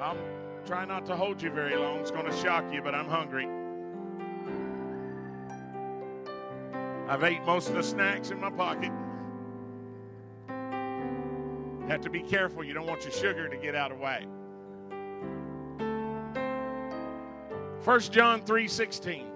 I'll 0.00 0.16
trying 0.66 0.88
not 0.88 1.06
to 1.06 1.16
hold 1.16 1.40
you 1.40 1.50
very 1.50 1.76
long. 1.76 2.00
It's 2.00 2.10
going 2.10 2.26
to 2.26 2.36
shock 2.36 2.64
you, 2.72 2.82
but 2.82 2.94
I'm 2.94 3.08
hungry. 3.08 3.48
I've 7.08 7.24
ate 7.24 7.42
most 7.44 7.70
of 7.70 7.74
the 7.74 7.82
snacks 7.82 8.30
in 8.30 8.38
my 8.38 8.50
pocket. 8.50 8.92
Have 11.88 12.02
to 12.02 12.10
be 12.10 12.20
careful. 12.20 12.62
You 12.62 12.74
don't 12.74 12.86
want 12.86 13.02
your 13.04 13.12
sugar 13.12 13.48
to 13.48 13.56
get 13.56 13.74
out 13.74 13.92
of 13.92 13.98
whack. 13.98 14.24
1 17.82 18.00
John 18.00 18.42
3 18.42 18.68
16. 18.68 19.26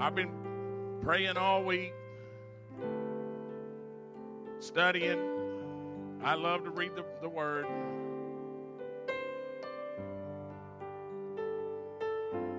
I've 0.00 0.16
been 0.16 0.30
praying 1.00 1.36
all 1.36 1.62
week, 1.62 1.92
studying. 4.66 5.18
I 6.22 6.34
love 6.34 6.64
to 6.64 6.70
read 6.70 6.96
the, 6.96 7.04
the 7.22 7.28
Word. 7.28 7.66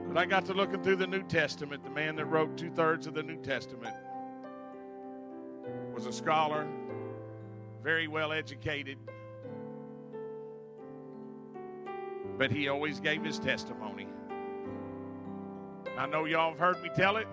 But 0.07 0.17
I 0.17 0.25
got 0.25 0.45
to 0.45 0.53
looking 0.53 0.81
through 0.81 0.95
the 0.95 1.07
New 1.07 1.23
Testament. 1.23 1.83
The 1.83 1.89
man 1.89 2.16
that 2.16 2.25
wrote 2.25 2.57
two 2.57 2.71
thirds 2.71 3.07
of 3.07 3.13
the 3.13 3.23
New 3.23 3.35
Testament 3.38 3.93
was 5.93 6.05
a 6.05 6.13
scholar, 6.13 6.66
very 7.83 8.08
well 8.08 8.31
educated, 8.31 8.97
but 12.38 12.52
he 12.52 12.69
always 12.69 13.02
gave 13.02 13.23
his 13.23 13.38
testimony. 13.38 14.08
I 15.97 16.05
know 16.05 16.25
y'all 16.25 16.52
have 16.52 16.59
heard 16.59 16.81
me 16.81 16.89
tell 16.95 17.17
it. 17.17 17.27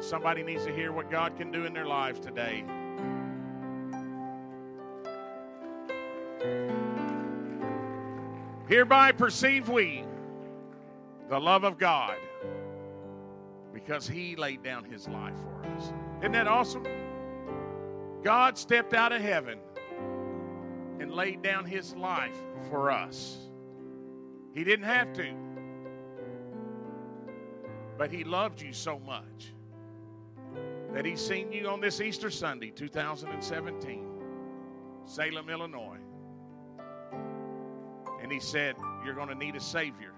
Somebody 0.00 0.42
needs 0.42 0.64
to 0.64 0.74
hear 0.74 0.90
what 0.90 1.10
God 1.10 1.36
can 1.36 1.52
do 1.52 1.66
in 1.66 1.72
their 1.72 1.86
lives 1.86 2.18
today. 2.18 2.64
Hereby 8.72 9.12
perceive 9.12 9.68
we 9.68 10.02
the 11.28 11.38
love 11.38 11.62
of 11.62 11.76
God 11.76 12.16
because 13.74 14.08
he 14.08 14.34
laid 14.34 14.62
down 14.62 14.84
his 14.84 15.06
life 15.08 15.34
for 15.42 15.68
us. 15.76 15.92
Isn't 16.20 16.32
that 16.32 16.48
awesome? 16.48 16.86
God 18.22 18.56
stepped 18.56 18.94
out 18.94 19.12
of 19.12 19.20
heaven 19.20 19.58
and 21.00 21.12
laid 21.12 21.42
down 21.42 21.66
his 21.66 21.94
life 21.94 22.38
for 22.70 22.90
us. 22.90 23.36
He 24.54 24.64
didn't 24.64 24.86
have 24.86 25.12
to, 25.12 25.34
but 27.98 28.10
he 28.10 28.24
loved 28.24 28.62
you 28.62 28.72
so 28.72 28.98
much 29.00 29.52
that 30.94 31.04
he's 31.04 31.20
seen 31.20 31.52
you 31.52 31.68
on 31.68 31.82
this 31.82 32.00
Easter 32.00 32.30
Sunday, 32.30 32.70
2017, 32.70 34.06
Salem, 35.04 35.50
Illinois. 35.50 36.01
And 38.22 38.30
he 38.30 38.40
said, 38.40 38.76
You're 39.04 39.14
going 39.14 39.28
to 39.28 39.34
need 39.34 39.56
a 39.56 39.60
Savior. 39.60 40.12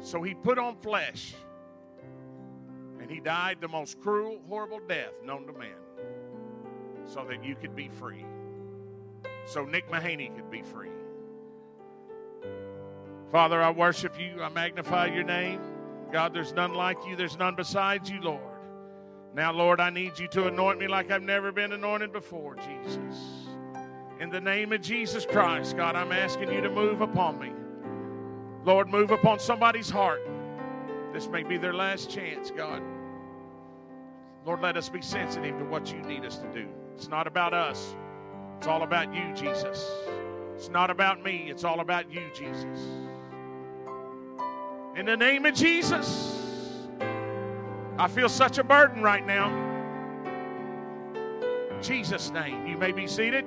So 0.00 0.22
he 0.22 0.34
put 0.34 0.58
on 0.58 0.76
flesh 0.76 1.34
and 3.00 3.10
he 3.10 3.20
died 3.20 3.58
the 3.60 3.68
most 3.68 4.00
cruel, 4.00 4.40
horrible 4.48 4.80
death 4.88 5.12
known 5.24 5.46
to 5.46 5.52
man 5.52 5.70
so 7.06 7.24
that 7.28 7.44
you 7.44 7.56
could 7.56 7.74
be 7.74 7.88
free. 7.88 8.24
So 9.46 9.64
Nick 9.64 9.90
Mahaney 9.90 10.34
could 10.34 10.50
be 10.50 10.62
free. 10.62 10.90
Father, 13.32 13.62
I 13.62 13.70
worship 13.70 14.18
you. 14.18 14.42
I 14.42 14.48
magnify 14.48 15.06
your 15.06 15.24
name. 15.24 15.60
God, 16.12 16.32
there's 16.32 16.52
none 16.52 16.74
like 16.74 16.98
you. 17.06 17.16
There's 17.16 17.38
none 17.38 17.54
besides 17.54 18.10
you, 18.10 18.20
Lord. 18.20 18.42
Now, 19.34 19.52
Lord, 19.52 19.80
I 19.80 19.90
need 19.90 20.18
you 20.18 20.28
to 20.28 20.46
anoint 20.46 20.78
me 20.78 20.88
like 20.88 21.10
I've 21.10 21.22
never 21.22 21.52
been 21.52 21.72
anointed 21.72 22.12
before, 22.12 22.56
Jesus. 22.56 23.47
In 24.20 24.30
the 24.30 24.40
name 24.40 24.72
of 24.72 24.80
Jesus 24.80 25.24
Christ, 25.24 25.76
God, 25.76 25.94
I'm 25.94 26.10
asking 26.10 26.52
you 26.52 26.60
to 26.60 26.68
move 26.68 27.02
upon 27.02 27.38
me. 27.38 27.52
Lord, 28.64 28.88
move 28.88 29.12
upon 29.12 29.38
somebody's 29.38 29.88
heart. 29.88 30.20
This 31.12 31.28
may 31.28 31.44
be 31.44 31.56
their 31.56 31.72
last 31.72 32.10
chance, 32.10 32.50
God. 32.50 32.82
Lord, 34.44 34.60
let 34.60 34.76
us 34.76 34.88
be 34.88 35.00
sensitive 35.00 35.56
to 35.58 35.64
what 35.64 35.92
you 35.92 36.00
need 36.00 36.24
us 36.24 36.38
to 36.38 36.52
do. 36.52 36.66
It's 36.96 37.08
not 37.08 37.28
about 37.28 37.54
us, 37.54 37.94
it's 38.56 38.66
all 38.66 38.82
about 38.82 39.14
you, 39.14 39.32
Jesus. 39.34 39.88
It's 40.56 40.68
not 40.68 40.90
about 40.90 41.22
me, 41.22 41.48
it's 41.48 41.62
all 41.62 41.78
about 41.78 42.12
you, 42.12 42.22
Jesus. 42.34 42.80
In 44.96 45.06
the 45.06 45.16
name 45.16 45.46
of 45.46 45.54
Jesus, 45.54 46.88
I 47.98 48.08
feel 48.08 48.28
such 48.28 48.58
a 48.58 48.64
burden 48.64 49.00
right 49.00 49.24
now. 49.24 49.48
In 51.70 51.80
Jesus' 51.80 52.32
name, 52.32 52.66
you 52.66 52.76
may 52.76 52.90
be 52.90 53.06
seated. 53.06 53.44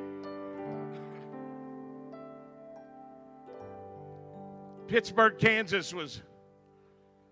Pittsburg, 4.91 5.39
Kansas 5.39 5.93
was 5.93 6.21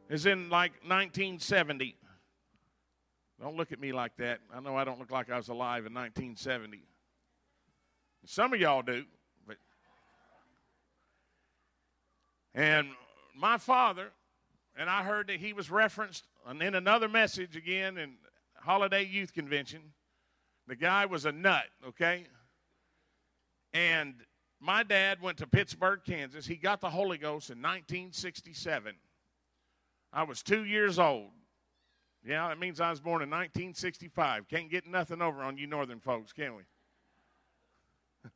is 0.09 0.25
in 0.25 0.49
like 0.49 0.71
1970. 0.83 1.97
Don't 3.41 3.57
look 3.57 3.73
at 3.73 3.81
me 3.81 3.91
like 3.91 4.15
that. 4.15 4.39
I 4.55 4.61
know 4.61 4.77
I 4.77 4.85
don't 4.85 4.97
look 4.97 5.11
like 5.11 5.29
I 5.29 5.35
was 5.35 5.49
alive 5.49 5.85
in 5.85 5.93
1970. 5.93 6.81
Some 8.23 8.53
of 8.53 8.61
y'all 8.61 8.81
do, 8.81 9.03
but 9.45 9.57
and 12.55 12.87
my 13.35 13.57
father 13.57 14.07
and 14.77 14.89
I 14.89 15.03
heard 15.03 15.27
that 15.27 15.41
he 15.41 15.51
was 15.51 15.69
referenced 15.69 16.23
in 16.49 16.75
another 16.75 17.09
message 17.09 17.57
again 17.57 17.97
in 17.97 18.13
Holiday 18.55 19.03
Youth 19.03 19.33
Convention. 19.33 19.81
The 20.67 20.77
guy 20.77 21.07
was 21.07 21.25
a 21.25 21.33
nut, 21.33 21.65
okay? 21.89 22.25
And 23.73 24.15
my 24.59 24.83
dad 24.83 25.21
went 25.21 25.37
to 25.37 25.47
Pittsburg, 25.47 26.01
Kansas. 26.05 26.45
He 26.45 26.55
got 26.55 26.81
the 26.81 26.89
Holy 26.89 27.17
Ghost 27.17 27.49
in 27.49 27.57
1967. 27.59 28.95
I 30.11 30.23
was 30.23 30.43
two 30.43 30.65
years 30.65 30.99
old. 30.99 31.29
Yeah, 32.25 32.49
that 32.49 32.59
means 32.59 32.81
I 32.81 32.89
was 32.89 32.99
born 32.99 33.21
in 33.21 33.29
1965. 33.29 34.47
Can't 34.49 34.69
get 34.69 34.85
nothing 34.85 35.21
over 35.21 35.41
on 35.41 35.57
you 35.57 35.67
northern 35.67 36.01
folks, 36.01 36.33
can 36.33 36.55
we? 36.55 36.63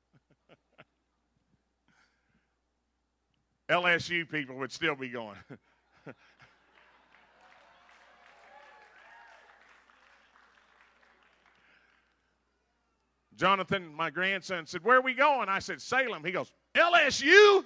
LSU 3.70 4.30
people 4.30 4.56
would 4.58 4.72
still 4.72 4.96
be 4.96 5.10
going. 5.10 5.38
Jonathan, 13.36 13.94
my 13.94 14.10
grandson, 14.10 14.66
said, 14.66 14.84
Where 14.84 14.98
are 14.98 15.02
we 15.02 15.14
going? 15.14 15.50
I 15.50 15.60
said, 15.60 15.82
Salem. 15.82 16.24
He 16.24 16.32
goes, 16.32 16.52
LSU? 16.76 17.64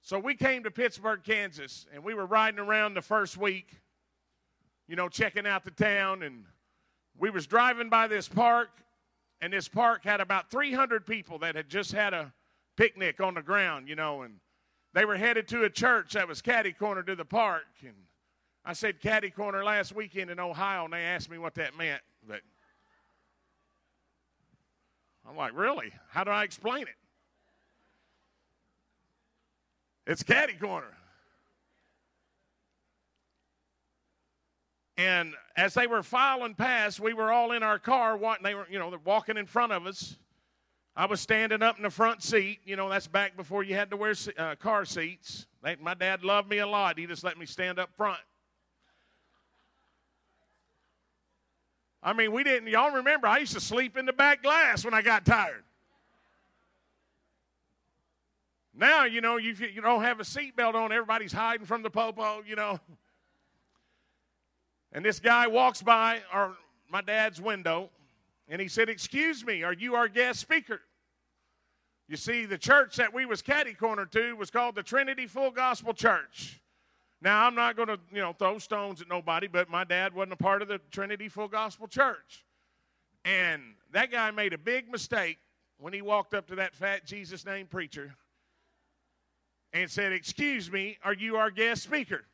So 0.00 0.18
we 0.18 0.34
came 0.34 0.64
to 0.64 0.70
Pittsburg, 0.70 1.22
Kansas, 1.24 1.86
and 1.94 2.02
we 2.02 2.12
were 2.12 2.26
riding 2.26 2.58
around 2.58 2.94
the 2.94 3.02
first 3.02 3.36
week, 3.36 3.80
you 4.88 4.96
know, 4.96 5.08
checking 5.08 5.46
out 5.46 5.64
the 5.64 5.70
town, 5.70 6.22
and 6.22 6.44
we 7.16 7.30
was 7.30 7.46
driving 7.46 7.88
by 7.88 8.08
this 8.08 8.28
park, 8.28 8.70
and 9.40 9.52
this 9.52 9.68
park 9.68 10.04
had 10.04 10.20
about 10.20 10.50
300 10.50 11.06
people 11.06 11.38
that 11.38 11.54
had 11.54 11.68
just 11.68 11.92
had 11.92 12.14
a 12.14 12.32
picnic 12.76 13.20
on 13.20 13.34
the 13.34 13.42
ground, 13.42 13.88
you 13.88 13.94
know, 13.94 14.22
and 14.22 14.34
they 14.92 15.04
were 15.04 15.16
headed 15.16 15.46
to 15.48 15.64
a 15.64 15.70
church 15.70 16.14
that 16.14 16.26
was 16.26 16.42
catty 16.42 16.72
corner 16.72 17.02
to 17.04 17.14
the 17.14 17.24
park, 17.24 17.64
and 17.82 17.94
I 18.64 18.74
said 18.74 19.00
caddy 19.00 19.30
corner 19.30 19.64
last 19.64 19.94
weekend 19.94 20.30
in 20.30 20.38
Ohio, 20.38 20.84
and 20.84 20.92
they 20.92 21.02
asked 21.02 21.30
me 21.30 21.38
what 21.38 21.54
that 21.54 21.76
meant. 21.76 22.00
But 22.26 22.40
I'm 25.28 25.36
like, 25.36 25.52
really? 25.54 25.92
How 26.10 26.24
do 26.24 26.30
I 26.30 26.44
explain 26.44 26.82
it? 26.82 26.94
It's 30.06 30.22
caddy 30.22 30.54
corner. 30.54 30.94
And 34.96 35.34
as 35.56 35.74
they 35.74 35.86
were 35.86 36.02
filing 36.02 36.54
past, 36.54 37.00
we 37.00 37.14
were 37.14 37.32
all 37.32 37.52
in 37.52 37.62
our 37.62 37.78
car. 37.78 38.18
They 38.42 38.54
were, 38.54 38.66
you 38.70 38.78
know, 38.78 38.90
they're 38.90 39.00
walking 39.04 39.36
in 39.36 39.46
front 39.46 39.72
of 39.72 39.86
us. 39.86 40.16
I 40.94 41.06
was 41.06 41.20
standing 41.20 41.62
up 41.62 41.78
in 41.78 41.82
the 41.82 41.90
front 41.90 42.22
seat. 42.22 42.60
You 42.64 42.76
know, 42.76 42.88
that's 42.88 43.08
back 43.08 43.36
before 43.36 43.64
you 43.64 43.74
had 43.74 43.90
to 43.90 43.96
wear 43.96 44.14
uh, 44.36 44.54
car 44.56 44.84
seats. 44.84 45.46
My 45.80 45.94
dad 45.94 46.22
loved 46.22 46.48
me 46.48 46.58
a 46.58 46.66
lot. 46.66 46.98
He 46.98 47.06
just 47.06 47.24
let 47.24 47.38
me 47.38 47.46
stand 47.46 47.78
up 47.78 47.90
front. 47.96 48.20
I 52.02 52.12
mean, 52.12 52.32
we 52.32 52.42
didn't, 52.42 52.68
y'all 52.68 52.90
remember, 52.90 53.28
I 53.28 53.38
used 53.38 53.52
to 53.52 53.60
sleep 53.60 53.96
in 53.96 54.06
the 54.06 54.12
back 54.12 54.42
glass 54.42 54.84
when 54.84 54.92
I 54.92 55.02
got 55.02 55.24
tired. 55.24 55.62
Now, 58.74 59.04
you 59.04 59.20
know, 59.20 59.36
you, 59.36 59.54
you 59.54 59.80
don't 59.80 60.02
have 60.02 60.18
a 60.18 60.24
seatbelt 60.24 60.74
on, 60.74 60.92
everybody's 60.92 61.32
hiding 61.32 61.66
from 61.66 61.82
the 61.82 61.90
popo, 61.90 62.42
you 62.46 62.56
know. 62.56 62.80
And 64.92 65.04
this 65.04 65.20
guy 65.20 65.46
walks 65.46 65.82
by 65.82 66.20
our, 66.32 66.52
my 66.90 67.02
dad's 67.02 67.40
window 67.40 67.90
and 68.48 68.60
he 68.60 68.68
said, 68.68 68.88
Excuse 68.88 69.44
me, 69.44 69.62
are 69.62 69.72
you 69.72 69.94
our 69.94 70.08
guest 70.08 70.40
speaker? 70.40 70.80
You 72.08 72.16
see, 72.16 72.44
the 72.44 72.58
church 72.58 72.96
that 72.96 73.14
we 73.14 73.24
was 73.24 73.40
catty 73.40 73.74
corner 73.74 74.04
to 74.06 74.34
was 74.34 74.50
called 74.50 74.74
the 74.74 74.82
Trinity 74.82 75.26
Full 75.26 75.50
Gospel 75.50 75.94
Church. 75.94 76.61
Now, 77.22 77.46
I'm 77.46 77.54
not 77.54 77.76
going 77.76 77.86
to, 77.86 78.00
you 78.12 78.20
know, 78.20 78.32
throw 78.32 78.58
stones 78.58 79.00
at 79.00 79.08
nobody, 79.08 79.46
but 79.46 79.70
my 79.70 79.84
dad 79.84 80.12
wasn't 80.12 80.32
a 80.32 80.36
part 80.36 80.60
of 80.60 80.66
the 80.66 80.80
Trinity 80.90 81.28
Full 81.28 81.46
Gospel 81.46 81.86
Church. 81.86 82.44
And 83.24 83.62
that 83.92 84.10
guy 84.10 84.32
made 84.32 84.52
a 84.52 84.58
big 84.58 84.90
mistake 84.90 85.38
when 85.78 85.92
he 85.92 86.02
walked 86.02 86.34
up 86.34 86.48
to 86.48 86.56
that 86.56 86.74
fat 86.74 87.06
Jesus 87.06 87.46
name 87.46 87.68
preacher 87.68 88.16
and 89.72 89.88
said, 89.88 90.12
Excuse 90.12 90.70
me, 90.70 90.98
are 91.04 91.14
you 91.14 91.36
our 91.36 91.52
guest 91.52 91.84
speaker? 91.84 92.24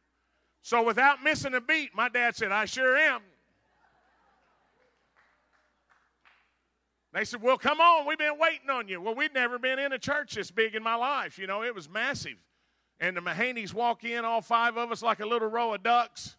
So 0.62 0.82
without 0.82 1.22
missing 1.22 1.52
a 1.52 1.60
beat, 1.60 1.94
my 1.94 2.08
dad 2.08 2.34
said, 2.34 2.50
I 2.50 2.64
sure 2.64 2.96
am. 2.96 3.20
They 7.12 7.26
said, 7.26 7.42
Well, 7.42 7.58
come 7.58 7.78
on, 7.78 8.06
we've 8.06 8.16
been 8.16 8.38
waiting 8.38 8.70
on 8.70 8.88
you. 8.88 9.02
Well, 9.02 9.14
we'd 9.14 9.34
never 9.34 9.58
been 9.58 9.78
in 9.78 9.92
a 9.92 9.98
church 9.98 10.34
this 10.34 10.50
big 10.50 10.74
in 10.74 10.82
my 10.82 10.94
life. 10.94 11.38
You 11.38 11.46
know, 11.46 11.62
it 11.62 11.74
was 11.74 11.90
massive. 11.90 12.38
And 13.00 13.16
the 13.16 13.20
Mahaneys 13.20 13.72
walk 13.72 14.04
in, 14.04 14.24
all 14.24 14.40
five 14.40 14.76
of 14.76 14.90
us, 14.90 15.02
like 15.02 15.20
a 15.20 15.26
little 15.26 15.48
row 15.48 15.72
of 15.74 15.82
ducks, 15.82 16.36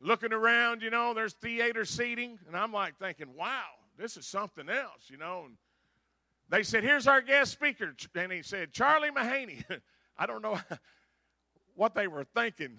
looking 0.00 0.32
around, 0.32 0.82
you 0.82 0.90
know, 0.90 1.14
there's 1.14 1.32
theater 1.32 1.84
seating. 1.84 2.38
And 2.46 2.56
I'm 2.56 2.72
like 2.72 2.98
thinking, 2.98 3.34
wow, 3.36 3.64
this 3.98 4.16
is 4.16 4.26
something 4.26 4.68
else, 4.68 5.08
you 5.08 5.16
know. 5.16 5.44
And 5.46 5.56
they 6.48 6.62
said, 6.62 6.84
Here's 6.84 7.06
our 7.06 7.20
guest 7.20 7.52
speaker. 7.52 7.94
And 8.14 8.30
he 8.30 8.42
said, 8.42 8.72
Charlie 8.72 9.10
Mahaney. 9.10 9.64
I 10.18 10.26
don't 10.26 10.42
know 10.42 10.58
what 11.74 11.94
they 11.94 12.06
were 12.06 12.24
thinking. 12.24 12.78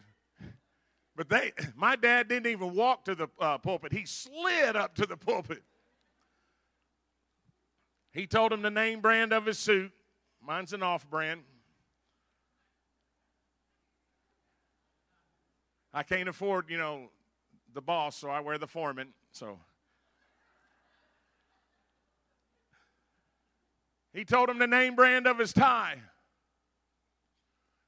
But 1.15 1.29
they, 1.29 1.51
my 1.75 1.95
dad 1.95 2.29
didn't 2.29 2.49
even 2.49 2.75
walk 2.75 3.05
to 3.05 3.15
the 3.15 3.27
uh, 3.39 3.57
pulpit. 3.57 3.91
He 3.91 4.05
slid 4.05 4.75
up 4.75 4.95
to 4.95 5.05
the 5.05 5.17
pulpit. 5.17 5.63
He 8.11 8.25
told 8.25 8.53
him 8.53 8.61
the 8.61 8.71
name 8.71 9.01
brand 9.01 9.33
of 9.33 9.45
his 9.45 9.59
suit. 9.59 9.91
Mine's 10.41 10.73
an 10.73 10.81
off 10.81 11.09
brand. 11.09 11.41
I 15.97 16.03
can't 16.03 16.29
afford, 16.29 16.69
you 16.69 16.77
know, 16.77 17.09
the 17.73 17.81
boss, 17.81 18.17
so 18.17 18.29
I 18.29 18.39
wear 18.39 18.59
the 18.59 18.67
foreman. 18.67 19.13
So 19.31 19.57
he 24.13 24.23
told 24.23 24.47
him 24.47 24.59
the 24.59 24.67
name 24.67 24.95
brand 24.95 25.25
of 25.25 25.39
his 25.39 25.53
tie. 25.53 25.95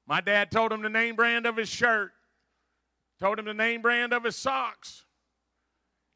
My 0.07 0.21
dad 0.21 0.49
told 0.49 0.71
him 0.71 0.81
the 0.81 0.89
name 0.89 1.15
brand 1.15 1.45
of 1.45 1.55
his 1.55 1.69
shirt. 1.69 2.11
Told 3.19 3.37
him 3.37 3.45
the 3.45 3.53
name 3.53 3.83
brand 3.83 4.11
of 4.11 4.23
his 4.23 4.35
socks. 4.35 5.05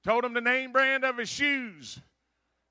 Told 0.04 0.25
him 0.25 0.34
the 0.34 0.42
name 0.42 0.72
brand 0.72 1.04
of 1.04 1.19
his 1.19 1.30
shoes. 1.30 2.00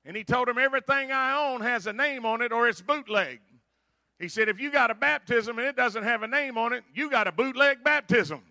And 0.03 0.17
he 0.17 0.25
told 0.25 0.49
him, 0.49 0.57
Everything 0.57 1.13
I 1.13 1.49
own 1.49 1.61
has 1.61 1.87
a 1.87 1.93
name 1.93 2.25
on 2.25 2.41
it 2.41 2.51
or 2.51 2.67
it's 2.67 2.81
bootleg. 2.81 3.39
He 4.19 4.27
said, 4.27 4.49
If 4.49 4.59
you 4.59 4.69
got 4.69 4.91
a 4.91 4.95
baptism 4.95 5.59
and 5.59 5.65
it 5.65 5.77
doesn't 5.77 6.03
have 6.03 6.23
a 6.23 6.27
name 6.27 6.57
on 6.57 6.73
it, 6.73 6.83
you 6.93 7.09
got 7.09 7.25
a 7.25 7.31
bootleg 7.31 7.85
baptism. 7.85 8.41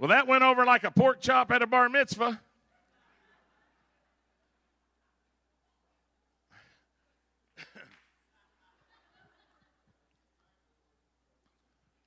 Well, 0.00 0.08
that 0.08 0.26
went 0.26 0.42
over 0.42 0.64
like 0.64 0.82
a 0.84 0.90
pork 0.90 1.20
chop 1.20 1.50
at 1.50 1.60
a 1.60 1.66
bar 1.66 1.90
mitzvah. 1.90 2.40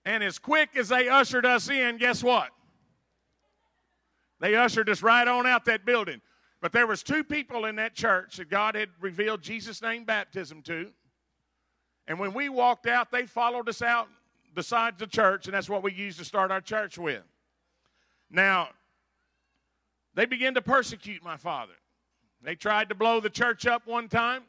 and 0.06 0.24
as 0.24 0.40
quick 0.40 0.76
as 0.76 0.90
they 0.90 1.08
ushered 1.08 1.46
us 1.46 1.70
in, 1.70 1.98
guess 1.98 2.24
what? 2.24 2.50
They 4.40 4.56
ushered 4.56 4.90
us 4.90 5.04
right 5.04 5.28
on 5.28 5.46
out 5.46 5.66
that 5.66 5.86
building. 5.86 6.22
But 6.62 6.72
there 6.72 6.88
was 6.88 7.04
two 7.04 7.24
people 7.24 7.66
in 7.66 7.76
that 7.76 7.94
church 7.94 8.38
that 8.38 8.50
God 8.50 8.74
had 8.74 8.90
revealed 9.00 9.44
Jesus' 9.44 9.84
name 9.84 10.04
baptism 10.04 10.64
to. 10.64 10.90
And 12.08 12.18
when 12.20 12.34
we 12.34 12.50
walked 12.50 12.88
out, 12.88 13.12
they 13.12 13.28
followed 13.28 13.70
us 13.70 13.84
out 13.84 14.08
the 14.08 14.14
besides 14.56 14.98
the 14.98 15.06
church, 15.06 15.46
and 15.46 15.54
that's 15.54 15.70
what 15.70 15.84
we 15.84 15.94
used 15.94 16.18
to 16.18 16.26
start 16.26 16.50
our 16.50 16.62
church 16.62 16.98
with. 16.98 17.22
Now, 18.34 18.70
they 20.16 20.26
began 20.26 20.56
to 20.56 20.62
persecute 20.62 21.24
my 21.24 21.38
father. 21.38 21.74
They 22.42 22.56
tried 22.56 22.90
to 22.90 22.96
blow 22.96 23.20
the 23.20 23.30
church 23.30 23.68
up 23.68 23.86
one 23.86 24.10
time. 24.10 24.42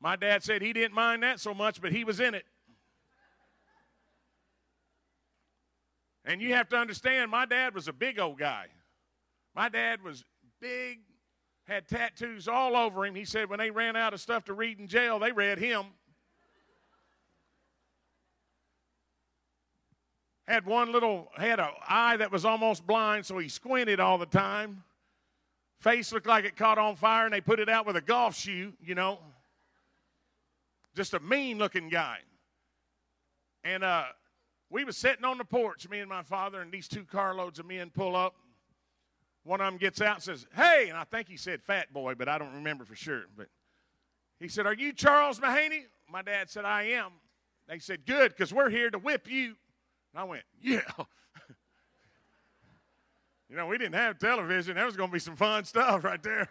My 0.00 0.16
dad 0.16 0.42
said 0.42 0.60
he 0.60 0.72
didn't 0.72 0.94
mind 0.94 1.22
that 1.22 1.38
so 1.38 1.54
much, 1.54 1.80
but 1.80 1.92
he 1.92 2.02
was 2.02 2.18
in 2.18 2.34
it. 2.34 2.44
And 6.24 6.42
you 6.42 6.52
have 6.54 6.68
to 6.70 6.76
understand, 6.76 7.30
my 7.30 7.46
dad 7.46 7.74
was 7.74 7.86
a 7.86 7.92
big 7.92 8.18
old 8.18 8.38
guy. 8.38 8.66
My 9.54 9.68
dad 9.68 10.02
was 10.02 10.24
big, 10.60 10.98
had 11.64 11.88
tattoos 11.88 12.48
all 12.48 12.76
over 12.76 13.06
him. 13.06 13.14
He 13.14 13.24
said 13.24 13.48
when 13.48 13.60
they 13.60 13.70
ran 13.70 13.94
out 13.94 14.14
of 14.14 14.20
stuff 14.20 14.44
to 14.46 14.52
read 14.52 14.80
in 14.80 14.88
jail, 14.88 15.18
they 15.18 15.32
read 15.32 15.58
him. 15.58 15.86
Had 20.50 20.66
one 20.66 20.90
little, 20.90 21.28
had 21.36 21.60
an 21.60 21.68
eye 21.88 22.16
that 22.16 22.32
was 22.32 22.44
almost 22.44 22.84
blind, 22.84 23.24
so 23.24 23.38
he 23.38 23.48
squinted 23.48 24.00
all 24.00 24.18
the 24.18 24.26
time. 24.26 24.82
Face 25.78 26.12
looked 26.12 26.26
like 26.26 26.44
it 26.44 26.56
caught 26.56 26.76
on 26.76 26.96
fire, 26.96 27.24
and 27.24 27.32
they 27.32 27.40
put 27.40 27.60
it 27.60 27.68
out 27.68 27.86
with 27.86 27.94
a 27.94 28.00
golf 28.00 28.36
shoe, 28.36 28.72
you 28.84 28.96
know. 28.96 29.20
Just 30.96 31.14
a 31.14 31.20
mean 31.20 31.58
looking 31.58 31.88
guy. 31.88 32.18
And 33.62 33.84
uh, 33.84 34.06
we 34.70 34.82
was 34.82 34.96
sitting 34.96 35.24
on 35.24 35.38
the 35.38 35.44
porch, 35.44 35.88
me 35.88 36.00
and 36.00 36.08
my 36.08 36.24
father, 36.24 36.62
and 36.62 36.72
these 36.72 36.88
two 36.88 37.04
carloads 37.04 37.60
of 37.60 37.66
men 37.66 37.90
pull 37.90 38.16
up. 38.16 38.34
One 39.44 39.60
of 39.60 39.68
them 39.68 39.78
gets 39.78 40.00
out 40.00 40.16
and 40.16 40.24
says, 40.24 40.46
Hey, 40.52 40.86
and 40.88 40.98
I 40.98 41.04
think 41.04 41.28
he 41.28 41.36
said 41.36 41.62
fat 41.62 41.92
boy, 41.92 42.16
but 42.16 42.28
I 42.28 42.38
don't 42.38 42.54
remember 42.54 42.84
for 42.84 42.96
sure. 42.96 43.22
But 43.36 43.46
he 44.40 44.48
said, 44.48 44.66
Are 44.66 44.74
you 44.74 44.92
Charles 44.92 45.38
Mahaney? 45.38 45.84
My 46.10 46.22
dad 46.22 46.50
said, 46.50 46.64
I 46.64 46.88
am. 46.88 47.12
They 47.68 47.78
said, 47.78 48.04
Good, 48.04 48.32
because 48.32 48.52
we're 48.52 48.68
here 48.68 48.90
to 48.90 48.98
whip 48.98 49.30
you. 49.30 49.54
And 50.12 50.20
I 50.20 50.24
went, 50.24 50.42
Yeah. 50.60 50.80
you 53.48 53.56
know, 53.56 53.66
we 53.66 53.78
didn't 53.78 53.94
have 53.94 54.18
television. 54.18 54.76
There 54.76 54.86
was 54.86 54.96
going 54.96 55.10
to 55.10 55.12
be 55.12 55.18
some 55.18 55.36
fun 55.36 55.64
stuff 55.64 56.04
right 56.04 56.22
there. 56.22 56.48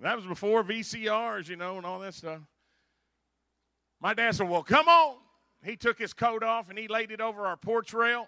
That 0.00 0.16
was 0.16 0.26
before 0.26 0.64
VCRs, 0.64 1.48
you 1.48 1.56
know, 1.56 1.76
and 1.76 1.86
all 1.86 2.00
that 2.00 2.14
stuff. 2.14 2.40
My 4.00 4.14
dad 4.14 4.34
said, 4.34 4.48
Well, 4.48 4.64
come 4.64 4.88
on. 4.88 5.16
He 5.64 5.76
took 5.76 5.96
his 5.96 6.12
coat 6.12 6.42
off 6.42 6.68
and 6.70 6.78
he 6.78 6.88
laid 6.88 7.12
it 7.12 7.20
over 7.20 7.46
our 7.46 7.56
porch 7.56 7.94
rail. 7.94 8.26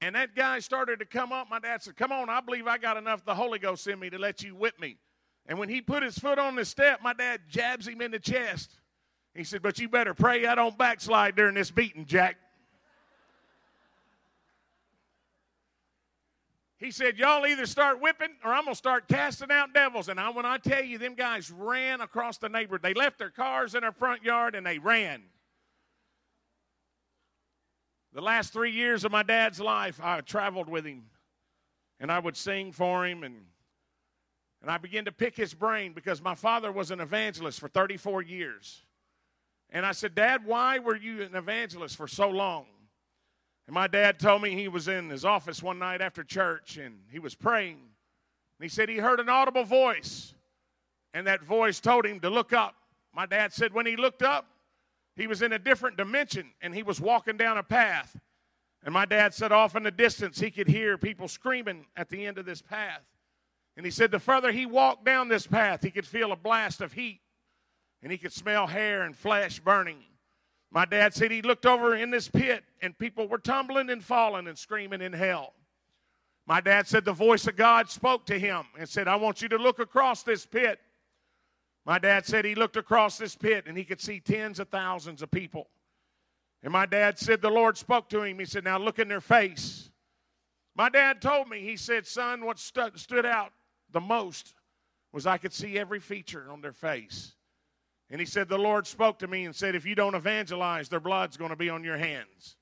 And 0.00 0.14
that 0.14 0.34
guy 0.34 0.60
started 0.60 0.98
to 1.00 1.04
come 1.04 1.32
up. 1.32 1.50
My 1.50 1.58
dad 1.58 1.82
said, 1.82 1.96
Come 1.96 2.12
on, 2.12 2.30
I 2.30 2.40
believe 2.40 2.66
I 2.66 2.78
got 2.78 2.96
enough 2.96 3.24
the 3.24 3.34
Holy 3.34 3.58
Ghost 3.58 3.86
in 3.86 3.98
me 3.98 4.08
to 4.08 4.18
let 4.18 4.42
you 4.42 4.54
whip 4.54 4.80
me. 4.80 4.96
And 5.46 5.58
when 5.58 5.68
he 5.68 5.82
put 5.82 6.02
his 6.02 6.18
foot 6.18 6.38
on 6.38 6.54
the 6.54 6.64
step, 6.64 7.00
my 7.02 7.12
dad 7.12 7.42
jabs 7.48 7.86
him 7.86 8.00
in 8.00 8.10
the 8.10 8.18
chest. 8.18 8.79
He 9.34 9.44
said, 9.44 9.62
But 9.62 9.78
you 9.78 9.88
better 9.88 10.14
pray 10.14 10.46
I 10.46 10.54
don't 10.54 10.76
backslide 10.76 11.36
during 11.36 11.54
this 11.54 11.70
beating, 11.70 12.06
Jack. 12.06 12.36
He 16.78 16.90
said, 16.90 17.18
Y'all 17.18 17.46
either 17.46 17.66
start 17.66 18.00
whipping 18.00 18.30
or 18.44 18.52
I'm 18.52 18.64
going 18.64 18.74
to 18.74 18.78
start 18.78 19.06
casting 19.06 19.50
out 19.50 19.74
devils. 19.74 20.08
And 20.08 20.18
I, 20.18 20.30
when 20.30 20.46
I 20.46 20.56
tell 20.56 20.82
you, 20.82 20.98
them 20.98 21.14
guys 21.14 21.50
ran 21.50 22.00
across 22.00 22.38
the 22.38 22.48
neighborhood. 22.48 22.82
They 22.82 22.94
left 22.94 23.18
their 23.18 23.30
cars 23.30 23.74
in 23.74 23.84
our 23.84 23.92
front 23.92 24.24
yard 24.24 24.54
and 24.54 24.66
they 24.66 24.78
ran. 24.78 25.22
The 28.12 28.22
last 28.22 28.52
three 28.52 28.72
years 28.72 29.04
of 29.04 29.12
my 29.12 29.22
dad's 29.22 29.60
life, 29.60 30.00
I 30.02 30.20
traveled 30.22 30.68
with 30.68 30.84
him 30.84 31.04
and 32.00 32.10
I 32.10 32.18
would 32.18 32.36
sing 32.36 32.72
for 32.72 33.06
him 33.06 33.22
and 33.22 33.36
and 34.62 34.70
I 34.70 34.76
began 34.76 35.06
to 35.06 35.12
pick 35.12 35.36
his 35.36 35.54
brain 35.54 35.94
because 35.94 36.20
my 36.20 36.34
father 36.34 36.70
was 36.70 36.90
an 36.90 37.00
evangelist 37.00 37.58
for 37.60 37.68
34 37.68 38.20
years. 38.20 38.82
And 39.72 39.86
I 39.86 39.92
said, 39.92 40.14
Dad, 40.14 40.44
why 40.44 40.78
were 40.78 40.96
you 40.96 41.22
an 41.22 41.34
evangelist 41.34 41.96
for 41.96 42.08
so 42.08 42.28
long? 42.28 42.66
And 43.66 43.74
my 43.74 43.86
dad 43.86 44.18
told 44.18 44.42
me 44.42 44.50
he 44.50 44.66
was 44.66 44.88
in 44.88 45.10
his 45.10 45.24
office 45.24 45.62
one 45.62 45.78
night 45.78 46.00
after 46.00 46.24
church 46.24 46.76
and 46.76 46.98
he 47.10 47.20
was 47.20 47.36
praying. 47.36 47.78
And 47.78 48.62
he 48.62 48.68
said 48.68 48.88
he 48.88 48.96
heard 48.96 49.20
an 49.20 49.28
audible 49.28 49.64
voice, 49.64 50.34
and 51.14 51.26
that 51.26 51.42
voice 51.42 51.80
told 51.80 52.04
him 52.04 52.20
to 52.20 52.28
look 52.28 52.52
up. 52.52 52.74
My 53.14 53.26
dad 53.26 53.52
said 53.52 53.72
when 53.72 53.86
he 53.86 53.96
looked 53.96 54.22
up, 54.22 54.46
he 55.16 55.26
was 55.26 55.40
in 55.40 55.52
a 55.52 55.58
different 55.58 55.96
dimension 55.96 56.50
and 56.60 56.74
he 56.74 56.82
was 56.82 57.00
walking 57.00 57.36
down 57.36 57.58
a 57.58 57.62
path. 57.62 58.18
And 58.82 58.92
my 58.92 59.04
dad 59.04 59.34
said 59.34 59.52
off 59.52 59.76
in 59.76 59.82
the 59.82 59.90
distance 59.90 60.40
he 60.40 60.50
could 60.50 60.68
hear 60.68 60.98
people 60.98 61.28
screaming 61.28 61.86
at 61.96 62.08
the 62.08 62.26
end 62.26 62.38
of 62.38 62.46
this 62.46 62.62
path. 62.62 63.02
And 63.76 63.86
he 63.86 63.92
said 63.92 64.10
the 64.10 64.18
further 64.18 64.50
he 64.50 64.66
walked 64.66 65.04
down 65.04 65.28
this 65.28 65.46
path, 65.46 65.82
he 65.82 65.90
could 65.90 66.06
feel 66.06 66.32
a 66.32 66.36
blast 66.36 66.80
of 66.80 66.92
heat 66.92 67.20
and 68.02 68.10
he 68.10 68.18
could 68.18 68.32
smell 68.32 68.66
hair 68.66 69.02
and 69.02 69.16
flesh 69.16 69.60
burning. 69.60 69.98
My 70.70 70.84
dad 70.84 71.14
said 71.14 71.30
he 71.30 71.42
looked 71.42 71.66
over 71.66 71.94
in 71.94 72.10
this 72.10 72.28
pit 72.28 72.64
and 72.80 72.96
people 72.96 73.28
were 73.28 73.38
tumbling 73.38 73.90
and 73.90 74.02
falling 74.02 74.46
and 74.46 74.56
screaming 74.56 75.02
in 75.02 75.12
hell. 75.12 75.52
My 76.46 76.60
dad 76.60 76.86
said 76.86 77.04
the 77.04 77.12
voice 77.12 77.46
of 77.46 77.56
God 77.56 77.90
spoke 77.90 78.26
to 78.26 78.38
him 78.38 78.64
and 78.78 78.88
said, 78.88 79.08
I 79.08 79.16
want 79.16 79.42
you 79.42 79.48
to 79.48 79.58
look 79.58 79.78
across 79.78 80.22
this 80.22 80.46
pit 80.46 80.80
my 81.86 81.98
dad 81.98 82.26
said 82.26 82.44
he 82.44 82.54
looked 82.54 82.76
across 82.76 83.18
this 83.18 83.34
pit 83.34 83.64
and 83.66 83.76
he 83.76 83.84
could 83.84 84.00
see 84.00 84.20
tens 84.20 84.60
of 84.60 84.68
thousands 84.68 85.22
of 85.22 85.30
people. 85.30 85.68
And 86.62 86.72
my 86.72 86.86
dad 86.86 87.18
said 87.18 87.40
the 87.40 87.50
Lord 87.50 87.78
spoke 87.78 88.08
to 88.10 88.22
him. 88.22 88.38
He 88.38 88.44
said, 88.44 88.64
Now 88.64 88.78
look 88.78 88.98
in 88.98 89.08
their 89.08 89.20
face. 89.20 89.90
My 90.76 90.88
dad 90.88 91.20
told 91.20 91.48
me, 91.48 91.60
he 91.62 91.76
said, 91.76 92.06
Son, 92.06 92.44
what 92.44 92.58
stu- 92.58 92.92
stood 92.96 93.26
out 93.26 93.52
the 93.90 94.00
most 94.00 94.54
was 95.12 95.26
I 95.26 95.38
could 95.38 95.52
see 95.52 95.78
every 95.78 96.00
feature 96.00 96.46
on 96.50 96.60
their 96.60 96.72
face. 96.72 97.32
And 98.10 98.20
he 98.20 98.26
said, 98.26 98.48
The 98.48 98.58
Lord 98.58 98.86
spoke 98.86 99.18
to 99.20 99.28
me 99.28 99.44
and 99.44 99.54
said, 99.54 99.74
If 99.74 99.86
you 99.86 99.94
don't 99.94 100.14
evangelize, 100.14 100.88
their 100.88 101.00
blood's 101.00 101.36
going 101.36 101.50
to 101.50 101.56
be 101.56 101.70
on 101.70 101.84
your 101.84 101.96
hands. 101.96 102.56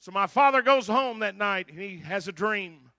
So 0.00 0.12
my 0.12 0.26
father 0.26 0.60
goes 0.60 0.86
home 0.86 1.20
that 1.20 1.36
night 1.36 1.68
and 1.70 1.78
he 1.78 1.98
has 1.98 2.28
a 2.28 2.32
dream. 2.32 2.90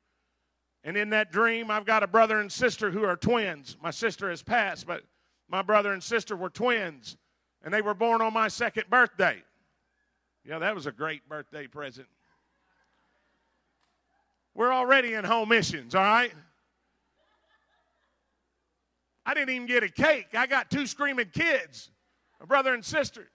And 0.84 0.96
in 0.96 1.10
that 1.12 1.32
dream, 1.32 1.70
I've 1.70 1.86
got 1.86 2.04
a 2.04 2.08
brother 2.08 2.40
and 2.40 2.52
sister 2.52 2.92
who 2.92 3.04
are 3.04 3.16
twins. 3.16 3.76
My 3.82 3.92
sister 3.92 4.30
has 4.30 4.42
passed, 4.42 4.88
but 4.88 5.04
my 5.50 5.62
brother 5.62 5.94
and 5.94 6.02
sister 6.02 6.36
were 6.36 6.50
twins. 6.50 7.18
And 7.64 7.74
they 7.74 7.82
were 7.82 7.94
born 7.94 8.22
on 8.22 8.34
my 8.34 8.48
second 8.48 8.86
birthday. 8.90 9.44
Yeah, 10.44 10.60
that 10.60 10.76
was 10.76 10.86
a 10.86 10.92
great 10.92 11.28
birthday 11.28 11.66
present. 11.68 12.08
We're 14.54 14.72
already 14.72 15.14
in 15.14 15.26
home 15.26 15.50
missions, 15.50 15.96
all 15.96 16.04
right? 16.04 16.32
I 19.26 19.34
didn't 19.34 19.50
even 19.50 19.68
get 19.68 19.84
a 19.84 19.90
cake. 19.90 20.28
I 20.34 20.46
got 20.46 20.70
two 20.70 20.86
screaming 20.86 21.30
kids, 21.34 21.90
a 22.40 22.46
brother 22.46 22.74
and 22.74 22.86
sister. 22.86 23.28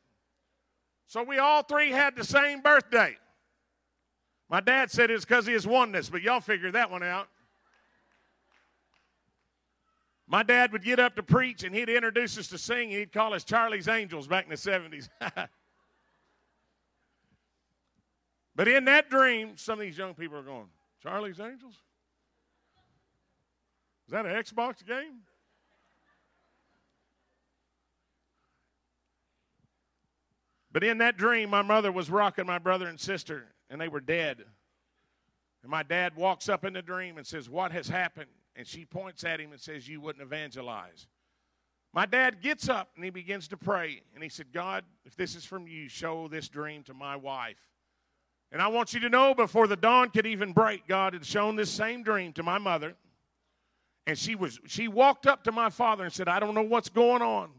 So 1.06 1.23
we 1.25 1.38
all 1.38 1.62
three 1.62 1.90
had 1.90 2.14
the 2.14 2.25
same 2.25 2.61
birthday. 2.61 3.16
My 4.49 4.61
dad 4.61 4.90
said 4.90 5.11
it's 5.11 5.25
because 5.25 5.49
of 5.49 5.52
his 5.52 5.66
oneness, 5.66 6.09
but 6.09 6.23
y'all 6.23 6.40
figure 6.40 6.70
that 6.73 6.90
one 6.90 7.02
out. 7.02 7.28
My 10.28 10.44
dad 10.44 10.70
would 10.73 10.85
get 10.85 11.00
up 11.00 11.16
to 11.16 11.25
preach 11.25 11.64
and 11.64 11.75
he'd 11.75 11.88
introduce 11.88 12.38
us 12.38 12.47
to 12.49 12.59
sing 12.59 12.90
and 12.90 12.99
he'd 13.00 13.12
call 13.12 13.35
us 13.35 13.42
Charlie's 13.42 13.88
Angels 13.88 14.28
back 14.28 14.44
in 14.44 14.50
the 14.50 14.56
70s. 14.56 15.09
but 18.54 18.68
in 18.68 18.85
that 18.85 19.11
dream, 19.11 19.56
some 19.56 19.80
of 19.80 19.80
these 19.80 19.99
young 19.99 20.14
people 20.14 20.38
are 20.38 20.42
going, 20.42 20.68
Charlie's 21.02 21.40
Angels? 21.40 21.75
Is 24.06 24.12
that 24.12 24.26
an 24.26 24.32
Xbox 24.32 24.87
game? 24.87 25.23
But 30.72 30.84
in 30.84 30.98
that 30.98 31.16
dream, 31.16 31.50
my 31.50 31.62
mother 31.62 31.90
was 31.90 32.10
rocking 32.10 32.46
my 32.46 32.58
brother 32.58 32.86
and 32.86 32.98
sister, 32.98 33.46
and 33.68 33.80
they 33.80 33.88
were 33.88 34.00
dead. 34.00 34.44
And 35.62 35.70
my 35.70 35.82
dad 35.82 36.16
walks 36.16 36.48
up 36.48 36.64
in 36.64 36.72
the 36.72 36.82
dream 36.82 37.18
and 37.18 37.26
says, 37.26 37.48
What 37.48 37.72
has 37.72 37.88
happened? 37.88 38.30
And 38.56 38.66
she 38.66 38.84
points 38.84 39.24
at 39.24 39.40
him 39.40 39.52
and 39.52 39.60
says, 39.60 39.88
You 39.88 40.00
wouldn't 40.00 40.22
evangelize. 40.22 41.06
My 41.92 42.06
dad 42.06 42.40
gets 42.40 42.68
up 42.68 42.90
and 42.94 43.04
he 43.04 43.10
begins 43.10 43.48
to 43.48 43.56
pray. 43.56 44.02
And 44.14 44.22
he 44.22 44.28
said, 44.28 44.52
God, 44.52 44.84
if 45.04 45.16
this 45.16 45.34
is 45.34 45.44
from 45.44 45.66
you, 45.66 45.88
show 45.88 46.28
this 46.28 46.48
dream 46.48 46.84
to 46.84 46.94
my 46.94 47.16
wife. 47.16 47.58
And 48.52 48.62
I 48.62 48.68
want 48.68 48.94
you 48.94 49.00
to 49.00 49.08
know 49.08 49.34
before 49.34 49.66
the 49.66 49.76
dawn 49.76 50.10
could 50.10 50.26
even 50.26 50.52
break, 50.52 50.86
God 50.86 51.14
had 51.14 51.24
shown 51.24 51.56
this 51.56 51.70
same 51.70 52.02
dream 52.02 52.32
to 52.34 52.42
my 52.42 52.58
mother. 52.58 52.94
And 54.06 54.18
she 54.18 54.34
was 54.34 54.58
she 54.66 54.88
walked 54.88 55.26
up 55.26 55.44
to 55.44 55.52
my 55.52 55.70
father 55.70 56.04
and 56.04 56.12
said, 56.12 56.28
I 56.28 56.40
don't 56.40 56.54
know 56.54 56.62
what's 56.62 56.88
going 56.88 57.22
on, 57.22 57.50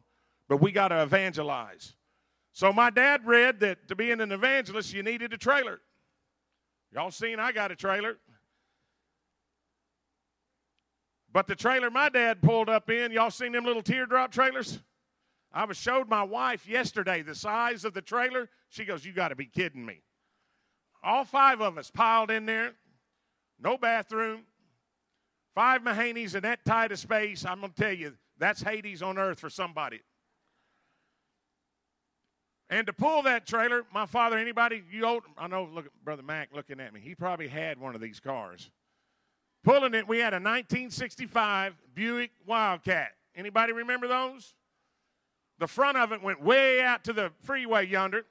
but 0.49 0.57
we 0.57 0.71
got 0.71 0.89
to 0.89 1.01
evangelize. 1.01 1.93
So 2.53 2.73
my 2.73 2.89
dad 2.89 3.25
read 3.25 3.59
that 3.61 3.87
to 3.87 3.95
be 3.95 4.11
an 4.11 4.19
evangelist, 4.19 4.93
you 4.93 5.03
needed 5.03 5.33
a 5.33 5.37
trailer. 5.37 5.79
Y'all 6.91 7.11
seen 7.11 7.39
I 7.39 7.51
got 7.51 7.71
a 7.71 7.75
trailer. 7.75 8.17
But 11.31 11.47
the 11.47 11.55
trailer 11.55 11.89
my 11.89 12.09
dad 12.09 12.41
pulled 12.41 12.69
up 12.69 12.89
in, 12.89 13.11
y'all 13.11 13.31
seen 13.31 13.53
them 13.53 13.63
little 13.63 13.81
teardrop 13.81 14.31
trailers? 14.31 14.79
I 15.53 15.65
was 15.65 15.77
showed 15.77 16.09
my 16.09 16.23
wife 16.23 16.67
yesterday 16.67 17.21
the 17.21 17.35
size 17.35 17.85
of 17.85 17.93
the 17.93 18.01
trailer. 18.01 18.49
She 18.69 18.85
goes, 18.85 19.05
You 19.05 19.13
got 19.13 19.29
to 19.29 19.35
be 19.35 19.45
kidding 19.45 19.85
me. 19.85 20.01
All 21.03 21.25
five 21.25 21.61
of 21.61 21.77
us 21.77 21.89
piled 21.89 22.31
in 22.31 22.45
there, 22.45 22.73
no 23.59 23.77
bathroom, 23.77 24.43
five 25.55 25.81
Mahaneys 25.81 26.35
in 26.35 26.43
that 26.43 26.63
tight 26.65 26.91
of 26.91 26.99
space. 26.99 27.45
I'm 27.45 27.61
going 27.61 27.73
to 27.73 27.81
tell 27.81 27.93
you, 27.93 28.13
that's 28.37 28.61
Hades 28.61 29.01
on 29.01 29.17
earth 29.17 29.39
for 29.39 29.49
somebody. 29.49 30.01
And 32.71 32.87
to 32.87 32.93
pull 32.93 33.21
that 33.23 33.45
trailer, 33.45 33.83
my 33.93 34.05
father, 34.05 34.37
anybody, 34.37 34.81
you 34.89 35.05
old, 35.05 35.23
I 35.37 35.47
know, 35.47 35.67
look 35.71 35.87
at 35.87 35.91
Brother 36.05 36.23
Mac 36.23 36.49
looking 36.55 36.79
at 36.79 36.93
me. 36.93 37.01
He 37.01 37.13
probably 37.13 37.49
had 37.49 37.77
one 37.77 37.95
of 37.95 38.01
these 38.01 38.21
cars. 38.21 38.71
Pulling 39.61 39.93
it, 39.93 40.07
we 40.07 40.19
had 40.19 40.33
a 40.33 40.37
1965 40.37 41.75
Buick 41.93 42.31
Wildcat. 42.47 43.09
Anybody 43.35 43.73
remember 43.73 44.07
those? 44.07 44.55
The 45.59 45.67
front 45.67 45.97
of 45.97 46.13
it 46.13 46.23
went 46.23 46.41
way 46.41 46.81
out 46.81 47.03
to 47.03 47.13
the 47.13 47.33
freeway 47.43 47.85
yonder. 47.85 48.25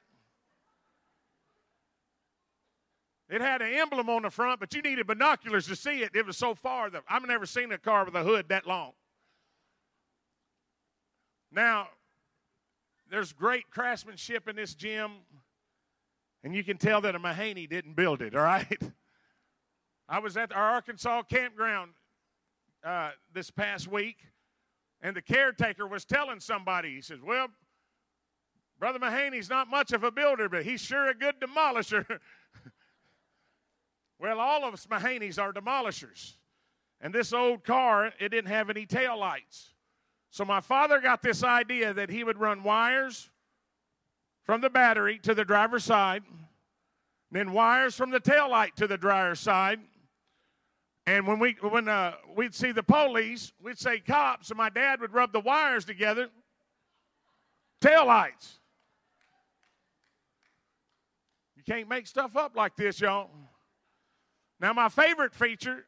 It 3.29 3.43
had 3.43 3.61
an 3.61 3.75
emblem 3.75 4.09
on 4.09 4.23
the 4.23 4.31
front, 4.31 4.59
but 4.59 4.75
you 4.75 4.81
needed 4.81 5.07
binoculars 5.07 5.67
to 5.69 5.77
see 5.77 6.03
it. 6.03 6.13
It 6.15 6.27
was 6.27 6.39
so 6.39 6.55
far 6.55 6.89
that 6.91 7.03
I've 7.09 7.27
never 7.29 7.45
seen 7.45 7.71
a 7.73 7.79
car 7.79 8.07
with 8.07 8.15
a 8.15 8.25
hood 8.25 8.49
that 8.49 8.67
long. 8.67 8.93
Now, 11.53 11.89
there's 13.11 13.33
great 13.33 13.71
craftsmanship 13.71 14.49
in 14.49 14.57
this 14.57 14.75
gym, 14.75 15.11
and 16.45 16.55
you 16.55 16.63
can 16.63 16.79
tell 16.79 17.01
that 17.01 17.15
a 17.15 17.19
Mahaney 17.19 17.69
didn't 17.69 17.95
build 17.95 18.23
it, 18.23 18.35
all 18.35 18.43
right? 18.43 18.81
I 20.09 20.21
was 20.21 20.37
at 20.37 20.53
our 20.53 20.71
Arkansas 20.71 21.23
campground 21.25 21.93
uh, 22.85 23.11
this 23.35 23.51
past 23.51 23.89
week, 23.89 24.19
and 25.03 25.15
the 25.15 25.23
caretaker 25.23 25.87
was 25.87 26.05
telling 26.05 26.41
somebody, 26.41 26.95
he 26.95 27.01
says, 27.01 27.19
Well, 27.23 27.49
Brother 28.79 28.99
Mahaney's 28.99 29.51
not 29.51 29.69
much 29.69 29.93
of 29.93 30.05
a 30.05 30.11
builder, 30.11 30.49
but 30.49 30.65
he's 30.65 30.81
sure 30.81 31.09
a 31.09 31.15
good 31.15 31.35
demolisher. 31.41 32.07
well, 34.19 34.41
all 34.41 34.65
of 34.65 34.73
us 34.73 34.87
Mahaneys 34.87 35.41
are 35.41 35.53
demolishers. 35.53 36.35
And 37.01 37.15
this 37.15 37.33
old 37.33 37.65
car, 37.65 38.13
it 38.19 38.31
didn't 38.31 38.51
have 38.51 38.71
any 38.71 38.87
tail 38.87 39.19
lights. 39.19 39.75
So 40.31 40.45
my 40.45 40.61
father 40.61 41.01
got 41.01 41.23
this 41.23 41.43
idea 41.43 41.93
that 41.93 42.09
he 42.09 42.23
would 42.23 42.39
run 42.39 42.63
wires 42.63 43.29
from 44.45 44.61
the 44.61 44.71
battery 44.71 45.19
to 45.25 45.35
the 45.35 45.45
driver's 45.45 45.85
side, 45.85 46.23
then 47.31 47.53
wires 47.53 47.95
from 47.97 48.11
the 48.11 48.21
tail 48.21 48.49
light 48.49 48.77
to 48.77 48.87
the 48.87 48.97
driver's 48.97 49.41
side. 49.41 49.81
And 51.07 51.27
when 51.27 51.41
we 51.41 51.57
when 51.61 51.89
uh, 51.89 52.15
we'd 52.37 52.55
see 52.55 52.71
the 52.71 52.83
police, 52.83 53.53
we'd 53.61 53.79
say 53.79 53.99
cops, 53.99 54.51
and 54.51 54.59
my 54.59 54.69
dad 54.69 55.01
would 55.01 55.13
rub 55.13 55.33
the 55.33 55.41
wires 55.41 55.85
together. 55.85 56.29
Tail 57.81 58.07
lights. 58.07 58.61
You 61.57 61.63
can't 61.65 61.89
make 61.89 62.07
stuff 62.07 62.37
up 62.37 62.55
like 62.55 62.77
this, 62.77 63.01
y'all. 63.01 63.31
Now, 64.61 64.73
my 64.73 64.89
favorite 64.89 65.35
feature 65.35 65.87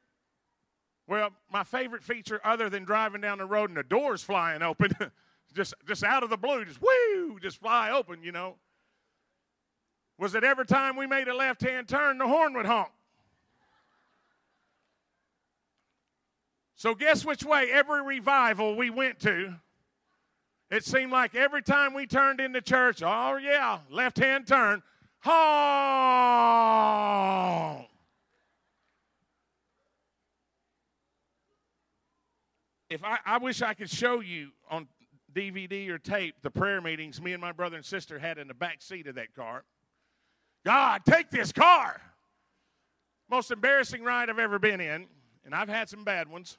well, 1.13 1.31
my 1.53 1.63
favorite 1.63 2.03
feature, 2.03 2.41
other 2.43 2.71
than 2.71 2.85
driving 2.85 3.21
down 3.21 3.37
the 3.37 3.45
road 3.45 3.69
and 3.69 3.77
the 3.77 3.83
doors 3.83 4.23
flying 4.23 4.63
open, 4.63 4.97
just, 5.55 5.75
just 5.87 6.03
out 6.03 6.23
of 6.23 6.31
the 6.31 6.39
blue, 6.39 6.65
just 6.65 6.81
whoo, 6.81 7.39
just 7.39 7.59
fly 7.59 7.91
open, 7.91 8.23
you 8.23 8.33
know, 8.33 8.55
was 10.17 10.33
that 10.33 10.43
every 10.43 10.65
time 10.65 10.97
we 10.97 11.07
made 11.07 11.29
a 11.29 11.37
left 11.37 11.61
hand 11.61 11.87
turn, 11.87 12.17
the 12.17 12.27
horn 12.27 12.55
would 12.55 12.65
honk. 12.65 12.89
So, 16.77 16.95
guess 16.95 17.27
which 17.27 17.45
way 17.45 17.71
every 17.71 18.01
revival 18.03 18.75
we 18.75 18.89
went 18.89 19.21
to, 19.21 19.57
it 20.71 20.83
seemed 20.83 21.13
like 21.13 21.35
every 21.35 21.61
time 21.61 21.93
we 21.93 22.07
turned 22.07 22.41
into 22.41 22.63
church, 22.63 23.03
oh, 23.05 23.37
yeah, 23.37 23.81
left 23.91 24.17
hand 24.17 24.47
turn, 24.47 24.83
honk. 25.19 26.73
If 32.93 33.03
I, 33.03 33.19
I 33.25 33.39
wish 33.39 33.63
I 33.63 33.75
could 33.75 33.91
show 33.91 34.21
you 34.21 34.51
on 34.71 34.87
DVD 35.35 35.89
or 35.89 35.99
tape 35.99 36.37
the 36.43 36.51
prayer 36.51 36.81
meetings 36.81 37.21
me 37.23 37.33
and 37.33 37.41
my 37.41 37.53
brother 37.53 37.77
and 37.77 37.85
sister 37.85 38.19
had 38.19 38.39
in 38.39 38.49
the 38.49 38.55
back 38.55 38.83
seat 38.83 39.07
of 39.07 39.15
that 39.15 39.35
car. 39.35 39.65
God, 40.65 41.03
take 41.09 41.31
this 41.31 41.53
car. 41.53 42.01
Most 43.31 43.51
embarrassing 43.51 44.05
ride 44.05 44.29
I've 44.29 44.39
ever 44.39 44.59
been 44.59 44.81
in, 44.81 45.07
and 45.45 45.55
I've 45.55 45.69
had 45.69 45.89
some 45.89 46.05
bad 46.05 46.29
ones. 46.29 46.59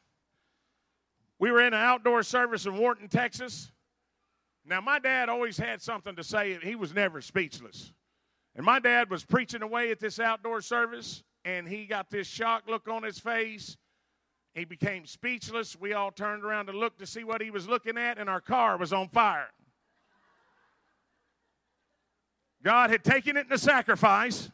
We 1.39 1.51
were 1.51 1.61
in 1.61 1.67
an 1.67 1.79
outdoor 1.79 2.23
service 2.23 2.65
in 2.65 2.77
Wharton, 2.77 3.07
Texas. 3.07 3.71
Now, 4.65 4.81
my 4.81 4.97
dad 4.97 5.29
always 5.29 5.57
had 5.57 5.81
something 5.81 6.15
to 6.15 6.23
say, 6.23 6.57
he 6.63 6.75
was 6.75 6.93
never 6.93 7.21
speechless. 7.21 7.93
And 8.55 8.65
my 8.65 8.79
dad 8.79 9.09
was 9.09 9.23
preaching 9.23 9.61
away 9.61 9.91
at 9.91 9.99
this 9.99 10.19
outdoor 10.19 10.61
service, 10.61 11.23
and 11.45 11.67
he 11.67 11.85
got 11.85 12.09
this 12.09 12.27
shocked 12.27 12.67
look 12.67 12.87
on 12.87 13.03
his 13.03 13.19
face 13.19 13.77
he 14.53 14.65
became 14.65 15.05
speechless. 15.05 15.79
We 15.79 15.93
all 15.93 16.11
turned 16.11 16.43
around 16.43 16.67
to 16.67 16.73
look 16.73 16.97
to 16.99 17.07
see 17.07 17.23
what 17.23 17.41
he 17.41 17.49
was 17.49 17.67
looking 17.67 17.97
at, 17.97 18.17
and 18.17 18.29
our 18.29 18.41
car 18.41 18.77
was 18.77 18.93
on 18.93 19.09
fire. 19.09 19.49
God 22.63 22.91
had 22.91 23.03
taken 23.03 23.35
it 23.35 23.47
in 23.47 23.51
a 23.51 23.57
sacrifice. 23.57 24.49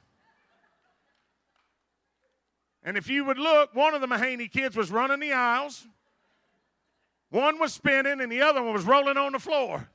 And 2.83 2.97
if 2.97 3.09
you 3.09 3.25
would 3.25 3.37
look, 3.37 3.75
one 3.75 3.93
of 3.93 4.01
the 4.01 4.07
Mahaney 4.07 4.49
kids 4.49 4.75
was 4.75 4.89
running 4.89 5.19
the 5.19 5.33
aisles, 5.33 5.85
one 7.29 7.59
was 7.59 7.73
spinning, 7.73 8.21
and 8.21 8.31
the 8.31 8.41
other 8.41 8.63
one 8.63 8.73
was 8.73 8.85
rolling 8.85 9.17
on 9.17 9.33
the 9.33 9.39
floor. 9.39 9.89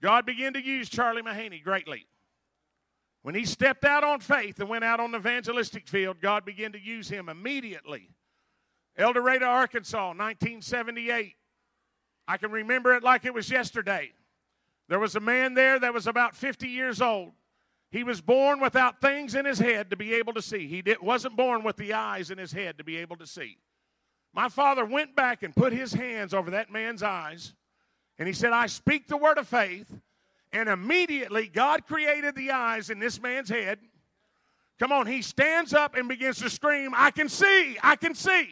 God 0.00 0.26
began 0.26 0.54
to 0.54 0.60
use 0.60 0.88
Charlie 0.88 1.22
Mahaney 1.22 1.62
greatly. 1.62 2.06
When 3.22 3.34
he 3.34 3.44
stepped 3.44 3.84
out 3.84 4.02
on 4.02 4.20
faith 4.20 4.58
and 4.58 4.68
went 4.68 4.84
out 4.84 5.00
on 5.00 5.12
the 5.12 5.18
evangelistic 5.18 5.86
field, 5.86 6.20
God 6.20 6.44
began 6.44 6.72
to 6.72 6.80
use 6.80 7.08
him 7.08 7.28
immediately. 7.28 8.10
El 8.96 9.12
Dorado, 9.12 9.46
Arkansas, 9.46 10.08
1978. 10.08 11.36
I 12.28 12.36
can 12.36 12.50
remember 12.50 12.94
it 12.94 13.02
like 13.02 13.24
it 13.24 13.32
was 13.34 13.50
yesterday. 13.50 14.12
There 14.88 14.98
was 14.98 15.16
a 15.16 15.20
man 15.20 15.54
there 15.54 15.78
that 15.78 15.94
was 15.94 16.06
about 16.06 16.34
50 16.34 16.68
years 16.68 17.00
old. 17.00 17.32
He 17.90 18.04
was 18.04 18.20
born 18.20 18.58
without 18.58 19.00
things 19.00 19.34
in 19.34 19.44
his 19.44 19.58
head 19.58 19.90
to 19.90 19.96
be 19.96 20.14
able 20.14 20.32
to 20.34 20.42
see. 20.42 20.66
He 20.66 20.82
wasn't 21.00 21.36
born 21.36 21.62
with 21.62 21.76
the 21.76 21.92
eyes 21.92 22.30
in 22.30 22.38
his 22.38 22.52
head 22.52 22.78
to 22.78 22.84
be 22.84 22.96
able 22.96 23.16
to 23.16 23.26
see. 23.26 23.58
My 24.34 24.48
father 24.48 24.84
went 24.84 25.14
back 25.14 25.42
and 25.42 25.54
put 25.54 25.72
his 25.72 25.92
hands 25.92 26.32
over 26.32 26.50
that 26.50 26.70
man's 26.70 27.02
eyes, 27.02 27.54
and 28.18 28.26
he 28.26 28.32
said, 28.32 28.52
I 28.52 28.66
speak 28.66 29.08
the 29.08 29.16
word 29.16 29.36
of 29.36 29.46
faith. 29.46 29.92
And 30.52 30.68
immediately, 30.68 31.48
God 31.48 31.86
created 31.86 32.34
the 32.34 32.50
eyes 32.50 32.90
in 32.90 32.98
this 32.98 33.20
man's 33.20 33.48
head. 33.48 33.78
Come 34.78 34.92
on, 34.92 35.06
he 35.06 35.22
stands 35.22 35.72
up 35.72 35.94
and 35.94 36.08
begins 36.08 36.38
to 36.38 36.50
scream, 36.50 36.92
I 36.96 37.10
can 37.10 37.28
see, 37.28 37.78
I 37.82 37.96
can 37.96 38.14
see. 38.14 38.48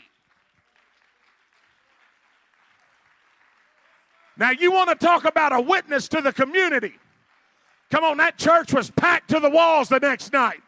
Now, 4.36 4.50
you 4.50 4.72
want 4.72 4.88
to 4.88 4.94
talk 4.96 5.24
about 5.24 5.52
a 5.52 5.60
witness 5.60 6.08
to 6.08 6.22
the 6.22 6.32
community. 6.32 6.94
Come 7.90 8.04
on, 8.04 8.16
that 8.18 8.38
church 8.38 8.72
was 8.72 8.90
packed 8.90 9.28
to 9.30 9.40
the 9.40 9.50
walls 9.50 9.88
the 9.88 9.98
next 9.98 10.32
night. 10.32 10.60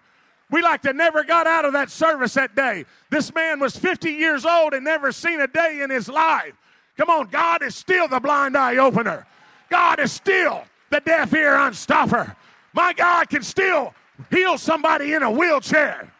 We 0.50 0.60
like 0.60 0.82
to 0.82 0.92
never 0.92 1.24
got 1.24 1.46
out 1.46 1.64
of 1.64 1.72
that 1.72 1.90
service 1.90 2.34
that 2.34 2.54
day. 2.54 2.84
This 3.08 3.32
man 3.32 3.58
was 3.58 3.74
50 3.74 4.10
years 4.10 4.44
old 4.44 4.74
and 4.74 4.84
never 4.84 5.10
seen 5.12 5.40
a 5.40 5.46
day 5.46 5.80
in 5.82 5.88
his 5.88 6.08
life. 6.08 6.52
Come 6.98 7.08
on, 7.08 7.28
God 7.28 7.62
is 7.62 7.74
still 7.74 8.08
the 8.08 8.20
blind 8.20 8.56
eye 8.56 8.76
opener. 8.76 9.26
God 9.70 9.98
is 9.98 10.12
still 10.12 10.64
the 10.92 11.00
deaf 11.00 11.32
ear 11.34 11.54
unstopper. 11.54 12.36
My 12.72 12.92
God 12.92 13.28
can 13.28 13.42
still 13.42 13.94
heal 14.30 14.56
somebody 14.58 15.14
in 15.14 15.22
a 15.22 15.30
wheelchair. 15.30 16.12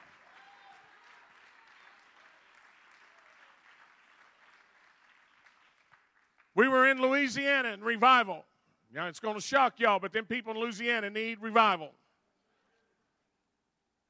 We 6.54 6.68
were 6.68 6.88
in 6.88 7.00
Louisiana 7.00 7.68
in 7.68 7.82
revival. 7.82 8.44
Now 8.92 9.06
it's 9.06 9.20
going 9.20 9.36
to 9.36 9.40
shock 9.40 9.74
y'all, 9.78 9.98
but 9.98 10.12
them 10.12 10.26
people 10.26 10.52
in 10.52 10.60
Louisiana 10.60 11.08
need 11.08 11.40
revival. 11.40 11.90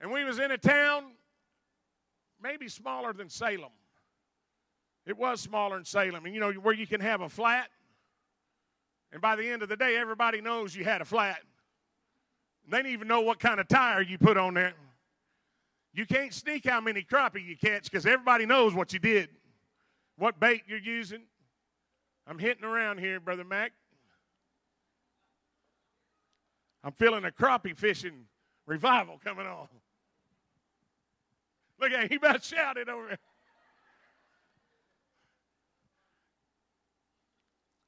And 0.00 0.11
we 0.11 0.25
was 0.25 0.40
in 0.40 0.50
a 0.50 0.59
town 0.59 1.12
maybe 2.42 2.69
smaller 2.69 3.12
than 3.12 3.28
Salem. 3.28 3.71
It 5.07 5.16
was 5.16 5.40
smaller 5.40 5.76
than 5.76 5.85
Salem, 5.85 6.25
and 6.25 6.35
you 6.35 6.40
know 6.40 6.52
where 6.52 6.75
you 6.75 6.87
can 6.87 7.00
have 7.00 7.21
a 7.21 7.28
flat. 7.28 7.69
And 9.12 9.21
by 9.21 9.37
the 9.37 9.49
end 9.49 9.62
of 9.62 9.69
the 9.69 9.76
day, 9.76 9.97
everybody 9.97 10.40
knows 10.40 10.75
you 10.75 10.85
had 10.85 11.00
a 11.02 11.04
flat. 11.04 11.40
They 12.69 12.78
didn't 12.78 12.92
even 12.92 13.09
know 13.09 13.21
what 13.21 13.38
kind 13.38 13.61
of 13.61 13.69
tire 13.69 14.00
you 14.02 14.19
put 14.19 14.37
on 14.37 14.54
there. 14.54 14.73
You 15.92 16.07
can't 16.07 16.33
sneak 16.33 16.66
how 16.66 16.81
many 16.81 17.02
crappie 17.02 17.45
you 17.45 17.57
catch 17.57 17.85
because 17.85 18.07
everybody 18.07 18.47
knows 18.47 18.73
what 18.73 18.92
you 18.95 18.99
did, 18.99 19.28
what 20.16 20.40
bait 20.40 20.62
you're 20.66 20.78
using, 20.78 21.23
I'm 22.26 22.38
hitting 22.38 22.64
around 22.64 22.99
here, 22.99 23.21
Brother 23.21 23.45
Mac. 23.45 23.73
I'm 26.85 26.92
feeling 26.92 27.25
a 27.25 27.31
crappie 27.31 27.76
fishing 27.76 28.25
revival 28.66 29.21
coming 29.23 29.47
on. 29.47 29.69
Look 31.81 31.92
at 31.92 32.04
him, 32.04 32.09
he 32.09 32.16
about 32.16 32.42
shouted 32.45 32.88
over 32.88 33.09
there. 33.09 33.19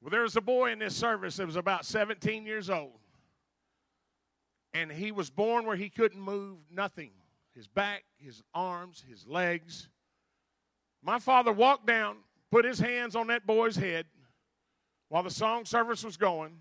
Well, 0.05 0.11
there 0.11 0.21
was 0.21 0.35
a 0.35 0.41
boy 0.41 0.71
in 0.71 0.77
this 0.77 0.95
service 0.95 1.37
that 1.37 1.47
was 1.47 1.55
about 1.55 1.83
17 1.83 2.45
years 2.45 2.69
old. 2.69 2.99
And 4.71 4.91
he 4.91 5.11
was 5.11 5.31
born 5.31 5.65
where 5.65 5.75
he 5.75 5.89
couldn't 5.89 6.21
move 6.21 6.59
nothing 6.71 7.09
his 7.55 7.65
back, 7.67 8.03
his 8.19 8.43
arms, 8.53 9.03
his 9.09 9.25
legs. 9.25 9.89
My 11.01 11.17
father 11.17 11.51
walked 11.51 11.87
down, 11.87 12.17
put 12.51 12.65
his 12.65 12.77
hands 12.77 13.15
on 13.15 13.25
that 13.27 13.47
boy's 13.47 13.77
head, 13.77 14.05
while 15.09 15.23
the 15.23 15.31
song 15.31 15.65
service 15.65 16.03
was 16.03 16.17
going. 16.17 16.51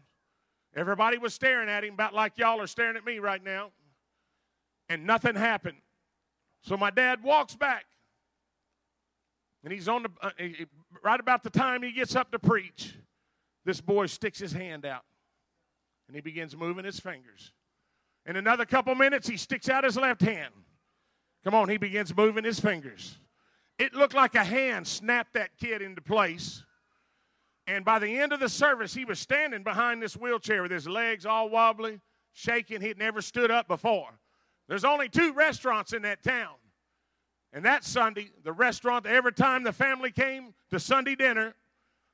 Everybody 0.75 1.19
was 1.19 1.35
staring 1.35 1.69
at 1.69 1.85
him 1.85 1.93
about 1.93 2.15
like 2.15 2.39
y'all 2.39 2.63
are 2.63 2.67
staring 2.67 2.97
at 2.97 3.05
me 3.05 3.19
right 3.19 3.45
now. 3.45 3.73
And 4.89 5.05
nothing 5.07 5.35
happened. 5.35 5.77
So 6.63 6.79
my 6.79 6.89
dad 6.89 7.23
walks 7.23 7.57
back. 7.57 7.85
And 9.63 9.71
he's 9.71 9.87
on 9.87 10.05
the, 10.05 10.11
uh, 10.23 10.31
right 11.03 11.21
about 11.21 11.43
the 11.43 11.51
time 11.51 11.83
he 11.83 11.93
gets 11.93 12.17
up 12.17 12.31
to 12.31 12.39
preach, 12.39 12.95
this 13.65 13.81
boy 13.81 14.07
sticks 14.07 14.39
his 14.39 14.53
hand 14.53 14.85
out. 14.85 15.05
And 16.07 16.15
he 16.15 16.21
begins 16.21 16.57
moving 16.57 16.85
his 16.85 17.01
fingers. 17.01 17.53
In 18.27 18.37
another 18.37 18.65
couple 18.65 18.95
minutes, 18.95 19.29
he 19.29 19.37
sticks 19.37 19.69
out 19.69 19.85
his 19.85 19.97
left 19.97 20.21
hand. 20.21 20.53
Come 21.45 21.55
on, 21.55 21.69
he 21.69 21.77
begins 21.77 22.15
moving 22.17 22.45
his 22.45 22.61
fingers. 22.61 23.19
It 23.79 23.95
looked 23.95 24.15
like 24.15 24.35
a 24.35 24.45
hand 24.45 24.87
snapped 24.87 25.35
that 25.35 25.57
kid 25.59 25.83
into 25.83 26.01
place. 26.01 26.65
And 27.67 27.85
by 27.85 27.99
the 27.99 28.19
end 28.19 28.33
of 28.33 28.41
the 28.41 28.49
service, 28.49 28.95
he 28.95 29.05
was 29.05 29.19
standing 29.19 29.63
behind 29.63 30.03
this 30.03 30.17
wheelchair 30.17 30.63
with 30.63 30.71
his 30.71 30.87
legs 30.87 31.27
all 31.27 31.49
wobbly, 31.49 32.01
shaking. 32.33 32.81
He'd 32.81 32.99
never 32.99 33.21
stood 33.21 33.51
up 33.51 33.69
before. 33.69 34.19
There's 34.69 34.85
only 34.85 35.09
two 35.09 35.33
restaurants 35.33 35.93
in 35.93 36.03
that 36.03 36.23
town. 36.23 36.55
And 37.53 37.65
that 37.65 37.85
Sunday, 37.85 38.31
the 38.43 38.53
restaurant, 38.53 39.07
every 39.07 39.33
time 39.33 39.63
the 39.63 39.73
family 39.73 40.11
came 40.11 40.55
to 40.71 40.81
Sunday 40.81 41.15
dinner, 41.15 41.55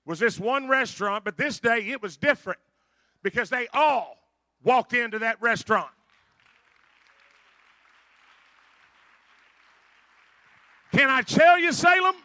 was 0.06 0.18
this 0.18 0.38
one 0.38 0.68
restaurant, 0.68 1.24
but 1.24 1.36
this 1.36 1.58
day 1.60 1.88
it 1.88 2.02
was 2.02 2.16
different 2.16 2.58
because 3.22 3.50
they 3.50 3.68
all 3.72 4.16
walked 4.64 4.92
into 4.92 5.18
that 5.20 5.40
restaurant. 5.40 5.90
Can 10.92 11.08
I 11.08 11.22
tell 11.22 11.58
you, 11.58 11.72
Salem? 11.72 12.16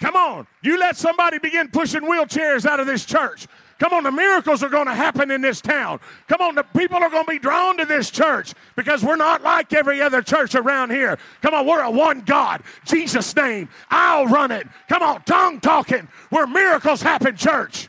Come 0.00 0.16
on. 0.16 0.46
You 0.62 0.78
let 0.78 0.96
somebody 0.96 1.38
begin 1.38 1.68
pushing 1.68 2.02
wheelchairs 2.02 2.66
out 2.66 2.80
of 2.80 2.86
this 2.86 3.04
church. 3.04 3.46
Come 3.80 3.94
on, 3.94 4.04
the 4.04 4.12
miracles 4.12 4.62
are 4.62 4.68
going 4.68 4.86
to 4.86 4.94
happen 4.94 5.30
in 5.30 5.40
this 5.40 5.62
town. 5.62 6.00
Come 6.28 6.42
on, 6.42 6.54
the 6.54 6.62
people 6.62 6.98
are 6.98 7.08
going 7.08 7.24
to 7.24 7.30
be 7.30 7.38
drawn 7.38 7.78
to 7.78 7.86
this 7.86 8.10
church 8.10 8.52
because 8.76 9.02
we're 9.02 9.16
not 9.16 9.42
like 9.42 9.72
every 9.72 10.02
other 10.02 10.20
church 10.20 10.54
around 10.54 10.90
here. 10.90 11.18
Come 11.40 11.54
on, 11.54 11.66
we're 11.66 11.80
a 11.80 11.90
one 11.90 12.20
God, 12.20 12.62
Jesus' 12.84 13.34
name. 13.34 13.70
I'll 13.90 14.26
run 14.26 14.50
it. 14.50 14.68
Come 14.90 15.02
on, 15.02 15.22
tongue 15.22 15.60
talking. 15.60 16.06
Where 16.28 16.46
miracles 16.46 17.00
happen, 17.00 17.36
church. 17.36 17.88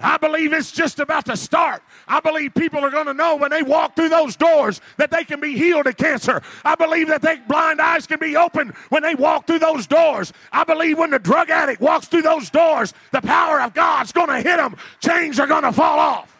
I 0.00 0.16
believe 0.16 0.52
it's 0.52 0.70
just 0.70 1.00
about 1.00 1.24
to 1.26 1.36
start. 1.36 1.82
I 2.06 2.20
believe 2.20 2.54
people 2.54 2.84
are 2.84 2.90
going 2.90 3.06
to 3.06 3.14
know 3.14 3.34
when 3.34 3.50
they 3.50 3.62
walk 3.62 3.96
through 3.96 4.10
those 4.10 4.36
doors 4.36 4.80
that 4.96 5.10
they 5.10 5.24
can 5.24 5.40
be 5.40 5.56
healed 5.56 5.88
of 5.88 5.96
cancer. 5.96 6.40
I 6.64 6.76
believe 6.76 7.08
that 7.08 7.20
their 7.20 7.42
blind 7.48 7.80
eyes 7.80 8.06
can 8.06 8.20
be 8.20 8.36
opened 8.36 8.74
when 8.90 9.02
they 9.02 9.16
walk 9.16 9.48
through 9.48 9.58
those 9.58 9.88
doors. 9.88 10.32
I 10.52 10.62
believe 10.62 10.98
when 10.98 11.10
the 11.10 11.18
drug 11.18 11.50
addict 11.50 11.80
walks 11.80 12.06
through 12.06 12.22
those 12.22 12.48
doors, 12.48 12.94
the 13.10 13.20
power 13.20 13.60
of 13.60 13.74
God's 13.74 14.12
going 14.12 14.28
to 14.28 14.36
hit 14.36 14.58
them. 14.58 14.76
Chains 15.00 15.40
are 15.40 15.48
going 15.48 15.64
to 15.64 15.72
fall 15.72 15.98
off. 15.98 16.34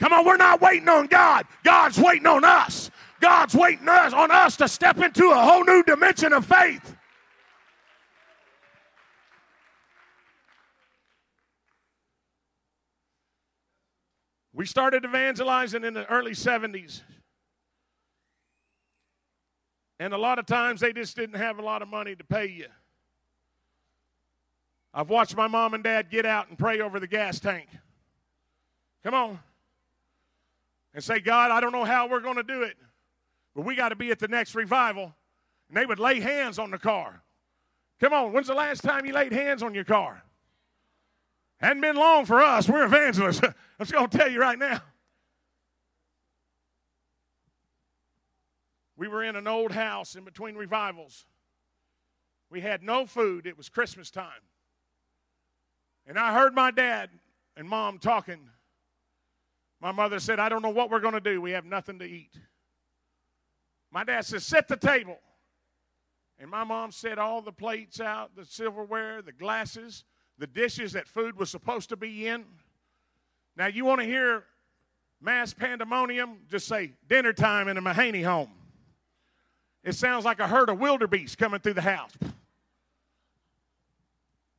Come 0.00 0.14
on, 0.14 0.24
we're 0.24 0.36
not 0.38 0.60
waiting 0.60 0.88
on 0.88 1.06
God. 1.06 1.46
God's 1.62 1.98
waiting 1.98 2.26
on 2.26 2.44
us. 2.44 2.90
God's 3.20 3.54
waiting 3.54 3.88
us 3.88 4.12
on 4.12 4.30
us 4.30 4.56
to 4.56 4.66
step 4.66 4.98
into 4.98 5.30
a 5.30 5.34
whole 5.34 5.64
new 5.64 5.82
dimension 5.84 6.32
of 6.32 6.46
faith. 6.46 6.96
We 14.54 14.66
started 14.66 15.04
evangelizing 15.04 15.84
in 15.84 15.94
the 15.94 16.06
early 16.10 16.32
70s. 16.32 17.02
And 19.98 20.12
a 20.12 20.18
lot 20.18 20.38
of 20.38 20.46
times 20.46 20.80
they 20.80 20.92
just 20.92 21.16
didn't 21.16 21.36
have 21.36 21.58
a 21.58 21.62
lot 21.62 21.80
of 21.80 21.88
money 21.88 22.14
to 22.14 22.24
pay 22.24 22.46
you. 22.46 22.66
I've 24.92 25.08
watched 25.08 25.36
my 25.36 25.46
mom 25.46 25.74
and 25.74 25.82
dad 25.82 26.10
get 26.10 26.26
out 26.26 26.48
and 26.48 26.58
pray 26.58 26.80
over 26.80 27.00
the 27.00 27.06
gas 27.06 27.40
tank. 27.40 27.68
Come 29.02 29.14
on. 29.14 29.38
And 30.92 31.02
say, 31.02 31.20
God, 31.20 31.50
I 31.50 31.60
don't 31.60 31.72
know 31.72 31.84
how 31.84 32.08
we're 32.08 32.20
going 32.20 32.36
to 32.36 32.42
do 32.42 32.62
it, 32.62 32.76
but 33.54 33.64
we 33.64 33.74
got 33.74 33.88
to 33.88 33.96
be 33.96 34.10
at 34.10 34.18
the 34.18 34.28
next 34.28 34.54
revival. 34.54 35.14
And 35.68 35.76
they 35.76 35.86
would 35.86 35.98
lay 35.98 36.20
hands 36.20 36.58
on 36.58 36.70
the 36.70 36.78
car. 36.78 37.22
Come 38.00 38.12
on, 38.12 38.32
when's 38.32 38.48
the 38.48 38.54
last 38.54 38.82
time 38.82 39.06
you 39.06 39.12
laid 39.14 39.32
hands 39.32 39.62
on 39.62 39.74
your 39.74 39.84
car? 39.84 40.22
Hadn't 41.62 41.80
been 41.80 41.96
long 41.96 42.26
for 42.26 42.42
us. 42.42 42.68
We're 42.68 42.84
evangelists. 42.84 43.40
I'm 43.44 43.54
just 43.78 43.92
going 43.92 44.08
to 44.08 44.18
tell 44.18 44.28
you 44.28 44.40
right 44.40 44.58
now. 44.58 44.82
We 48.96 49.06
were 49.06 49.22
in 49.22 49.36
an 49.36 49.46
old 49.46 49.70
house 49.70 50.16
in 50.16 50.24
between 50.24 50.56
revivals. 50.56 51.24
We 52.50 52.60
had 52.60 52.82
no 52.82 53.06
food. 53.06 53.46
It 53.46 53.56
was 53.56 53.68
Christmas 53.68 54.10
time. 54.10 54.42
And 56.06 56.18
I 56.18 56.34
heard 56.34 56.52
my 56.52 56.72
dad 56.72 57.10
and 57.56 57.68
mom 57.68 57.98
talking. 57.98 58.48
My 59.80 59.92
mother 59.92 60.18
said, 60.18 60.40
I 60.40 60.48
don't 60.48 60.62
know 60.62 60.70
what 60.70 60.90
we're 60.90 61.00
going 61.00 61.14
to 61.14 61.20
do. 61.20 61.40
We 61.40 61.52
have 61.52 61.64
nothing 61.64 62.00
to 62.00 62.04
eat. 62.04 62.36
My 63.92 64.02
dad 64.02 64.24
said, 64.24 64.42
Set 64.42 64.66
the 64.66 64.76
table. 64.76 65.18
And 66.40 66.50
my 66.50 66.64
mom 66.64 66.90
set 66.90 67.20
all 67.20 67.40
the 67.40 67.52
plates 67.52 68.00
out, 68.00 68.34
the 68.34 68.44
silverware, 68.44 69.22
the 69.22 69.32
glasses, 69.32 70.04
the 70.42 70.48
dishes 70.48 70.90
that 70.94 71.06
food 71.06 71.38
was 71.38 71.50
supposed 71.50 71.88
to 71.90 71.96
be 71.96 72.26
in. 72.26 72.44
Now, 73.56 73.68
you 73.68 73.84
want 73.84 74.00
to 74.00 74.04
hear 74.04 74.42
mass 75.20 75.54
pandemonium, 75.54 76.38
just 76.50 76.66
say 76.66 76.94
dinner 77.08 77.32
time 77.32 77.68
in 77.68 77.76
a 77.76 77.80
Mahaney 77.80 78.24
home. 78.24 78.50
It 79.84 79.94
sounds 79.94 80.24
like 80.24 80.40
a 80.40 80.48
herd 80.48 80.68
of 80.68 80.80
wildebeest 80.80 81.38
coming 81.38 81.60
through 81.60 81.74
the 81.74 81.82
house. 81.82 82.10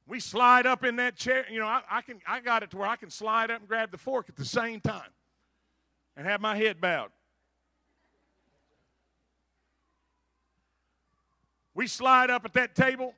We 0.08 0.22
slide 0.22 0.65
up 0.65 0.86
in 0.86 0.96
that 0.96 1.17
chair. 1.17 1.46
You 1.52 1.60
know, 1.60 1.67
I, 1.67 1.82
I, 1.91 2.02
can 2.02 2.22
I 2.26 2.39
got 2.39 2.63
it 2.63 2.72
to 2.72 2.78
where 2.78 2.88
I 2.88 2.96
can 2.96 3.10
slide 3.10 3.52
up 3.52 3.60
and 3.60 3.67
grab 3.67 3.91
the 3.91 3.98
fork 3.98 4.30
at 4.30 4.38
the 4.38 4.46
same 4.46 4.80
time 4.80 5.12
and 6.15 6.26
have 6.26 6.39
my 6.39 6.56
head 6.56 6.80
bowed. 6.80 7.10
We 11.76 11.88
slide 11.88 12.30
up 12.30 12.46
at 12.46 12.54
that 12.54 12.74
table, 12.74 13.15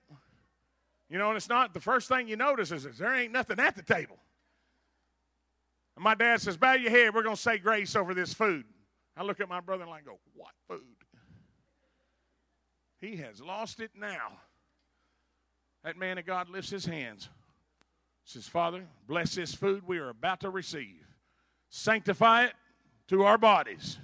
you 1.10 1.18
know, 1.18 1.30
and 1.30 1.38
it's 1.38 1.50
not 1.50 1.74
the 1.74 1.80
first 1.80 2.08
thing 2.08 2.28
you 2.28 2.36
notice 2.36 2.72
is, 2.72 2.84
there 2.98 3.16
ain't 3.16 3.32
nothing 3.32 3.60
at 3.60 3.76
the 3.76 3.84
table. 3.84 4.18
And 5.96 6.04
my 6.04 6.16
dad 6.16 6.42
says, 6.42 6.58
Bow 6.58 6.74
your 6.74 6.92
head, 6.92 7.14
we're 7.14 7.24
going 7.24 7.36
to 7.36 7.42
say 7.42 7.58
grace 7.58 7.96
over 7.96 8.14
this 8.14 8.34
food. 8.34 8.66
I 9.16 9.24
look 9.24 9.40
at 9.40 9.48
my 9.48 9.62
brother 9.62 9.84
and 9.84 9.94
I 9.94 10.02
go, 10.02 10.20
What 10.34 10.52
food? 10.68 10.82
He 13.00 13.18
has 13.18 13.42
lost 13.42 13.80
it 13.80 13.92
now. 13.96 14.40
That 15.84 15.98
man 15.98 16.18
of 16.18 16.26
God 16.26 16.50
lifts 16.50 16.72
his 16.72 16.86
hands. 16.86 17.30
Says, 18.24 18.48
Father, 18.48 18.86
bless 19.08 19.36
this 19.36 19.54
food 19.54 19.84
we 19.88 20.00
are 20.00 20.10
about 20.10 20.40
to 20.40 20.50
receive. 20.50 21.06
Sanctify 21.70 22.46
it 22.46 22.54
to 23.10 23.24
our 23.24 23.38
bodies 23.38 24.00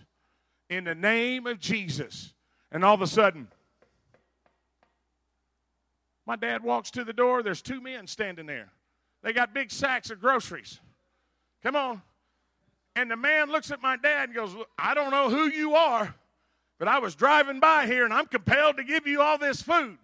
in 0.69 0.83
the 0.83 0.93
name 0.93 1.47
of 1.47 1.59
Jesus. 1.59 2.33
And 2.71 2.85
all 2.85 2.93
of 2.93 3.01
a 3.01 3.07
sudden, 3.07 3.47
my 6.25 6.35
dad 6.35 6.63
walks 6.63 6.91
to 6.91 7.03
the 7.03 7.13
door. 7.13 7.43
There's 7.43 7.61
two 7.61 7.81
men 7.81 8.07
standing 8.07 8.45
there. 8.45 8.71
They 9.23 9.33
got 9.33 9.53
big 9.53 9.71
sacks 9.71 10.09
of 10.09 10.19
groceries. 10.19 10.79
Come 11.63 11.75
on. 11.75 12.01
And 12.95 13.09
the 13.09 13.15
man 13.15 13.49
looks 13.49 13.71
at 13.71 13.81
my 13.81 13.97
dad 13.97 14.29
and 14.29 14.35
goes, 14.35 14.53
I 14.77 14.93
don't 14.93 15.11
know 15.11 15.29
who 15.29 15.45
you 15.49 15.75
are, 15.75 16.13
but 16.77 16.87
I 16.87 16.99
was 16.99 17.15
driving 17.15 17.59
by 17.59 17.85
here 17.85 18.03
and 18.03 18.13
I'm 18.13 18.25
compelled 18.25 18.77
to 18.77 18.83
give 18.83 19.07
you 19.07 19.21
all 19.21 19.37
this 19.37 19.61
food. 19.61 19.97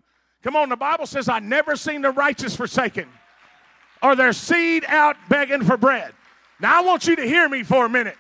Come 0.44 0.56
on, 0.56 0.70
the 0.70 0.78
Bible 0.78 1.06
says, 1.06 1.28
I 1.28 1.40
never 1.40 1.76
seen 1.76 2.02
the 2.02 2.12
righteous 2.12 2.56
forsaken 2.56 3.10
or 4.02 4.16
their 4.16 4.34
seed 4.34 4.86
out 4.88 5.18
begging 5.30 5.64
for 5.64 5.78
bread. 5.78 6.14
Now, 6.60 6.80
I 6.80 6.86
want 6.86 7.08
you 7.08 7.16
to 7.16 7.24
hear 7.24 7.50
me 7.50 7.64
for 7.64 7.86
a 7.86 7.90
minute. 7.90 8.18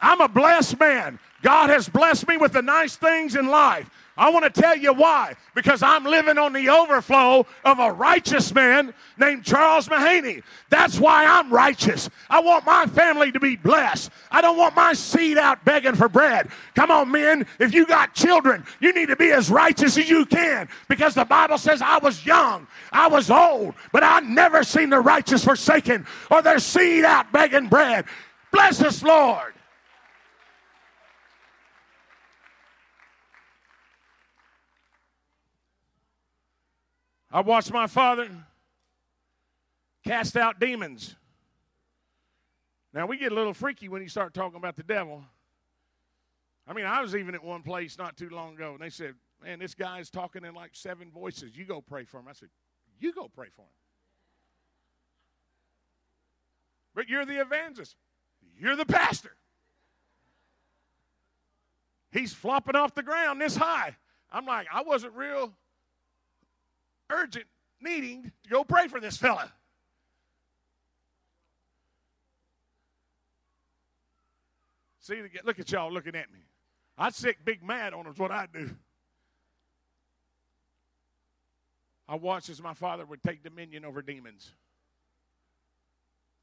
I'm 0.00 0.20
a 0.20 0.28
blessed 0.28 0.78
man. 0.78 1.18
God 1.42 1.70
has 1.70 1.88
blessed 1.88 2.26
me 2.28 2.36
with 2.36 2.52
the 2.52 2.62
nice 2.62 2.96
things 2.96 3.36
in 3.36 3.48
life. 3.48 3.90
I 4.18 4.30
want 4.30 4.52
to 4.52 4.60
tell 4.60 4.76
you 4.76 4.92
why. 4.92 5.36
Because 5.54 5.80
I'm 5.80 6.04
living 6.04 6.38
on 6.38 6.52
the 6.52 6.68
overflow 6.68 7.46
of 7.64 7.78
a 7.78 7.92
righteous 7.92 8.52
man 8.52 8.92
named 9.16 9.44
Charles 9.44 9.88
Mahaney. 9.88 10.42
That's 10.70 10.98
why 10.98 11.24
I'm 11.24 11.52
righteous. 11.52 12.10
I 12.28 12.40
want 12.40 12.66
my 12.66 12.86
family 12.86 13.30
to 13.30 13.38
be 13.38 13.54
blessed. 13.54 14.10
I 14.32 14.40
don't 14.40 14.58
want 14.58 14.74
my 14.74 14.92
seed 14.92 15.38
out 15.38 15.64
begging 15.64 15.94
for 15.94 16.08
bread. 16.08 16.48
Come 16.74 16.90
on, 16.90 17.12
men. 17.12 17.46
If 17.60 17.72
you 17.72 17.86
got 17.86 18.12
children, 18.12 18.66
you 18.80 18.92
need 18.92 19.06
to 19.06 19.16
be 19.16 19.30
as 19.30 19.50
righteous 19.50 19.96
as 19.96 20.10
you 20.10 20.26
can. 20.26 20.68
Because 20.88 21.14
the 21.14 21.24
Bible 21.24 21.58
says 21.58 21.80
I 21.80 21.98
was 21.98 22.26
young, 22.26 22.66
I 22.90 23.06
was 23.06 23.30
old, 23.30 23.74
but 23.92 24.02
I 24.02 24.18
never 24.20 24.64
seen 24.64 24.90
the 24.90 25.00
righteous 25.00 25.44
forsaken 25.44 26.06
or 26.28 26.42
their 26.42 26.58
seed 26.58 27.04
out 27.04 27.30
begging 27.30 27.68
bread. 27.68 28.04
Bless 28.50 28.82
us, 28.82 29.00
Lord. 29.00 29.54
I 37.30 37.40
watched 37.40 37.72
my 37.72 37.86
father 37.86 38.28
cast 40.04 40.36
out 40.36 40.58
demons. 40.58 41.14
Now, 42.94 43.06
we 43.06 43.18
get 43.18 43.32
a 43.32 43.34
little 43.34 43.52
freaky 43.52 43.88
when 43.88 44.00
you 44.00 44.08
start 44.08 44.32
talking 44.32 44.56
about 44.56 44.76
the 44.76 44.82
devil. 44.82 45.22
I 46.66 46.72
mean, 46.72 46.86
I 46.86 47.02
was 47.02 47.14
even 47.14 47.34
at 47.34 47.44
one 47.44 47.62
place 47.62 47.98
not 47.98 48.16
too 48.16 48.30
long 48.30 48.54
ago, 48.54 48.72
and 48.72 48.80
they 48.80 48.90
said, 48.90 49.14
Man, 49.42 49.60
this 49.60 49.74
guy's 49.74 50.10
talking 50.10 50.44
in 50.44 50.54
like 50.54 50.70
seven 50.72 51.10
voices. 51.12 51.56
You 51.56 51.64
go 51.64 51.80
pray 51.80 52.04
for 52.04 52.18
him. 52.18 52.26
I 52.28 52.32
said, 52.32 52.48
You 52.98 53.12
go 53.12 53.28
pray 53.28 53.48
for 53.54 53.62
him. 53.62 53.68
But 56.94 57.08
you're 57.08 57.24
the 57.24 57.40
evangelist, 57.40 57.94
you're 58.58 58.74
the 58.74 58.86
pastor. 58.86 59.36
He's 62.10 62.32
flopping 62.32 62.74
off 62.74 62.94
the 62.94 63.02
ground 63.02 63.40
this 63.40 63.54
high. 63.54 63.96
I'm 64.32 64.46
like, 64.46 64.66
I 64.72 64.82
wasn't 64.82 65.14
real 65.14 65.52
urgent 67.10 67.46
needing 67.80 68.32
to 68.44 68.50
go 68.50 68.64
pray 68.64 68.88
for 68.88 69.00
this 69.00 69.16
fella. 69.16 69.52
See, 75.00 75.22
look 75.44 75.58
at 75.58 75.72
y'all 75.72 75.90
looking 75.90 76.14
at 76.14 76.30
me. 76.30 76.40
I'd 76.98 77.14
sick 77.14 77.38
big 77.44 77.62
mad 77.62 77.94
on 77.94 78.04
them 78.04 78.12
is 78.12 78.18
what 78.18 78.30
I'd 78.30 78.52
do. 78.52 78.70
I 82.08 82.16
watched 82.16 82.48
as 82.48 82.62
my 82.62 82.74
father 82.74 83.04
would 83.04 83.22
take 83.22 83.42
dominion 83.42 83.84
over 83.84 84.02
demons. 84.02 84.52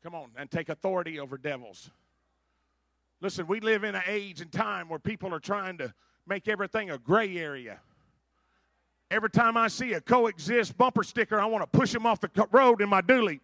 Come 0.04 0.16
on, 0.16 0.30
and 0.38 0.50
take 0.50 0.70
authority 0.70 1.20
over 1.20 1.38
devils. 1.38 1.90
Listen, 3.22 3.48
we 3.48 3.60
live 3.60 3.84
in 3.84 3.96
an 3.96 4.04
age 4.08 4.42
and 4.42 4.52
time 4.52 4.88
where 4.88 5.00
people 5.00 5.34
are 5.34 5.40
trying 5.40 5.78
to 5.80 5.94
make 6.28 6.48
everything 6.48 6.92
a 6.92 6.98
gray 6.98 7.38
area. 7.38 7.80
Every 9.16 9.30
time 9.30 9.56
I 9.56 9.70
see 9.70 9.94
a 9.94 10.02
coexist 10.02 10.78
bumper 10.78 11.02
sticker, 11.02 11.40
I 11.40 11.46
want 11.46 11.62
to 11.64 11.78
push 11.78 11.96
him 11.96 12.06
off 12.06 12.20
the 12.20 12.30
road 12.52 12.82
in 12.82 12.90
my 12.90 13.02
dually. 13.02 13.40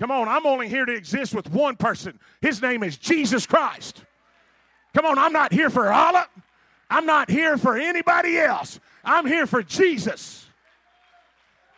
Come 0.00 0.10
on, 0.10 0.26
I'm 0.26 0.44
only 0.46 0.68
here 0.68 0.84
to 0.84 0.92
exist 0.92 1.32
with 1.32 1.48
one 1.52 1.76
person. 1.76 2.18
His 2.40 2.60
name 2.60 2.82
is 2.82 2.96
Jesus 2.96 3.46
Christ. 3.46 4.02
Come 4.94 5.06
on, 5.06 5.16
I'm 5.16 5.32
not 5.32 5.52
here 5.52 5.70
for 5.70 5.92
Allah. 5.92 6.26
I'm 6.90 7.06
not 7.06 7.30
here 7.30 7.56
for 7.56 7.78
anybody 7.78 8.36
else. 8.36 8.80
I'm 9.04 9.26
here 9.26 9.46
for 9.46 9.62
Jesus. 9.62 10.44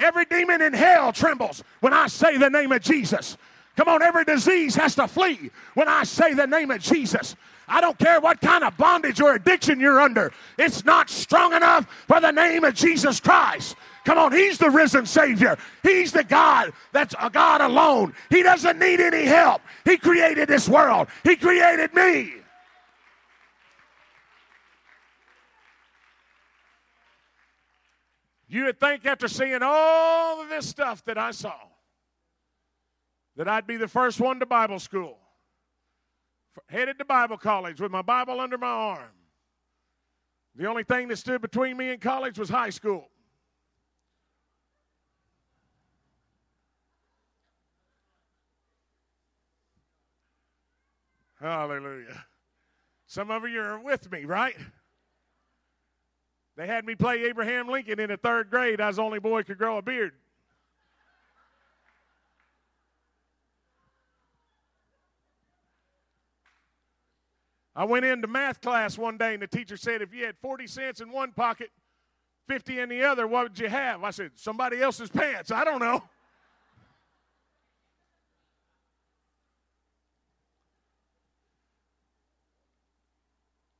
Every 0.00 0.24
demon 0.24 0.62
in 0.62 0.72
hell 0.72 1.12
trembles 1.12 1.62
when 1.80 1.92
I 1.92 2.06
say 2.06 2.38
the 2.38 2.48
name 2.48 2.72
of 2.72 2.80
Jesus. 2.80 3.36
Come 3.76 3.88
on, 3.88 4.00
every 4.00 4.24
disease 4.24 4.74
has 4.76 4.94
to 4.94 5.06
flee 5.06 5.50
when 5.74 5.86
I 5.86 6.04
say 6.04 6.32
the 6.32 6.46
name 6.46 6.70
of 6.70 6.80
Jesus. 6.80 7.36
I 7.66 7.80
don't 7.80 7.98
care 7.98 8.20
what 8.20 8.40
kind 8.40 8.64
of 8.64 8.76
bondage 8.76 9.20
or 9.20 9.34
addiction 9.34 9.80
you're 9.80 10.00
under, 10.00 10.32
it's 10.58 10.84
not 10.84 11.10
strong 11.10 11.52
enough 11.52 11.86
for 12.06 12.20
the 12.20 12.30
name 12.30 12.64
of 12.64 12.74
Jesus 12.74 13.20
Christ. 13.20 13.76
Come 14.04 14.18
on, 14.18 14.32
He's 14.32 14.58
the 14.58 14.70
risen 14.70 15.06
Savior. 15.06 15.56
He's 15.82 16.12
the 16.12 16.24
God 16.24 16.72
that's 16.92 17.14
a 17.20 17.30
God 17.30 17.60
alone. 17.62 18.14
He 18.28 18.42
doesn't 18.42 18.78
need 18.78 19.00
any 19.00 19.24
help. 19.24 19.62
He 19.84 19.96
created 19.96 20.48
this 20.48 20.68
world, 20.68 21.08
He 21.22 21.36
created 21.36 21.94
me. 21.94 22.34
You 28.46 28.66
would 28.66 28.78
think 28.78 29.04
after 29.04 29.26
seeing 29.26 29.60
all 29.62 30.40
of 30.40 30.48
this 30.48 30.68
stuff 30.68 31.04
that 31.06 31.18
I 31.18 31.32
saw 31.32 31.56
that 33.36 33.48
I'd 33.48 33.66
be 33.66 33.76
the 33.76 33.88
first 33.88 34.20
one 34.20 34.38
to 34.38 34.46
Bible 34.46 34.78
school 34.78 35.18
headed 36.68 36.98
to 36.98 37.04
Bible 37.04 37.36
college 37.36 37.80
with 37.80 37.90
my 37.90 38.02
Bible 38.02 38.40
under 38.40 38.58
my 38.58 38.66
arm. 38.66 39.10
The 40.56 40.66
only 40.66 40.84
thing 40.84 41.08
that 41.08 41.16
stood 41.16 41.42
between 41.42 41.76
me 41.76 41.90
and 41.90 42.00
college 42.00 42.38
was 42.38 42.48
high 42.48 42.70
school. 42.70 43.08
Hallelujah. 51.40 52.24
Some 53.06 53.30
of 53.30 53.46
you 53.48 53.60
are 53.60 53.78
with 53.78 54.10
me, 54.10 54.24
right? 54.24 54.56
They 56.56 56.66
had 56.66 56.84
me 56.84 56.94
play 56.94 57.24
Abraham 57.24 57.68
Lincoln 57.68 58.00
in 58.00 58.08
the 58.08 58.16
third 58.16 58.48
grade. 58.48 58.80
I 58.80 58.86
was 58.86 58.96
the 58.96 59.02
only 59.02 59.18
boy 59.18 59.42
could 59.42 59.58
grow 59.58 59.76
a 59.76 59.82
beard. 59.82 60.12
I 67.76 67.84
went 67.84 68.04
into 68.04 68.28
math 68.28 68.60
class 68.60 68.96
one 68.96 69.18
day 69.18 69.34
and 69.34 69.42
the 69.42 69.48
teacher 69.48 69.76
said, 69.76 70.00
if 70.00 70.14
you 70.14 70.24
had 70.24 70.36
40 70.38 70.66
cents 70.66 71.00
in 71.00 71.10
one 71.10 71.32
pocket, 71.32 71.70
50 72.46 72.78
in 72.78 72.88
the 72.88 73.02
other, 73.02 73.26
what 73.26 73.44
would 73.44 73.58
you 73.58 73.68
have? 73.68 74.04
I 74.04 74.10
said, 74.10 74.32
somebody 74.36 74.80
else's 74.80 75.10
pants. 75.10 75.50
I 75.50 75.64
don't 75.64 75.80
know. 75.80 76.02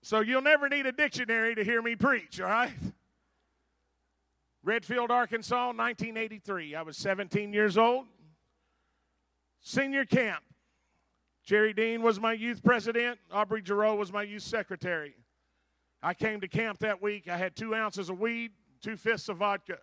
So 0.03 0.21
you'll 0.21 0.43
never 0.43 0.69
need 0.69 0.85
a 0.85 0.93
dictionary 0.93 1.55
to 1.55 1.65
hear 1.65 1.81
me 1.81 1.97
preach, 1.97 2.39
all 2.39 2.49
right? 2.49 2.73
Redfield, 4.63 5.11
Arkansas, 5.11 5.69
1983. 5.69 6.75
I 6.75 6.83
was 6.83 6.97
17 6.97 7.53
years 7.53 7.79
old. 7.79 8.07
Senior 9.61 10.05
camp. 10.05 10.43
Jerry 11.45 11.73
Dean 11.73 12.03
was 12.03 12.19
my 12.19 12.33
youth 12.33 12.63
president. 12.63 13.19
Aubrey 13.31 13.63
Giroux 13.65 13.95
was 13.97 14.13
my 14.13 14.23
youth 14.23 14.43
secretary. 14.43 15.15
I 16.03 16.15
came 16.15 16.41
to 16.41 16.49
camp 16.49 16.79
that 16.81 17.03
week. 17.03 17.29
I 17.29 17.37
had 17.37 17.55
two 17.55 17.75
ounces 17.75 18.11
of 18.11 18.19
weed, 18.19 18.53
two 18.83 18.97
fifths 18.97 19.29
of 19.29 19.39
vodka. 19.39 19.79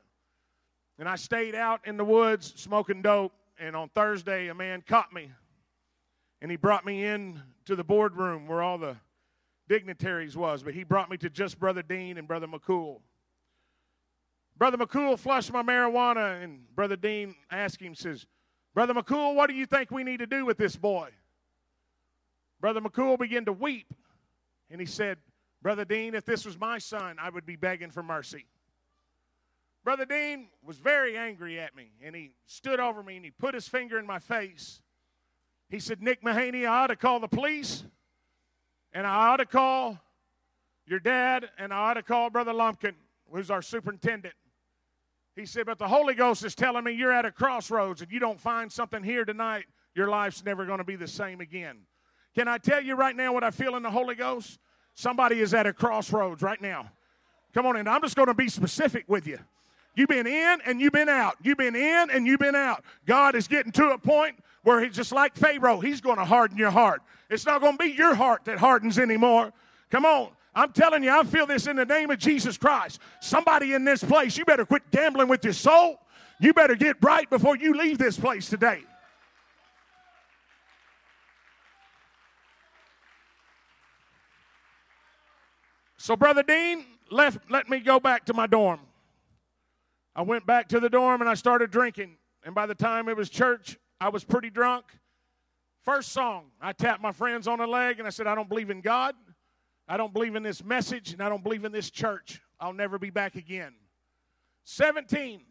And 1.00 1.08
I 1.08 1.16
stayed 1.16 1.56
out 1.56 1.82
in 1.86 1.98
the 1.98 2.06
woods 2.06 2.54
smoking 2.56 3.02
dope. 3.02 3.34
And 3.60 3.76
on 3.76 3.90
Thursday, 3.90 4.48
a 4.48 4.56
man 4.56 4.82
caught 4.82 5.14
me. 5.14 5.32
and 6.42 6.50
he 6.50 6.58
brought 6.58 6.86
me 6.86 7.06
in 7.06 7.42
to 7.66 7.76
the 7.76 7.84
boardroom 7.84 8.48
where 8.48 8.62
all 8.62 8.78
the 8.78 8.98
dignitaries 9.70 10.36
was, 10.36 10.64
but 10.64 10.74
he 10.74 10.84
brought 10.84 11.10
me 11.10 11.18
to 11.18 11.30
just 11.30 11.60
Brother 11.60 11.84
Dean 11.84 12.18
and 12.18 12.28
Brother 12.28 12.48
McCool. 12.48 13.02
Brother 14.58 14.78
McCool 14.78 15.18
flushed 15.18 15.54
my 15.54 15.64
marijuana, 15.64 16.44
and 16.44 16.64
Brother 16.76 16.96
Dean 16.96 17.36
asked 17.50 17.82
him, 17.82 17.96
says, 17.96 18.26
Brother 18.74 18.94
McCool, 18.94 19.36
what 19.36 19.50
do 19.50 19.56
you 19.56 19.66
think 19.66 19.92
we 19.92 20.04
need 20.04 20.18
to 20.18 20.28
do 20.28 20.46
with 20.46 20.58
this 20.58 20.76
boy? 20.76 21.10
Brother 22.62 22.80
McCool 22.80 23.18
began 23.18 23.44
to 23.46 23.54
weep, 23.54 23.92
and 24.70 24.80
he 24.80 24.86
said, 24.86 25.18
Brother 25.64 25.84
Dean, 25.84 26.14
if 26.14 26.26
this 26.26 26.46
was 26.46 26.60
my 26.60 26.78
son, 26.78 27.18
I 27.20 27.30
would 27.30 27.46
be 27.46 27.56
begging 27.56 27.90
for 27.90 28.04
mercy. 28.04 28.46
Brother 29.84 30.06
Dean 30.06 30.48
was 30.64 30.78
very 30.78 31.18
angry 31.18 31.60
at 31.60 31.76
me, 31.76 31.90
and 32.04 32.16
he 32.16 32.32
stood 32.46 32.80
over 32.80 33.02
me 33.02 33.16
and 33.16 33.26
he 33.26 33.32
put 33.32 33.56
his 33.56 33.68
finger 33.68 33.98
in 33.98 34.06
my 34.06 34.20
face. 34.20 34.80
He 35.70 35.80
said, 35.80 36.04
Nick 36.04 36.24
Mahaney, 36.24 36.68
I 36.68 36.84
ought 36.84 36.88
to 36.88 36.96
call 36.96 37.20
the 37.20 37.28
police, 37.28 37.84
and 38.94 39.08
I 39.08 39.30
ought 39.30 39.38
to 39.38 39.46
call 39.48 40.00
your 40.86 41.00
dad, 41.00 41.50
and 41.58 41.74
I 41.74 41.78
ought 41.78 41.94
to 41.96 42.04
call 42.04 42.30
Brother 42.30 42.54
Lumpkin, 42.54 42.94
who's 43.32 43.50
our 43.50 43.64
superintendent. 43.64 44.36
He 45.36 45.48
said, 45.48 45.66
But 45.66 45.80
the 45.80 45.88
Holy 45.88 46.14
Ghost 46.14 46.46
is 46.46 46.54
telling 46.54 46.84
me 46.84 46.92
you're 46.92 47.14
at 47.14 47.26
a 47.26 47.32
crossroads 47.32 48.02
and 48.02 48.12
you 48.12 48.20
don't 48.20 48.40
find 48.40 48.72
something 48.72 49.02
here 49.02 49.26
tonight, 49.26 49.66
your 49.96 50.10
life's 50.10 50.46
never 50.46 50.66
going 50.66 50.80
to 50.80 50.84
be 50.84 50.96
the 50.96 51.08
same 51.08 51.42
again. 51.42 51.78
Can 52.36 52.48
I 52.48 52.58
tell 52.58 52.82
you 52.82 52.96
right 52.96 53.16
now 53.16 53.34
what 53.34 53.44
I 53.44 53.52
feel 53.52 53.76
in 53.76 53.84
the 53.84 53.92
Holy 53.92 54.16
Ghost? 54.16 54.60
Somebody 54.94 55.40
is 55.40 55.54
at 55.54 55.66
a 55.66 55.74
crossroads 55.74 56.42
right 56.42 56.62
now. 56.62 56.92
Come 57.54 57.66
on 57.66 57.76
in. 57.78 57.88
I'm 57.88 58.02
just 58.02 58.16
going 58.16 58.28
to 58.28 58.34
be 58.34 58.48
specific 58.48 59.06
with 59.08 59.28
you. 59.28 59.40
You've 59.96 60.10
been 60.10 60.28
in 60.28 60.60
and 60.66 60.80
you've 60.80 60.94
been 60.94 61.10
out. 61.10 61.36
You've 61.42 61.58
been 61.58 61.76
in 61.76 62.10
and 62.10 62.26
you've 62.26 62.40
been 62.40 62.56
out. 62.56 62.84
God 63.06 63.36
is 63.36 63.48
getting 63.48 63.72
to 63.74 63.90
a 63.90 63.98
point 63.98 64.38
where 64.64 64.82
he's 64.82 64.96
just 64.96 65.12
like 65.12 65.36
Pharaoh. 65.36 65.82
He's 65.82 66.00
going 66.00 66.18
to 66.18 66.26
harden 66.26 66.58
your 66.58 66.72
heart. 66.72 67.02
It's 67.30 67.46
not 67.46 67.62
going 67.62 67.78
to 67.78 67.84
be 67.84 67.92
your 67.92 68.16
heart 68.16 68.46
that 68.46 68.58
hardens 68.58 68.98
anymore. 68.98 69.52
Come 69.90 70.06
on. 70.06 70.30
I'm 70.54 70.72
telling 70.72 71.04
you, 71.04 71.12
I 71.12 71.24
feel 71.24 71.46
this 71.46 71.68
in 71.68 71.78
the 71.78 71.86
name 71.86 72.12
of 72.12 72.20
Jesus 72.20 72.58
Christ. 72.58 73.00
Somebody 73.22 73.74
in 73.74 73.86
this 73.86 74.04
place, 74.04 74.38
you 74.38 74.46
better 74.46 74.66
quit 74.66 74.84
gambling 74.92 75.28
with 75.28 75.44
your 75.44 75.54
soul. 75.54 76.00
You 76.40 76.54
better 76.54 76.76
get 76.76 76.98
right 77.02 77.30
before 77.30 77.56
you 77.56 77.74
leave 77.74 77.98
this 77.98 78.18
place 78.18 78.50
today. 78.50 78.84
So, 86.02 86.16
Brother 86.16 86.42
Dean 86.42 86.84
left, 87.12 87.52
let 87.52 87.70
me 87.70 87.80
go 87.80 88.00
back 88.00 88.26
to 88.26 88.34
my 88.34 88.48
dorm. 88.48 88.80
I 90.16 90.24
went 90.24 90.48
back 90.48 90.68
to 90.70 90.80
the 90.80 90.90
dorm 90.90 91.22
and 91.22 91.30
I 91.30 91.36
started 91.36 91.70
drinking. 91.70 92.18
And 92.44 92.56
by 92.56 92.66
the 92.66 92.74
time 92.74 93.08
it 93.08 93.16
was 93.16 93.30
church, 93.30 93.78
I 94.00 94.10
was 94.10 94.24
pretty 94.24 94.50
drunk. 94.50 94.86
First 95.84 96.12
song, 96.12 96.46
I 96.60 96.74
tapped 96.74 97.04
my 97.04 97.12
friends 97.12 97.48
on 97.48 97.60
the 97.60 97.68
leg 97.68 98.00
and 98.00 98.08
I 98.08 98.10
said, 98.10 98.26
I 98.26 98.34
don't 98.34 98.50
believe 98.50 98.72
in 98.72 98.82
God. 98.82 99.14
I 99.88 99.96
don't 99.96 100.12
believe 100.12 100.36
in 100.36 100.42
this 100.42 100.64
message 100.64 101.14
and 101.14 101.22
I 101.22 101.30
don't 101.30 101.44
believe 101.44 101.66
in 101.66 101.72
this 101.72 101.92
church. 101.92 102.42
I'll 102.60 102.74
never 102.74 102.98
be 102.98 103.12
back 103.12 103.36
again. 103.36 103.76
17, 104.64 105.42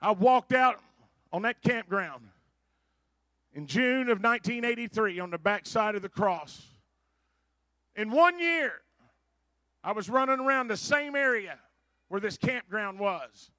I 0.00 0.12
walked 0.12 0.54
out 0.54 0.80
on 1.34 1.42
that 1.42 1.60
campground 1.60 2.24
in 3.52 3.66
June 3.66 4.08
of 4.08 4.22
1983 4.22 5.20
on 5.20 5.28
the 5.28 5.36
backside 5.36 5.96
of 5.96 6.00
the 6.00 6.08
cross. 6.08 6.62
In 7.94 8.10
one 8.10 8.40
year, 8.40 8.80
I 9.82 9.92
was 9.92 10.08
running 10.08 10.40
around 10.40 10.68
the 10.68 10.76
same 10.76 11.16
area 11.16 11.58
where 12.08 12.20
this 12.20 12.36
campground 12.36 12.98
was. 12.98 13.50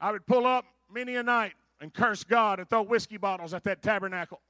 I 0.00 0.10
would 0.10 0.26
pull 0.26 0.46
up 0.46 0.64
many 0.92 1.16
a 1.16 1.22
night 1.22 1.52
and 1.80 1.92
curse 1.92 2.24
God 2.24 2.58
and 2.58 2.68
throw 2.68 2.82
whiskey 2.82 3.16
bottles 3.16 3.54
at 3.54 3.64
that 3.64 3.82
tabernacle. 3.82 4.40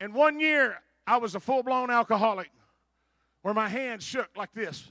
And 0.00 0.14
one 0.14 0.40
year, 0.40 0.78
I 1.06 1.16
was 1.16 1.34
a 1.34 1.40
full 1.40 1.62
blown 1.62 1.90
alcoholic 1.90 2.50
where 3.42 3.54
my 3.54 3.68
hands 3.68 4.04
shook 4.04 4.28
like 4.36 4.52
this. 4.52 4.90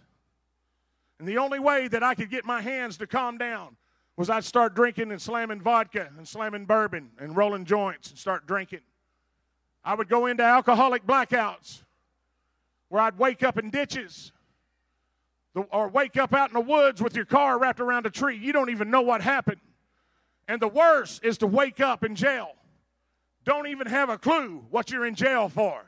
And 1.19 1.27
the 1.27 1.37
only 1.37 1.59
way 1.59 1.87
that 1.87 2.03
I 2.03 2.15
could 2.15 2.29
get 2.29 2.45
my 2.45 2.61
hands 2.61 2.97
to 2.97 3.07
calm 3.07 3.37
down 3.37 3.75
was 4.15 4.29
I'd 4.29 4.43
start 4.43 4.73
drinking 4.73 5.11
and 5.11 5.21
slamming 5.21 5.61
vodka 5.61 6.09
and 6.17 6.27
slamming 6.27 6.65
bourbon 6.65 7.11
and 7.19 7.35
rolling 7.37 7.65
joints 7.65 8.09
and 8.09 8.17
start 8.17 8.47
drinking. 8.47 8.81
I 9.83 9.93
would 9.93 10.09
go 10.09 10.25
into 10.25 10.43
alcoholic 10.43 11.05
blackouts 11.05 11.83
where 12.89 13.01
I'd 13.01 13.17
wake 13.17 13.43
up 13.43 13.57
in 13.57 13.69
ditches 13.69 14.31
or 15.71 15.89
wake 15.89 16.17
up 16.17 16.33
out 16.33 16.49
in 16.49 16.53
the 16.53 16.61
woods 16.61 17.01
with 17.01 17.15
your 17.15 17.25
car 17.25 17.59
wrapped 17.59 17.79
around 17.79 18.05
a 18.05 18.09
tree. 18.09 18.37
You 18.37 18.53
don't 18.53 18.69
even 18.69 18.89
know 18.89 19.01
what 19.01 19.21
happened. 19.21 19.61
And 20.47 20.61
the 20.61 20.67
worst 20.67 21.23
is 21.23 21.37
to 21.39 21.47
wake 21.47 21.79
up 21.79 22.03
in 22.03 22.15
jail. 22.15 22.51
Don't 23.43 23.67
even 23.67 23.87
have 23.87 24.09
a 24.09 24.17
clue 24.17 24.65
what 24.69 24.91
you're 24.91 25.05
in 25.05 25.15
jail 25.15 25.49
for. 25.49 25.83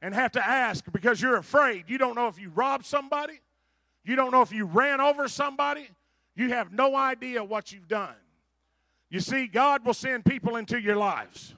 And 0.00 0.14
have 0.14 0.32
to 0.32 0.44
ask 0.44 0.84
because 0.92 1.22
you're 1.22 1.36
afraid. 1.36 1.84
You 1.86 1.96
don't 1.96 2.16
know 2.16 2.26
if 2.26 2.38
you 2.38 2.50
robbed 2.50 2.84
somebody. 2.84 3.40
You 4.04 4.16
don't 4.16 4.32
know 4.32 4.42
if 4.42 4.52
you 4.52 4.64
ran 4.64 5.00
over 5.00 5.28
somebody. 5.28 5.88
You 6.34 6.48
have 6.48 6.72
no 6.72 6.96
idea 6.96 7.44
what 7.44 7.72
you've 7.72 7.88
done. 7.88 8.14
You 9.10 9.20
see, 9.20 9.46
God 9.46 9.84
will 9.84 9.94
send 9.94 10.24
people 10.24 10.56
into 10.56 10.80
your 10.80 10.96
lives. 10.96 11.54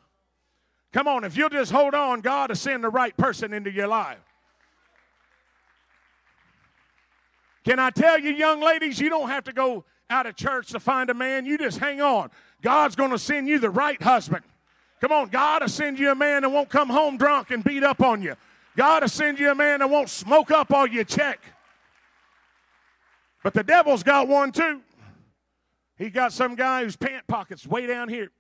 Come 0.93 1.09
on, 1.09 1.25
if 1.25 1.37
you'll 1.37 1.49
just 1.49 1.73
hold 1.73 1.95
on, 1.95 2.21
God 2.21 2.51
will 2.51 2.57
send 2.57 2.85
the 2.85 2.89
right 2.89 3.17
person 3.17 3.53
into 3.53 3.71
your 3.71 3.89
life. 3.89 4.19
Can 7.65 7.79
I 7.79 7.91
tell 7.91 8.19
you, 8.19 8.31
young 8.31 8.61
ladies, 8.61 9.01
you 9.01 9.09
don't 9.09 9.29
have 9.29 9.45
to 9.45 9.53
go 9.53 9.85
out 10.11 10.27
of 10.27 10.37
church 10.37 10.69
to 10.69 10.81
find 10.81 11.09
a 11.09 11.15
man. 11.15 11.47
You 11.47 11.57
just 11.57 11.79
hang 11.79 12.01
on. 12.01 12.31
God's 12.61 12.95
going 12.95 13.11
to 13.11 13.19
send 13.19 13.49
you 13.49 13.59
the 13.59 13.71
right 13.71 14.01
husband. 14.01 14.45
Come 15.01 15.13
on, 15.13 15.29
God 15.29 15.63
will 15.63 15.69
send 15.69 15.99
you 15.99 16.11
a 16.11 16.15
man 16.15 16.43
that 16.43 16.51
won't 16.51 16.69
come 16.69 16.89
home 16.89 17.17
drunk 17.17 17.51
and 17.51 17.65
beat 17.65 17.83
up 17.83 18.03
on 18.03 18.23
you. 18.23 18.35
God 18.77 19.03
will 19.03 19.09
send 19.09 19.39
you 19.39 19.51
a 19.51 19.55
man 19.55 19.81
that 19.81 19.89
won't 19.89 20.09
smoke 20.09 20.51
up 20.51 20.73
all 20.73 20.87
your 20.87 21.05
check. 21.05 21.41
But 23.43 23.55
the 23.55 23.63
devil's 23.63 24.03
got 24.03 24.29
one 24.29 24.53
too. 24.53 24.81
He 25.97 26.11
got 26.11 26.33
some 26.33 26.55
guy 26.55 26.83
whose 26.83 26.97
pant 26.97 27.27
pockets 27.27 27.67
way 27.67 27.87
down 27.87 28.09
here. 28.09 28.31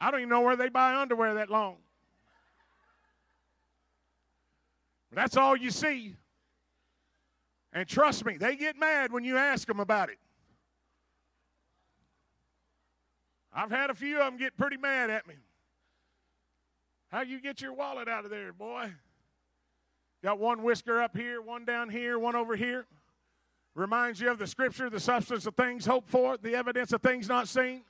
I 0.00 0.10
don't 0.10 0.20
even 0.20 0.30
know 0.30 0.40
where 0.40 0.56
they 0.56 0.68
buy 0.68 0.96
underwear 0.96 1.34
that 1.34 1.50
long. 1.50 1.76
That's 5.12 5.36
all 5.36 5.56
you 5.56 5.70
see. 5.70 6.16
And 7.72 7.88
trust 7.88 8.24
me, 8.24 8.36
they 8.36 8.56
get 8.56 8.78
mad 8.78 9.12
when 9.12 9.24
you 9.24 9.36
ask 9.36 9.66
them 9.66 9.80
about 9.80 10.08
it. 10.10 10.18
I've 13.54 13.70
had 13.70 13.90
a 13.90 13.94
few 13.94 14.18
of 14.18 14.24
them 14.24 14.38
get 14.38 14.56
pretty 14.56 14.78
mad 14.78 15.10
at 15.10 15.26
me. 15.26 15.34
How 17.08 17.20
you 17.20 17.40
get 17.40 17.60
your 17.60 17.74
wallet 17.74 18.08
out 18.08 18.24
of 18.24 18.30
there, 18.30 18.52
boy? 18.52 18.90
Got 20.22 20.38
one 20.38 20.62
whisker 20.62 21.02
up 21.02 21.16
here, 21.16 21.42
one 21.42 21.64
down 21.64 21.90
here, 21.90 22.18
one 22.18 22.34
over 22.34 22.56
here. 22.56 22.86
Reminds 23.74 24.20
you 24.20 24.30
of 24.30 24.38
the 24.38 24.46
scripture, 24.46 24.88
the 24.88 25.00
substance 25.00 25.46
of 25.46 25.54
things 25.54 25.84
hoped 25.84 26.08
for, 26.08 26.36
the 26.36 26.54
evidence 26.54 26.92
of 26.92 27.02
things 27.02 27.28
not 27.28 27.48
seen. 27.48 27.82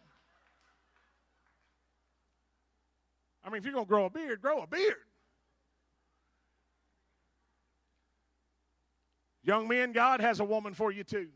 I 3.44 3.50
mean, 3.50 3.58
if 3.58 3.64
you're 3.64 3.74
going 3.74 3.84
to 3.84 3.88
grow 3.88 4.06
a 4.06 4.10
beard, 4.10 4.40
grow 4.40 4.62
a 4.62 4.66
beard. 4.66 4.96
Young 9.44 9.66
men, 9.66 9.92
God 9.92 10.20
has 10.20 10.40
a 10.40 10.44
woman 10.44 10.74
for 10.74 10.92
you 10.92 11.04
too. 11.04 11.28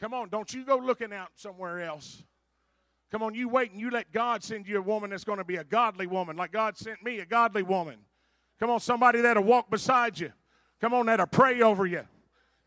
Come 0.00 0.14
on, 0.14 0.30
don't 0.30 0.52
you 0.52 0.64
go 0.64 0.76
looking 0.76 1.12
out 1.12 1.28
somewhere 1.34 1.80
else. 1.82 2.22
Come 3.10 3.22
on, 3.22 3.34
you 3.34 3.48
wait 3.48 3.72
and 3.72 3.80
you 3.80 3.90
let 3.90 4.12
God 4.12 4.42
send 4.42 4.66
you 4.66 4.78
a 4.78 4.82
woman 4.82 5.10
that's 5.10 5.24
going 5.24 5.38
to 5.38 5.44
be 5.44 5.56
a 5.56 5.64
godly 5.64 6.06
woman, 6.06 6.36
like 6.36 6.52
God 6.52 6.78
sent 6.78 7.02
me 7.02 7.18
a 7.18 7.26
godly 7.26 7.62
woman. 7.62 7.96
Come 8.58 8.70
on, 8.70 8.80
somebody 8.80 9.20
that'll 9.20 9.42
walk 9.42 9.68
beside 9.68 10.18
you. 10.18 10.32
Come 10.80 10.94
on, 10.94 11.06
that'll 11.06 11.26
pray 11.26 11.60
over 11.60 11.86
you. 11.86 12.02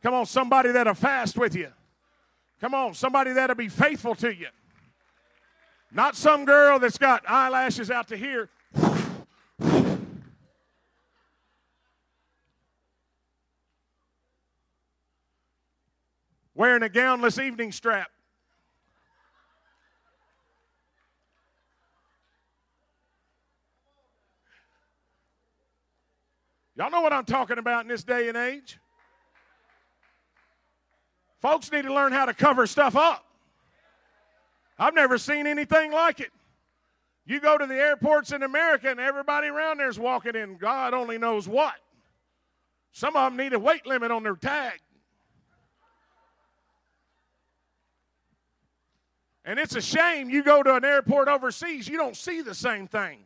Come 0.01 0.13
on, 0.13 0.25
somebody 0.25 0.71
that'll 0.71 0.93
fast 0.93 1.37
with 1.37 1.55
you. 1.55 1.71
Come 2.59 2.73
on, 2.73 2.93
somebody 2.93 3.33
that'll 3.33 3.55
be 3.55 3.69
faithful 3.69 4.15
to 4.15 4.33
you. 4.33 4.47
Not 5.91 6.15
some 6.15 6.45
girl 6.45 6.79
that's 6.79 6.97
got 6.97 7.23
eyelashes 7.27 7.89
out 7.89 8.07
to 8.09 8.17
here 8.17 8.49
wearing 16.55 16.83
a 16.83 16.89
gownless 16.89 17.43
evening 17.43 17.71
strap. 17.71 18.09
Y'all 26.75 26.89
know 26.89 27.01
what 27.01 27.13
I'm 27.13 27.25
talking 27.25 27.59
about 27.59 27.83
in 27.83 27.87
this 27.87 28.03
day 28.03 28.29
and 28.29 28.37
age. 28.37 28.79
Folks 31.39 31.71
need 31.71 31.83
to 31.83 31.93
learn 31.93 32.11
how 32.11 32.25
to 32.25 32.33
cover 32.33 32.65
stuff 32.65 32.95
up. 32.95 33.25
I've 34.79 34.95
never 34.95 35.17
seen 35.17 35.45
anything 35.45 35.91
like 35.91 36.19
it. 36.19 36.31
You 37.25 37.39
go 37.39 37.57
to 37.57 37.65
the 37.65 37.75
airports 37.75 38.31
in 38.31 38.43
America 38.43 38.89
and 38.89 38.99
everybody 38.99 39.47
around 39.47 39.77
there 39.77 39.87
is 39.87 39.99
walking 39.99 40.35
in 40.35 40.57
God 40.57 40.93
only 40.93 41.17
knows 41.17 41.47
what. 41.47 41.75
Some 42.91 43.15
of 43.15 43.31
them 43.31 43.37
need 43.37 43.53
a 43.53 43.59
weight 43.59 43.85
limit 43.85 44.11
on 44.11 44.23
their 44.23 44.35
tag. 44.35 44.79
And 49.45 49.59
it's 49.59 49.75
a 49.75 49.81
shame 49.81 50.29
you 50.29 50.43
go 50.43 50.63
to 50.63 50.75
an 50.75 50.85
airport 50.85 51.27
overseas, 51.27 51.87
you 51.87 51.97
don't 51.97 52.15
see 52.15 52.41
the 52.41 52.55
same 52.55 52.87
thing. 52.87 53.19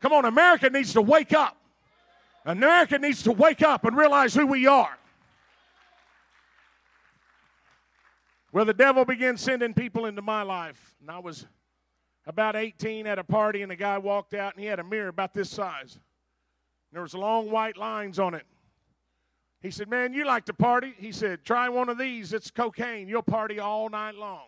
Come 0.00 0.12
on, 0.12 0.24
America 0.24 0.70
needs 0.70 0.92
to 0.94 1.02
wake 1.02 1.32
up. 1.32 1.56
America 2.44 2.98
needs 2.98 3.22
to 3.24 3.32
wake 3.32 3.62
up 3.62 3.84
and 3.84 3.96
realize 3.96 4.34
who 4.34 4.46
we 4.46 4.66
are. 4.66 4.96
Well, 8.52 8.64
the 8.64 8.74
devil 8.74 9.04
began 9.04 9.36
sending 9.36 9.74
people 9.74 10.06
into 10.06 10.22
my 10.22 10.42
life. 10.42 10.96
And 11.00 11.10
I 11.10 11.18
was 11.18 11.46
about 12.26 12.56
18 12.56 13.06
at 13.06 13.18
a 13.18 13.24
party, 13.24 13.62
and 13.62 13.70
a 13.70 13.76
guy 13.76 13.98
walked 13.98 14.34
out 14.34 14.54
and 14.54 14.62
he 14.62 14.68
had 14.68 14.78
a 14.78 14.84
mirror 14.84 15.08
about 15.08 15.34
this 15.34 15.50
size. 15.50 15.98
There 16.92 17.02
was 17.02 17.14
long 17.14 17.50
white 17.50 17.76
lines 17.76 18.18
on 18.18 18.34
it. 18.34 18.46
He 19.60 19.70
said, 19.70 19.88
Man, 19.88 20.14
you 20.14 20.24
like 20.24 20.46
to 20.46 20.54
party? 20.54 20.94
He 20.96 21.12
said, 21.12 21.44
Try 21.44 21.68
one 21.68 21.88
of 21.88 21.98
these. 21.98 22.32
It's 22.32 22.50
cocaine. 22.50 23.08
You'll 23.08 23.22
party 23.22 23.58
all 23.58 23.90
night 23.90 24.14
long. 24.14 24.46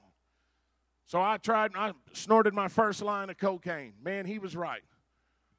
So 1.11 1.21
I 1.21 1.39
tried, 1.39 1.73
I 1.75 1.93
snorted 2.13 2.55
my 2.55 2.69
first 2.69 3.03
line 3.03 3.31
of 3.31 3.37
cocaine. 3.37 3.95
Man, 4.01 4.27
he 4.27 4.39
was 4.39 4.55
right. 4.55 4.83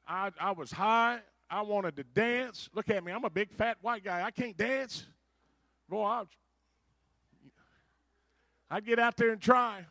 I, 0.07 0.31
I 0.39 0.51
was 0.51 0.71
high. 0.71 1.19
I 1.49 1.61
wanted 1.63 1.97
to 1.97 2.05
dance. 2.05 2.69
Look 2.73 2.89
at 2.89 3.03
me. 3.03 3.11
I'm 3.11 3.25
a 3.25 3.29
big 3.29 3.51
fat 3.51 3.75
white 3.81 4.01
guy. 4.01 4.23
I 4.23 4.31
can't 4.31 4.55
dance. 4.55 5.05
Boy, 5.89 6.05
I, 6.05 6.23
I'd 8.69 8.85
get 8.85 8.97
out 8.97 9.17
there 9.17 9.31
and 9.31 9.41
try. 9.41 9.85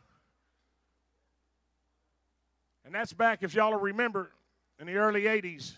And 2.86 2.94
that's 2.94 3.12
back, 3.12 3.42
if 3.42 3.52
y'all 3.52 3.74
remember, 3.74 4.30
in 4.78 4.86
the 4.86 4.94
early 4.94 5.24
80s. 5.24 5.74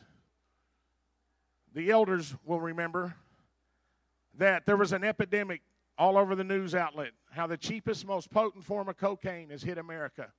The 1.75 1.91
elders 1.91 2.37
will 2.45 2.61
remember 2.61 3.17
that 4.39 4.65
there 4.65 4.77
was 4.77 4.93
an 4.93 5.03
epidemic 5.03 5.63
all 5.99 6.17
over 6.17 6.35
the 6.35 6.45
news 6.45 6.75
outlet 6.75 7.13
how 7.31 7.47
the 7.47 7.57
cheapest, 7.57 8.07
most 8.07 8.31
potent 8.31 8.65
form 8.65 8.89
of 8.89 8.97
cocaine 8.97 9.51
has 9.51 9.63
hit 9.63 9.79
America. 9.79 10.33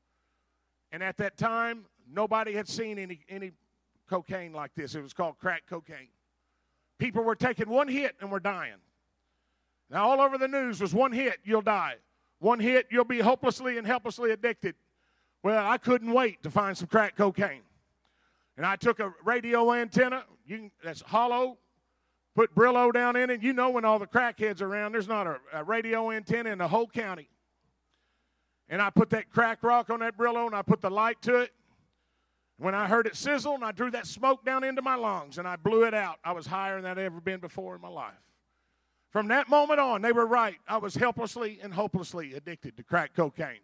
And 0.92 1.02
at 1.02 1.18
that 1.18 1.38
time, 1.38 1.86
nobody 2.12 2.54
had 2.54 2.68
seen 2.68 3.00
any, 3.00 3.22
any 3.28 3.52
cocaine 4.08 4.54
like 4.54 4.76
this. 4.76 4.94
It 4.94 5.02
was 5.02 5.14
called 5.14 5.40
crack 5.40 5.64
cocaine. 5.68 6.10
People 7.00 7.24
were 7.24 7.36
taking 7.36 7.68
one 7.68 7.88
hit 7.88 8.16
and 8.22 8.32
were 8.32 8.40
dying. 8.40 8.78
Now, 9.90 10.08
all 10.08 10.22
over 10.22 10.38
the 10.38 10.48
news 10.48 10.80
was 10.80 10.94
one 10.94 11.12
hit, 11.12 11.38
you'll 11.44 11.62
die. 11.62 11.96
One 12.40 12.60
hit, 12.60 12.88
you'll 12.92 13.06
be 13.06 13.20
hopelessly 13.20 13.78
and 13.78 13.88
helplessly 13.88 14.32
addicted. 14.32 14.76
Well, 15.42 15.66
I 15.66 15.78
couldn't 15.78 16.14
wait 16.14 16.44
to 16.44 16.52
find 16.52 16.78
some 16.78 16.88
crack 16.88 17.16
cocaine. 17.18 17.64
And 18.56 18.66
I 18.66 18.76
took 18.76 19.00
a 19.00 19.14
radio 19.26 19.74
antenna, 19.74 20.26
you 20.46 20.58
can, 20.58 20.72
that's 20.84 21.02
hollow, 21.02 21.58
put 22.36 22.56
Brillo 22.56 22.92
down 22.94 23.16
in 23.16 23.30
it. 23.30 23.42
You 23.42 23.54
know 23.54 23.70
when 23.70 23.86
all 23.86 24.00
the 24.00 24.08
crackheads 24.08 24.62
are 24.62 24.68
around, 24.68 24.94
there's 24.94 25.08
not 25.08 25.28
a, 25.28 25.38
a 25.54 25.64
radio 25.64 26.12
antenna 26.12 26.52
in 26.52 26.58
the 26.58 26.68
whole 26.68 26.88
county. 26.88 27.30
And 28.70 28.82
I 28.82 28.90
put 28.90 29.10
that 29.12 29.30
crack 29.30 29.62
rock 29.62 29.90
on 29.90 30.00
that 30.00 30.18
Brillo 30.18 30.48
and 30.48 30.56
I 30.56 30.62
put 30.62 30.82
the 30.82 30.90
light 30.90 31.22
to 31.24 31.38
it. 31.38 31.52
When 32.58 32.76
I 32.76 32.88
heard 32.88 33.08
it 33.08 33.16
sizzle 33.16 33.56
and 33.56 33.64
I 33.64 33.72
drew 33.72 33.92
that 33.92 34.08
smoke 34.08 34.46
down 34.46 34.64
into 34.64 34.82
my 34.82 34.96
lungs 34.96 35.38
and 35.38 35.48
I 35.48 35.56
blew 35.56 35.84
it 35.86 35.94
out, 35.94 36.18
I 36.24 36.32
was 36.32 36.46
higher 36.46 36.82
than 36.82 36.92
I'd 36.92 37.04
ever 37.04 37.20
been 37.20 37.40
before 37.40 37.76
in 37.76 37.82
my 37.82 37.90
life. 37.90 38.14
From 39.12 39.28
that 39.28 39.50
moment 39.50 39.80
on, 39.80 40.02
they 40.02 40.12
were 40.12 40.26
right. 40.26 40.58
I 40.68 40.78
was 40.78 40.96
helplessly 40.96 41.60
and 41.62 41.74
hopelessly 41.74 42.34
addicted 42.34 42.78
to 42.78 42.84
crack 42.84 43.14
cocaine. 43.14 43.60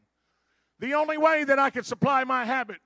The 0.80 0.94
only 0.94 1.18
way 1.18 1.44
that 1.44 1.60
I 1.60 1.70
could 1.70 1.86
supply 1.86 2.24
my 2.24 2.46
habit 2.46 2.78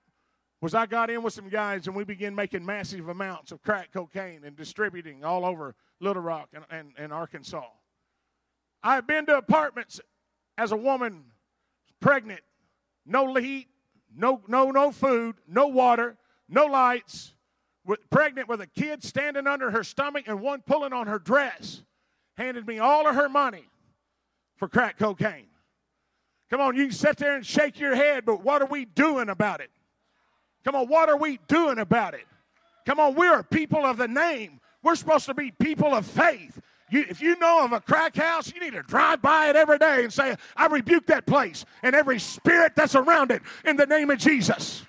was 0.63 0.73
I 0.73 0.85
got 0.85 1.09
in 1.09 1.21
with 1.21 1.33
some 1.33 1.49
guys 1.49 1.87
and 1.87 1.95
we 1.95 2.05
began 2.05 2.33
making 2.33 2.65
massive 2.65 3.09
amounts 3.09 3.51
of 3.51 3.61
crack 3.61 3.91
cocaine 3.91 4.45
and 4.45 4.55
distributing 4.55 5.25
all 5.25 5.43
over 5.43 5.75
Little 5.99 6.21
Rock 6.21 6.51
and, 6.53 6.63
and, 6.71 6.93
and 6.97 7.11
Arkansas. 7.11 7.65
I 8.81 8.95
have 8.95 9.05
been 9.05 9.25
to 9.25 9.35
apartments 9.35 9.99
as 10.57 10.71
a 10.71 10.77
woman 10.77 11.25
pregnant, 11.99 12.39
no 13.05 13.35
heat, 13.35 13.67
no, 14.15 14.41
no, 14.47 14.71
no 14.71 14.93
food, 14.93 15.35
no 15.49 15.67
water, 15.67 16.15
no 16.47 16.65
lights, 16.67 17.33
with, 17.85 17.99
pregnant 18.09 18.47
with 18.47 18.61
a 18.61 18.67
kid 18.67 19.03
standing 19.03 19.47
under 19.47 19.69
her 19.69 19.83
stomach 19.83 20.23
and 20.27 20.39
one 20.39 20.61
pulling 20.61 20.93
on 20.93 21.07
her 21.07 21.19
dress, 21.19 21.83
handed 22.37 22.65
me 22.65 22.79
all 22.79 23.05
of 23.05 23.15
her 23.15 23.27
money 23.27 23.67
for 24.55 24.69
crack 24.69 24.97
cocaine. 24.97 25.47
Come 26.49 26.61
on, 26.61 26.77
you 26.77 26.85
can 26.85 26.93
sit 26.93 27.17
there 27.17 27.35
and 27.35 27.45
shake 27.45 27.81
your 27.81 27.95
head, 27.95 28.23
but 28.23 28.45
what 28.45 28.61
are 28.61 28.67
we 28.67 28.85
doing 28.85 29.27
about 29.27 29.59
it? 29.59 29.69
Come 30.63 30.75
on, 30.75 30.87
what 30.87 31.09
are 31.09 31.17
we 31.17 31.39
doing 31.47 31.79
about 31.79 32.13
it? 32.13 32.25
Come 32.85 32.99
on, 32.99 33.15
we 33.15 33.27
are 33.27 33.43
people 33.43 33.85
of 33.85 33.97
the 33.97 34.07
name. 34.07 34.59
We're 34.81 34.95
supposed 34.95 35.25
to 35.27 35.33
be 35.33 35.51
people 35.51 35.93
of 35.93 36.05
faith. 36.05 36.59
You, 36.89 37.05
if 37.09 37.21
you 37.21 37.37
know 37.37 37.63
of 37.65 37.71
a 37.71 37.81
crack 37.81 38.15
house, 38.15 38.53
you 38.53 38.59
need 38.59 38.73
to 38.73 38.83
drive 38.83 39.21
by 39.21 39.49
it 39.49 39.55
every 39.55 39.77
day 39.77 40.03
and 40.03 40.13
say, 40.13 40.35
I 40.55 40.67
rebuke 40.67 41.07
that 41.07 41.25
place 41.25 41.65
and 41.81 41.95
every 41.95 42.19
spirit 42.19 42.73
that's 42.75 42.95
around 42.95 43.31
it 43.31 43.41
in 43.65 43.77
the 43.77 43.85
name 43.85 44.09
of 44.09 44.19
Jesus. 44.19 44.85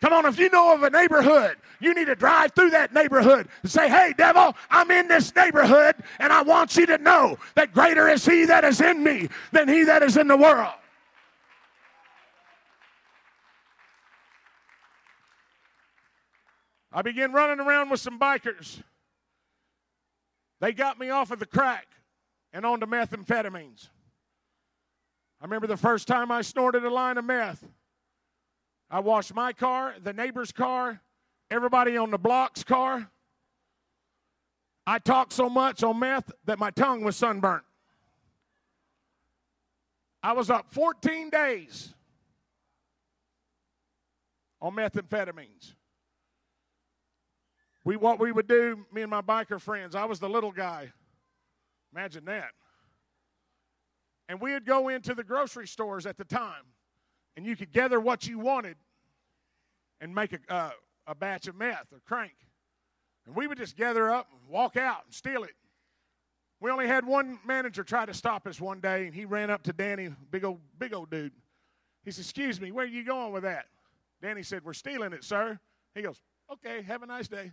Come 0.00 0.12
on, 0.12 0.26
if 0.26 0.38
you 0.38 0.50
know 0.50 0.74
of 0.74 0.82
a 0.82 0.90
neighborhood, 0.90 1.56
you 1.80 1.94
need 1.94 2.06
to 2.06 2.14
drive 2.14 2.52
through 2.52 2.70
that 2.70 2.92
neighborhood 2.92 3.48
and 3.62 3.70
say, 3.70 3.88
Hey, 3.88 4.12
devil, 4.16 4.54
I'm 4.68 4.90
in 4.90 5.08
this 5.08 5.34
neighborhood, 5.34 5.94
and 6.18 6.32
I 6.32 6.42
want 6.42 6.76
you 6.76 6.86
to 6.86 6.98
know 6.98 7.38
that 7.54 7.72
greater 7.72 8.08
is 8.08 8.24
he 8.24 8.44
that 8.46 8.64
is 8.64 8.80
in 8.80 9.02
me 9.02 9.28
than 9.52 9.68
he 9.68 9.84
that 9.84 10.02
is 10.02 10.16
in 10.16 10.26
the 10.26 10.36
world. 10.36 10.74
I 16.92 17.02
began 17.02 17.32
running 17.32 17.60
around 17.64 17.90
with 17.90 18.00
some 18.00 18.18
bikers. 18.18 18.82
They 20.60 20.72
got 20.72 20.98
me 20.98 21.10
off 21.10 21.30
of 21.30 21.38
the 21.38 21.46
crack 21.46 21.88
and 22.52 22.66
onto 22.66 22.86
methamphetamines. 22.86 23.88
I 25.40 25.44
remember 25.44 25.66
the 25.66 25.76
first 25.76 26.06
time 26.06 26.30
I 26.30 26.42
snorted 26.42 26.84
a 26.84 26.90
line 26.90 27.18
of 27.18 27.24
meth. 27.24 27.64
I 28.90 29.00
washed 29.00 29.34
my 29.34 29.52
car, 29.52 29.94
the 30.02 30.12
neighbor's 30.12 30.52
car, 30.52 31.00
everybody 31.50 31.96
on 31.96 32.10
the 32.10 32.18
block's 32.18 32.62
car. 32.62 33.10
I 34.86 34.98
talked 34.98 35.32
so 35.32 35.48
much 35.48 35.82
on 35.82 35.98
meth 35.98 36.30
that 36.44 36.58
my 36.58 36.70
tongue 36.70 37.02
was 37.02 37.16
sunburnt. 37.16 37.64
I 40.22 40.32
was 40.32 40.50
up 40.50 40.66
14 40.72 41.30
days 41.30 41.94
on 44.60 44.76
methamphetamines. 44.76 45.74
We 47.84 47.96
what 47.96 48.20
we 48.20 48.30
would 48.30 48.46
do, 48.46 48.86
me 48.92 49.02
and 49.02 49.10
my 49.10 49.22
biker 49.22 49.60
friends, 49.60 49.94
I 49.94 50.04
was 50.04 50.20
the 50.20 50.28
little 50.28 50.52
guy. 50.52 50.92
Imagine 51.92 52.24
that. 52.26 52.50
And 54.28 54.40
we'd 54.40 54.64
go 54.64 54.88
into 54.88 55.14
the 55.14 55.24
grocery 55.24 55.66
stores 55.66 56.06
at 56.06 56.16
the 56.16 56.24
time, 56.24 56.64
and 57.36 57.44
you 57.44 57.56
could 57.56 57.72
gather 57.72 58.00
what 58.00 58.26
you 58.26 58.38
wanted 58.38 58.76
and 60.00 60.14
make 60.14 60.32
a, 60.32 60.38
uh, 60.52 60.70
a 61.06 61.14
batch 61.14 61.48
of 61.48 61.56
meth 61.56 61.92
or 61.92 62.00
crank. 62.06 62.34
And 63.26 63.34
we 63.34 63.46
would 63.46 63.58
just 63.58 63.76
gather 63.76 64.10
up 64.10 64.28
and 64.32 64.48
walk 64.48 64.76
out 64.76 65.04
and 65.04 65.14
steal 65.14 65.44
it. 65.44 65.54
We 66.60 66.70
only 66.70 66.86
had 66.86 67.04
one 67.04 67.40
manager 67.44 67.82
try 67.82 68.06
to 68.06 68.14
stop 68.14 68.46
us 68.46 68.60
one 68.60 68.80
day, 68.80 69.06
and 69.06 69.14
he 69.14 69.24
ran 69.24 69.50
up 69.50 69.64
to 69.64 69.72
Danny, 69.72 70.10
big 70.30 70.44
old, 70.44 70.60
big 70.78 70.94
old 70.94 71.10
dude. 71.10 71.32
He 72.04 72.12
said, 72.12 72.22
Excuse 72.22 72.60
me, 72.60 72.70
where 72.70 72.84
are 72.84 72.88
you 72.88 73.04
going 73.04 73.32
with 73.32 73.42
that? 73.42 73.66
Danny 74.20 74.44
said, 74.44 74.64
We're 74.64 74.72
stealing 74.72 75.12
it, 75.12 75.24
sir. 75.24 75.58
He 75.94 76.02
goes, 76.02 76.20
Okay, 76.52 76.82
have 76.82 77.02
a 77.02 77.06
nice 77.06 77.26
day. 77.26 77.52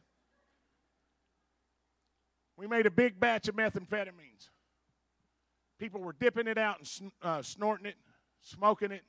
We 2.59 2.67
made 2.67 2.85
a 2.85 2.91
big 2.91 3.17
batch 3.21 3.47
of 3.47 3.55
methamphetamines. 3.55 4.49
People 5.79 6.01
were 6.01 6.11
dipping 6.11 6.45
it 6.45 6.57
out 6.57 6.75
and 6.99 7.11
uh, 7.21 7.41
snorting 7.41 7.85
it, 7.85 7.95
smoking 8.41 8.91
it, 8.91 9.03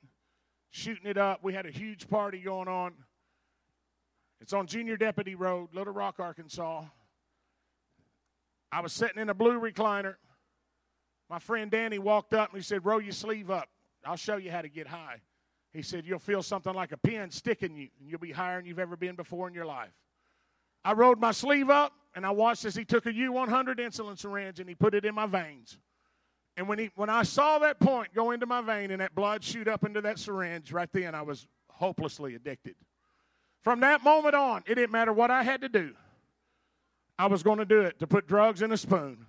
shooting 0.69 1.05
it 1.05 1.17
up. 1.17 1.43
We 1.43 1.53
had 1.53 1.65
a 1.65 1.69
huge 1.69 2.07
party 2.07 2.39
going 2.39 2.69
on. 2.69 2.93
It's 4.39 4.53
on 4.53 4.67
Junior 4.67 4.95
Deputy 4.95 5.35
Road, 5.35 5.67
Little 5.73 5.91
Rock, 5.91 6.15
Arkansas. 6.17 6.85
I 8.71 8.79
was 8.79 8.93
sitting 8.93 9.21
in 9.21 9.27
a 9.27 9.33
blue 9.33 9.59
recliner. 9.59 10.15
My 11.29 11.39
friend 11.39 11.69
Danny 11.69 11.99
walked 11.99 12.33
up 12.33 12.51
and 12.51 12.57
he 12.57 12.63
said, 12.63 12.85
Roll 12.85 13.01
your 13.01 13.11
sleeve 13.11 13.51
up. 13.51 13.67
I'll 14.05 14.15
show 14.15 14.37
you 14.37 14.49
how 14.49 14.61
to 14.61 14.69
get 14.69 14.87
high. 14.87 15.17
He 15.73 15.81
said, 15.81 16.05
You'll 16.05 16.19
feel 16.19 16.41
something 16.41 16.73
like 16.73 16.93
a 16.93 16.97
pin 16.97 17.29
sticking 17.31 17.75
you, 17.75 17.89
and 17.99 18.09
you'll 18.09 18.19
be 18.19 18.31
higher 18.31 18.59
than 18.59 18.65
you've 18.65 18.79
ever 18.79 18.95
been 18.95 19.17
before 19.17 19.49
in 19.49 19.53
your 19.53 19.65
life. 19.65 19.91
I 20.85 20.93
rolled 20.93 21.19
my 21.19 21.31
sleeve 21.33 21.69
up 21.69 21.91
and 22.15 22.25
I 22.25 22.31
watched 22.31 22.65
as 22.65 22.75
he 22.75 22.85
took 22.85 23.05
a 23.05 23.13
U100 23.13 23.77
insulin 23.77 24.17
syringe 24.17 24.59
and 24.59 24.67
he 24.67 24.75
put 24.75 24.93
it 24.93 25.05
in 25.05 25.15
my 25.15 25.25
veins. 25.25 25.77
And 26.57 26.67
when, 26.67 26.79
he, 26.79 26.89
when 26.95 27.09
I 27.09 27.23
saw 27.23 27.59
that 27.59 27.79
point 27.79 28.13
go 28.13 28.31
into 28.31 28.45
my 28.45 28.61
vein 28.61 28.91
and 28.91 29.01
that 29.01 29.15
blood 29.15 29.43
shoot 29.43 29.67
up 29.67 29.85
into 29.85 30.01
that 30.01 30.19
syringe, 30.19 30.71
right 30.71 30.89
then 30.91 31.15
I 31.15 31.21
was 31.21 31.47
hopelessly 31.69 32.35
addicted. 32.35 32.75
From 33.61 33.79
that 33.81 34.03
moment 34.03 34.35
on, 34.35 34.63
it 34.67 34.75
didn't 34.75 34.91
matter 34.91 35.13
what 35.13 35.31
I 35.31 35.43
had 35.43 35.61
to 35.61 35.69
do. 35.69 35.93
I 37.17 37.27
was 37.27 37.43
going 37.43 37.59
to 37.59 37.65
do 37.65 37.81
it 37.81 37.99
to 37.99 38.07
put 38.07 38.27
drugs 38.27 38.61
in 38.61 38.71
a 38.71 38.77
spoon 38.77 39.27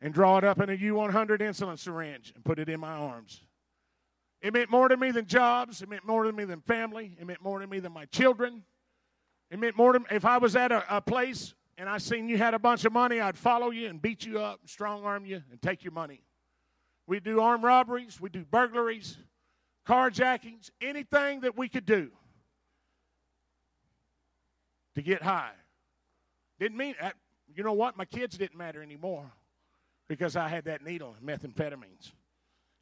and 0.00 0.12
draw 0.12 0.38
it 0.38 0.44
up 0.44 0.60
in 0.60 0.68
a 0.68 0.76
U100 0.76 1.38
insulin 1.38 1.78
syringe 1.78 2.32
and 2.34 2.44
put 2.44 2.58
it 2.58 2.68
in 2.68 2.78
my 2.78 2.92
arms. 2.92 3.40
It 4.42 4.52
meant 4.52 4.70
more 4.70 4.88
to 4.88 4.96
me 4.96 5.10
than 5.10 5.24
jobs. 5.26 5.80
It 5.80 5.88
meant 5.88 6.06
more 6.06 6.24
to 6.24 6.32
me 6.32 6.44
than 6.44 6.60
family. 6.60 7.16
It 7.18 7.26
meant 7.26 7.42
more 7.42 7.60
to 7.60 7.66
me 7.66 7.78
than 7.80 7.92
my 7.92 8.04
children. 8.06 8.62
It 9.50 9.58
meant 9.58 9.76
more 9.76 9.94
to 9.94 10.00
me. 10.00 10.06
If 10.10 10.26
I 10.26 10.36
was 10.36 10.54
at 10.54 10.70
a, 10.70 10.84
a 10.94 11.00
place 11.00 11.54
and 11.76 11.88
I 11.88 11.98
seen 11.98 12.28
you 12.28 12.38
had 12.38 12.54
a 12.54 12.58
bunch 12.58 12.84
of 12.84 12.92
money, 12.92 13.20
I'd 13.20 13.36
follow 13.36 13.70
you 13.70 13.88
and 13.88 14.00
beat 14.00 14.24
you 14.24 14.40
up, 14.40 14.60
strong 14.66 15.04
arm 15.04 15.24
you, 15.26 15.42
and 15.50 15.60
take 15.60 15.84
your 15.84 15.92
money. 15.92 16.22
We 17.06 17.20
do 17.20 17.40
armed 17.40 17.64
robberies, 17.64 18.20
we 18.20 18.30
do 18.30 18.44
burglaries, 18.44 19.18
carjackings, 19.86 20.70
anything 20.80 21.40
that 21.40 21.56
we 21.56 21.68
could 21.68 21.84
do 21.84 22.10
to 24.94 25.02
get 25.02 25.22
high. 25.22 25.52
Didn't 26.58 26.78
mean, 26.78 26.94
uh, 27.00 27.10
you 27.54 27.62
know 27.62 27.72
what? 27.72 27.96
My 27.96 28.04
kids 28.04 28.38
didn't 28.38 28.56
matter 28.56 28.82
anymore 28.82 29.32
because 30.08 30.36
I 30.36 30.48
had 30.48 30.64
that 30.64 30.84
needle, 30.84 31.16
methamphetamines. 31.24 32.12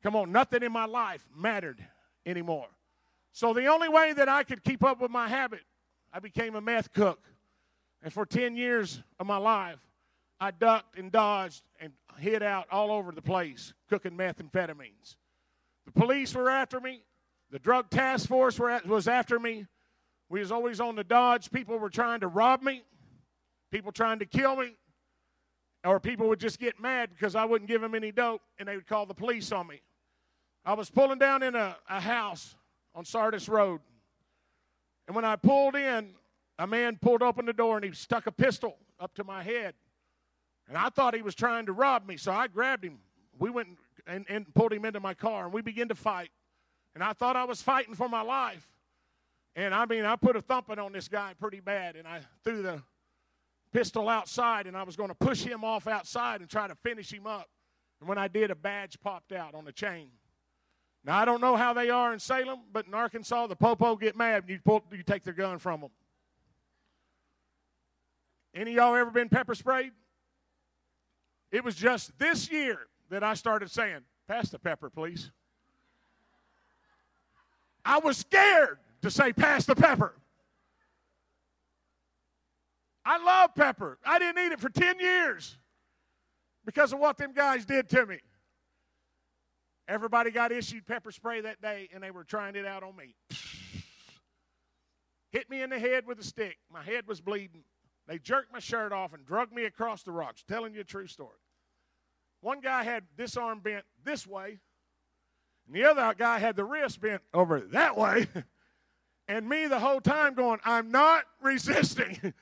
Come 0.03 0.17
on, 0.17 0.33
nothing 0.33 0.63
in 0.63 0.73
my 0.73 0.85
life 0.85 1.27
mattered 1.37 1.85
anymore. 2.27 2.69
So 3.33 3.55
the 3.55 3.67
only 3.67 3.89
way 3.89 4.13
that 4.13 4.29
I 4.29 4.43
could 4.43 4.63
keep 4.63 4.85
up 4.85 5.01
with 5.01 5.11
my 5.11 5.29
habit, 5.29 5.61
I 6.13 6.19
became 6.19 6.55
a 6.55 6.61
meth 6.61 6.93
cook. 6.93 7.21
And 8.03 8.13
for 8.13 8.27
10 8.27 8.57
years 8.57 9.01
of 9.21 9.27
my 9.27 9.37
life, 9.37 9.79
I 10.41 10.51
ducked 10.51 10.99
and 10.99 11.13
dodged 11.13 11.63
and 11.81 11.93
hid 12.19 12.43
out 12.43 12.67
all 12.71 12.91
over 12.91 13.13
the 13.13 13.23
place 13.23 13.75
cooking 13.89 14.17
methamphetamines. 14.17 15.17
The 15.87 15.93
police 15.93 16.35
were 16.35 16.51
after 16.51 16.81
me. 16.81 17.05
The 17.51 17.59
drug 17.59 17.91
task 17.91 18.29
force 18.29 18.59
at, 18.59 18.87
was 18.87 19.07
after 19.07 19.39
me. 19.39 19.67
We 20.29 20.41
was 20.41 20.51
always 20.51 20.81
on 20.81 20.97
the 20.97 21.05
dodge. 21.05 21.51
People 21.51 21.79
were 21.79 21.91
trying 21.91 22.21
to 22.21 22.29
rob 22.29 22.63
me. 22.63 22.83
People 23.71 23.93
trying 23.93 24.19
to 24.19 24.27
kill 24.27 24.57
me. 24.57 24.75
Or 25.85 26.01
people 26.01 26.29
would 26.29 26.41
just 26.41 26.59
get 26.59 26.81
mad 26.81 27.11
because 27.11 27.37
I 27.37 27.45
wouldn't 27.45 27.69
give 27.69 27.81
them 27.81 27.95
any 27.95 28.11
dope 28.11 28.43
and 28.59 28.67
they 28.67 28.77
would 28.77 28.87
call 28.87 29.07
the 29.07 29.15
police 29.15 29.53
on 29.53 29.67
me. 29.67 29.81
I 30.65 30.75
was 30.75 30.91
pulling 30.91 31.19
down 31.19 31.43
in 31.43 31.55
a, 31.55 31.77
a 31.89 32.01
house 32.01 32.55
on 32.95 33.05
Sardis 33.05 33.49
Road. 33.49 33.81
And 35.07 35.15
when 35.15 35.25
I 35.25 35.37
pulled 35.37 35.75
in, 35.75 36.15
a 36.63 36.67
man 36.67 36.97
pulled 36.97 37.23
open 37.23 37.45
the 37.45 37.53
door 37.53 37.77
and 37.77 37.85
he 37.85 37.91
stuck 37.91 38.29
a 38.29 38.31
pistol 38.31 38.77
up 39.01 39.13
to 39.15 39.25
my 39.25 39.43
head. 39.43 39.75
And 40.69 40.79
I 40.79 40.91
thought 40.91 41.13
he 41.13 41.21
was 41.21 41.35
trying 41.35 41.67
to 41.67 41.73
rob 41.73 42.07
me, 42.07 42.17
so 42.17 42.31
I 42.31 42.47
grabbed 42.47 42.85
him. 42.85 43.01
We 43.37 43.51
went 43.51 43.79
and, 44.07 44.25
and 44.29 44.55
pulled 44.55 44.73
him 44.73 44.85
into 44.85 45.01
my 45.01 45.13
car, 45.13 45.47
and 45.47 45.53
we 45.53 45.61
began 45.61 45.89
to 45.89 45.97
fight. 45.97 46.31
And 46.95 47.03
I 47.03 47.15
thought 47.15 47.35
I 47.35 47.43
was 47.45 47.61
fighting 47.61 47.95
for 47.95 48.09
my 48.09 48.23
life. 48.23 48.65
And 49.57 49.75
I 49.75 49.87
mean, 49.87 50.05
I 50.05 50.15
put 50.15 50.37
a 50.37 50.41
thumping 50.41 50.79
on 50.79 50.93
this 50.93 51.09
guy 51.09 51.35
pretty 51.37 51.59
bad, 51.59 51.97
and 51.97 52.07
I 52.07 52.21
threw 52.45 52.63
the 52.63 52.81
pistol 53.73 54.09
outside, 54.09 54.69
and 54.69 54.77
I 54.77 54.85
was 54.85 54.95
going 54.95 55.09
to 55.09 55.17
push 55.17 55.43
him 55.43 55.65
off 55.65 55.89
outside 55.89 56.43
and 56.43 56.49
try 56.49 56.69
to 56.69 56.77
finish 56.77 57.13
him 57.13 57.27
up. 57.27 57.49
And 57.99 58.09
when 58.09 58.19
I 58.19 58.29
did, 58.29 58.53
a 58.53 58.55
badge 58.55 59.01
popped 59.01 59.33
out 59.33 59.57
on 59.57 59.65
the 59.65 59.73
chain. 59.73 60.11
Now, 61.05 61.19
I 61.19 61.25
don't 61.25 61.41
know 61.41 61.57
how 61.57 61.73
they 61.73 61.91
are 61.91 62.13
in 62.13 62.21
Salem, 62.21 62.61
but 62.73 62.87
in 62.87 62.95
Arkansas, 62.95 63.49
the 63.49 63.57
popo 63.57 63.97
get 63.97 64.17
mad 64.17 64.45
and 64.45 64.51
you, 64.51 64.61
pull, 64.65 64.85
you 64.93 65.03
take 65.03 65.25
their 65.25 65.35
gun 65.35 65.59
from 65.59 65.81
them. 65.81 65.91
Any 68.55 68.73
y'all 68.75 68.95
ever 68.95 69.11
been 69.11 69.29
pepper 69.29 69.55
sprayed? 69.55 69.93
It 71.51 71.65
was 71.65 71.75
just 71.75 72.19
this 72.19 72.51
year 72.51 72.79
that 73.11 73.23
I 73.23 73.35
started 73.35 73.71
saying, 73.71 74.01
Pass 74.29 74.51
the 74.51 74.59
pepper, 74.59 74.89
please. 74.89 75.31
I 77.85 77.99
was 77.99 78.19
scared 78.19 78.79
to 79.03 79.11
say, 79.11 79.33
Pass 79.33 79.67
the 79.67 79.75
pepper. 79.75 80.15
I 83.05 83.23
love 83.23 83.55
pepper. 83.55 83.99
I 84.05 84.19
didn't 84.19 84.45
eat 84.45 84.53
it 84.53 84.61
for 84.61 84.69
10 84.69 85.01
years 85.01 85.59
because 86.65 86.93
of 86.93 87.01
what 87.01 87.19
them 87.19 87.33
guys 87.33 87.65
did 87.65 87.89
to 87.91 88.07
me. 88.07 88.19
Everybody 89.89 90.31
got 90.31 90.53
issued 90.53 90.87
pepper 90.87 91.11
spray 91.11 91.41
that 91.41 91.61
day, 91.61 91.89
and 91.93 92.03
they 92.03 92.13
were 92.13 92.25
trying 92.25 92.55
it 92.55 92.65
out 92.65 92.85
on 92.85 92.95
me. 92.97 93.17
Hit 95.31 95.51
me 95.51 95.63
in 95.63 95.71
the 95.71 95.79
head 95.79 96.07
with 96.07 96.21
a 96.21 96.25
stick. 96.25 96.59
My 96.71 96.83
head 96.83 97.07
was 97.07 97.21
bleeding. 97.21 97.65
They 98.07 98.19
jerked 98.19 98.53
my 98.53 98.59
shirt 98.59 98.93
off 98.93 99.13
and 99.15 99.25
drug 99.25 99.53
me 99.53 99.65
across 99.65 100.03
the 100.03 100.13
rocks. 100.13 100.43
Telling 100.43 100.75
you 100.75 100.81
a 100.81 100.85
true 100.85 101.07
story. 101.07 101.39
One 102.41 102.61
guy 102.61 102.83
had 102.83 103.05
this 103.17 103.37
arm 103.37 103.61
bent 103.61 103.85
this 104.05 104.27
way, 104.27 104.59
and 105.67 105.77
the 105.77 105.85
other 105.85 106.13
guy 106.17 106.41
had 106.41 106.57
the 106.57 106.65
wrist 106.65 107.01
bent 107.01 107.23
over 107.33 107.61
that 107.61 107.97
way. 107.97 108.27
and 109.29 109.49
me 109.49 109.69
the 109.69 109.79
whole 109.79 110.01
time 110.01 110.35
going, 110.35 110.59
I'm 110.65 110.91
not 110.91 111.23
resisting. 111.41 112.19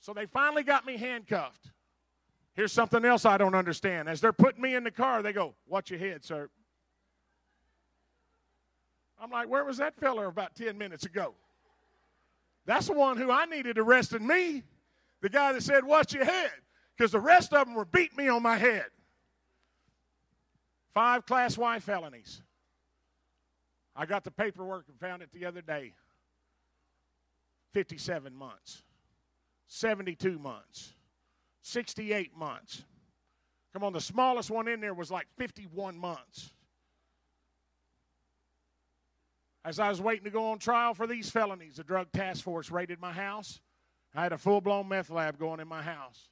so 0.00 0.14
they 0.14 0.24
finally 0.26 0.62
got 0.62 0.86
me 0.86 0.96
handcuffed. 0.96 1.70
Here's 2.54 2.72
something 2.72 3.04
else 3.04 3.26
I 3.26 3.36
don't 3.36 3.54
understand. 3.54 4.08
As 4.08 4.20
they're 4.20 4.32
putting 4.32 4.62
me 4.62 4.74
in 4.74 4.82
the 4.82 4.90
car, 4.90 5.22
they 5.22 5.32
go, 5.32 5.54
Watch 5.68 5.90
your 5.90 6.00
head, 6.00 6.24
sir. 6.24 6.48
I'm 9.20 9.30
like, 9.30 9.48
Where 9.48 9.64
was 9.64 9.76
that 9.76 9.94
fella 9.94 10.26
about 10.26 10.56
10 10.56 10.76
minutes 10.78 11.04
ago? 11.04 11.34
That's 12.68 12.86
the 12.86 12.92
one 12.92 13.16
who 13.16 13.32
I 13.32 13.46
needed 13.46 13.78
arresting 13.78 14.26
me. 14.26 14.62
The 15.22 15.30
guy 15.30 15.54
that 15.54 15.62
said, 15.62 15.84
Watch 15.86 16.12
your 16.12 16.26
head. 16.26 16.50
Because 16.94 17.12
the 17.12 17.20
rest 17.20 17.54
of 17.54 17.66
them 17.66 17.74
were 17.74 17.86
beating 17.86 18.18
me 18.18 18.28
on 18.28 18.42
my 18.42 18.58
head. 18.58 18.84
Five 20.92 21.24
Class 21.24 21.56
Y 21.56 21.78
felonies. 21.80 22.42
I 23.96 24.04
got 24.04 24.22
the 24.22 24.30
paperwork 24.30 24.84
and 24.88 25.00
found 25.00 25.22
it 25.22 25.30
the 25.32 25.46
other 25.46 25.62
day. 25.62 25.94
57 27.72 28.34
months, 28.34 28.82
72 29.68 30.38
months. 30.38 30.92
68 31.62 32.36
months. 32.36 32.84
Come 33.72 33.82
on, 33.82 33.92
the 33.92 34.00
smallest 34.00 34.50
one 34.50 34.68
in 34.68 34.80
there 34.80 34.94
was 34.94 35.10
like 35.10 35.26
51 35.38 35.96
months. 35.96 36.50
As 39.68 39.78
I 39.78 39.90
was 39.90 40.00
waiting 40.00 40.24
to 40.24 40.30
go 40.30 40.46
on 40.52 40.58
trial 40.58 40.94
for 40.94 41.06
these 41.06 41.28
felonies, 41.28 41.76
the 41.76 41.84
drug 41.84 42.10
task 42.10 42.42
force 42.42 42.70
raided 42.70 43.02
my 43.02 43.12
house. 43.12 43.60
I 44.14 44.22
had 44.22 44.32
a 44.32 44.38
full 44.38 44.62
blown 44.62 44.88
meth 44.88 45.10
lab 45.10 45.38
going 45.38 45.60
in 45.60 45.68
my 45.68 45.82
house. 45.82 46.30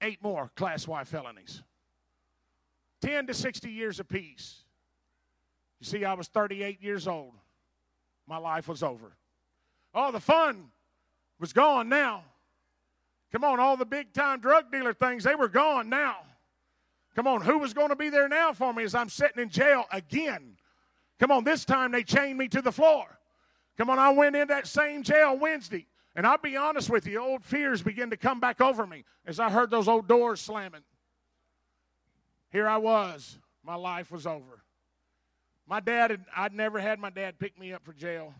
Eight 0.00 0.22
more 0.22 0.52
Class 0.54 0.86
Y 0.86 1.02
felonies. 1.02 1.64
10 3.02 3.26
to 3.26 3.34
60 3.34 3.68
years 3.68 3.98
apiece. 3.98 4.62
You 5.80 5.86
see, 5.86 6.04
I 6.04 6.14
was 6.14 6.28
38 6.28 6.80
years 6.80 7.08
old. 7.08 7.32
My 8.28 8.36
life 8.36 8.68
was 8.68 8.84
over. 8.84 9.16
All 9.92 10.12
the 10.12 10.20
fun 10.20 10.70
was 11.40 11.52
gone 11.52 11.88
now. 11.88 12.22
Come 13.32 13.42
on, 13.42 13.58
all 13.58 13.76
the 13.76 13.84
big 13.84 14.12
time 14.12 14.38
drug 14.38 14.70
dealer 14.70 14.94
things, 14.94 15.24
they 15.24 15.34
were 15.34 15.48
gone 15.48 15.88
now. 15.88 16.18
Come 17.16 17.26
on, 17.26 17.40
who 17.40 17.58
was 17.58 17.74
going 17.74 17.88
to 17.88 17.96
be 17.96 18.10
there 18.10 18.28
now 18.28 18.52
for 18.52 18.72
me 18.72 18.84
as 18.84 18.94
I'm 18.94 19.08
sitting 19.08 19.42
in 19.42 19.48
jail 19.48 19.86
again? 19.90 20.56
Come 21.18 21.30
on, 21.30 21.44
this 21.44 21.64
time 21.64 21.92
they 21.92 22.02
chained 22.02 22.38
me 22.38 22.48
to 22.48 22.60
the 22.60 22.72
floor. 22.72 23.18
Come 23.76 23.90
on, 23.90 23.98
I 23.98 24.10
went 24.10 24.36
in 24.36 24.48
that 24.48 24.66
same 24.66 25.02
jail 25.02 25.36
Wednesday. 25.38 25.86
And 26.16 26.26
I'll 26.26 26.38
be 26.38 26.56
honest 26.56 26.90
with 26.90 27.06
you, 27.06 27.20
old 27.20 27.44
fears 27.44 27.82
began 27.82 28.10
to 28.10 28.16
come 28.16 28.38
back 28.38 28.60
over 28.60 28.86
me 28.86 29.04
as 29.26 29.40
I 29.40 29.50
heard 29.50 29.70
those 29.70 29.88
old 29.88 30.06
doors 30.06 30.40
slamming. 30.40 30.82
Here 32.50 32.68
I 32.68 32.76
was. 32.76 33.38
My 33.64 33.74
life 33.74 34.12
was 34.12 34.26
over. 34.26 34.62
My 35.66 35.80
dad, 35.80 36.10
had, 36.10 36.24
I'd 36.36 36.52
never 36.52 36.78
had 36.78 36.98
my 36.98 37.10
dad 37.10 37.38
pick 37.38 37.58
me 37.58 37.72
up 37.72 37.84
for 37.84 37.92
jail. 37.92 38.32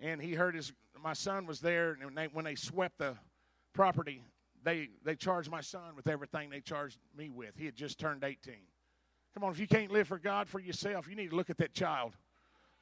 And 0.00 0.20
he 0.20 0.34
heard 0.34 0.54
his, 0.54 0.72
my 1.02 1.14
son 1.14 1.46
was 1.46 1.60
there, 1.60 1.92
and 1.92 2.04
when 2.04 2.14
they, 2.14 2.26
when 2.26 2.44
they 2.44 2.54
swept 2.54 2.98
the 2.98 3.16
property, 3.72 4.22
they, 4.62 4.90
they 5.02 5.16
charged 5.16 5.50
my 5.50 5.60
son 5.60 5.96
with 5.96 6.06
everything 6.06 6.50
they 6.50 6.60
charged 6.60 6.98
me 7.16 7.30
with. 7.30 7.54
He 7.56 7.64
had 7.64 7.74
just 7.74 7.98
turned 7.98 8.22
18. 8.22 8.54
Come 9.34 9.42
on, 9.44 9.52
if 9.52 9.58
you 9.58 9.66
can't 9.66 9.90
live 9.90 10.06
for 10.06 10.18
God 10.18 10.48
for 10.48 10.60
yourself, 10.60 11.08
you 11.08 11.16
need 11.16 11.30
to 11.30 11.36
look 11.36 11.50
at 11.50 11.58
that 11.58 11.74
child. 11.74 12.12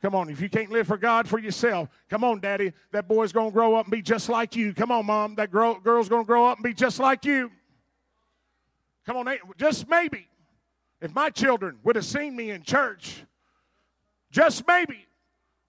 Come 0.02 0.14
on, 0.14 0.28
if 0.28 0.40
you 0.40 0.50
can't 0.50 0.70
live 0.70 0.86
for 0.86 0.98
God 0.98 1.28
for 1.28 1.38
yourself, 1.38 1.88
come 2.10 2.24
on, 2.24 2.40
daddy, 2.40 2.72
that 2.90 3.08
boy's 3.08 3.32
to 3.32 3.50
grow 3.50 3.76
up 3.76 3.86
and 3.86 3.92
be 3.92 4.02
just 4.02 4.28
like 4.28 4.54
you. 4.56 4.74
Come 4.74 4.90
on, 4.90 5.06
mom, 5.06 5.36
that 5.36 5.50
girl, 5.50 5.78
girl's 5.78 6.08
to 6.08 6.24
grow 6.24 6.46
up 6.46 6.58
and 6.58 6.64
be 6.64 6.74
just 6.74 6.98
like 6.98 7.24
you. 7.24 7.50
Come 9.06 9.16
on, 9.16 9.34
just 9.56 9.88
maybe, 9.88 10.26
if 11.00 11.14
my 11.14 11.30
children 11.30 11.78
would 11.84 11.96
have 11.96 12.04
seen 12.04 12.36
me 12.36 12.50
in 12.50 12.62
church, 12.62 13.24
just 14.30 14.66
maybe, 14.66 15.06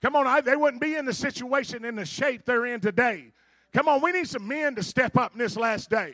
come 0.02 0.16
on, 0.16 0.28
I, 0.28 0.42
they 0.42 0.56
wouldn't 0.56 0.82
be 0.82 0.96
in 0.96 1.06
the 1.06 1.14
situation 1.14 1.86
in 1.86 1.96
the 1.96 2.06
shape 2.06 2.44
they're 2.44 2.66
in 2.66 2.82
today. 2.82 3.32
Come 3.72 3.88
on, 3.88 4.02
we 4.02 4.12
need 4.12 4.28
some 4.28 4.48
men 4.48 4.76
to 4.76 4.84
step 4.84 5.16
up 5.16 5.34
in 5.34 5.40
this 5.40 5.56
last 5.56 5.90
day. 5.90 6.14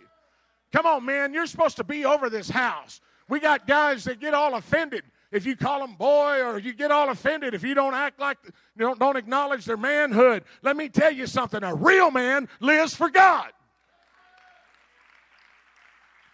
Come 0.71 0.85
on, 0.85 1.05
man, 1.05 1.33
you're 1.33 1.47
supposed 1.47 1.77
to 1.77 1.83
be 1.83 2.05
over 2.05 2.29
this 2.29 2.49
house. 2.49 3.01
We 3.29 3.39
got 3.39 3.67
guys 3.67 4.03
that 4.05 4.19
get 4.19 4.33
all 4.33 4.55
offended 4.55 5.03
if 5.31 5.45
you 5.45 5.55
call 5.55 5.81
them 5.81 5.93
boy 5.95 6.41
or 6.41 6.57
you 6.57 6.73
get 6.73 6.91
all 6.91 7.09
offended 7.09 7.53
if 7.53 7.63
you 7.63 7.75
don't 7.75 7.93
act 7.93 8.19
like 8.19 8.37
you 8.43 8.51
don't, 8.79 8.99
don't 8.99 9.15
acknowledge 9.15 9.65
their 9.65 9.77
manhood. 9.77 10.43
Let 10.63 10.75
me 10.75 10.89
tell 10.89 11.11
you 11.11 11.27
something 11.27 11.63
a 11.63 11.75
real 11.75 12.09
man 12.09 12.49
lives 12.59 12.95
for 12.95 13.09
God. 13.09 13.51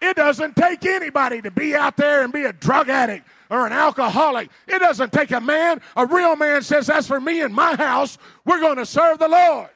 It 0.01 0.15
doesn't 0.15 0.55
take 0.55 0.85
anybody 0.85 1.41
to 1.41 1.51
be 1.51 1.75
out 1.75 1.97
there 1.97 2.23
and 2.23 2.31
be 2.31 2.43
a 2.43 2.53
drug 2.53 2.89
addict 2.89 3.27
or 3.49 3.65
an 3.65 3.73
alcoholic. 3.73 4.49
It 4.67 4.79
doesn't 4.79 5.11
take 5.11 5.31
a 5.31 5.41
man. 5.41 5.81
A 5.95 6.05
real 6.05 6.35
man 6.35 6.61
says, 6.61 6.87
That's 6.87 7.07
for 7.07 7.19
me 7.19 7.41
and 7.41 7.53
my 7.53 7.75
house. 7.75 8.17
We're 8.45 8.59
going 8.59 8.77
to 8.77 8.85
serve 8.85 9.19
the 9.19 9.27
Lord. 9.27 9.69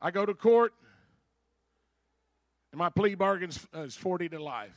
I 0.00 0.10
go 0.10 0.24
to 0.24 0.34
court, 0.34 0.72
and 2.72 2.78
my 2.78 2.88
plea 2.88 3.14
bargain 3.14 3.50
uh, 3.74 3.80
is 3.80 3.96
40 3.96 4.28
to 4.30 4.42
life. 4.42 4.76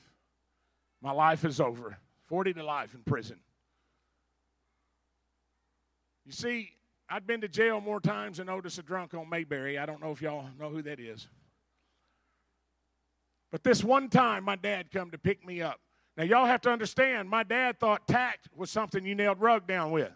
My 1.01 1.11
life 1.11 1.45
is 1.45 1.59
over. 1.59 1.97
40 2.28 2.53
to 2.53 2.63
life 2.63 2.93
in 2.93 3.01
prison. 3.03 3.39
You 6.26 6.32
see, 6.32 6.72
I'd 7.09 7.28
been 7.28 7.41
to 7.41 7.47
jail 7.47 7.82
more 7.82 7.99
times 7.99 8.38
than 8.38 8.47
Otis 8.47 8.78
a 8.78 8.84
drunk 8.84 9.13
on 9.13 9.30
Mayberry. 9.30 9.78
I 9.78 9.86
don't 9.86 10.01
know 10.01 10.11
if 10.11 10.22
y'all 10.22 10.45
know 10.59 10.69
who 10.69 10.82
that 10.84 10.99
is. 10.99 11.28
But 13.51 13.63
this 13.63 13.84
one 13.84 14.09
time, 14.09 14.45
my 14.45 14.55
dad 14.55 14.91
come 14.91 15.11
to 15.11 15.17
pick 15.17 15.45
me 15.45 15.61
up. 15.61 15.82
Now, 16.15 16.24
y'all 16.24 16.45
have 16.45 16.61
to 16.61 16.69
understand, 16.69 17.30
my 17.30 17.43
dad 17.43 17.80
thought 17.80 18.07
tact 18.07 18.49
was 18.55 18.69
something 18.69 19.05
you 19.05 19.15
nailed 19.15 19.41
rug 19.41 19.67
down 19.67 19.91
with. 19.91 20.11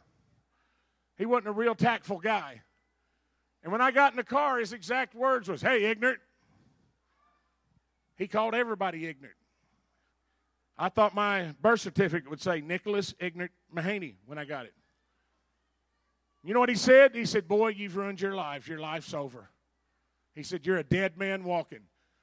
He 1.17 1.25
wasn't 1.25 1.47
a 1.47 1.53
real 1.53 1.75
tactful 1.75 2.19
guy. 2.19 2.61
And 3.65 3.71
when 3.71 3.81
I 3.81 3.89
got 3.89 4.13
in 4.13 4.17
the 4.17 4.23
car, 4.23 4.59
his 4.59 4.73
exact 4.73 5.15
words 5.15 5.49
was, 5.49 5.63
hey, 5.63 5.85
ignorant. 5.85 6.19
He 8.15 8.27
called 8.27 8.53
everybody 8.53 9.07
ignorant. 9.07 9.35
I 10.77 10.89
thought 10.89 11.15
my 11.15 11.55
birth 11.63 11.81
certificate 11.81 12.29
would 12.29 12.39
say 12.39 12.61
Nicholas 12.61 13.15
Ignorant 13.19 13.51
Mahaney 13.75 14.17
when 14.27 14.37
I 14.37 14.45
got 14.45 14.65
it. 14.65 14.73
You 16.43 16.53
know 16.53 16.59
what 16.59 16.69
he 16.69 16.75
said? 16.75 17.15
He 17.15 17.25
said, 17.25 17.47
Boy, 17.47 17.69
you've 17.69 17.97
ruined 17.97 18.21
your 18.21 18.35
life. 18.35 18.67
Your 18.67 18.77
life's 18.77 19.15
over. 19.15 19.49
He 20.35 20.43
said, 20.43 20.63
You're 20.63 20.77
a 20.77 20.83
dead 20.83 21.17
man 21.17 21.43
walking. 21.43 21.79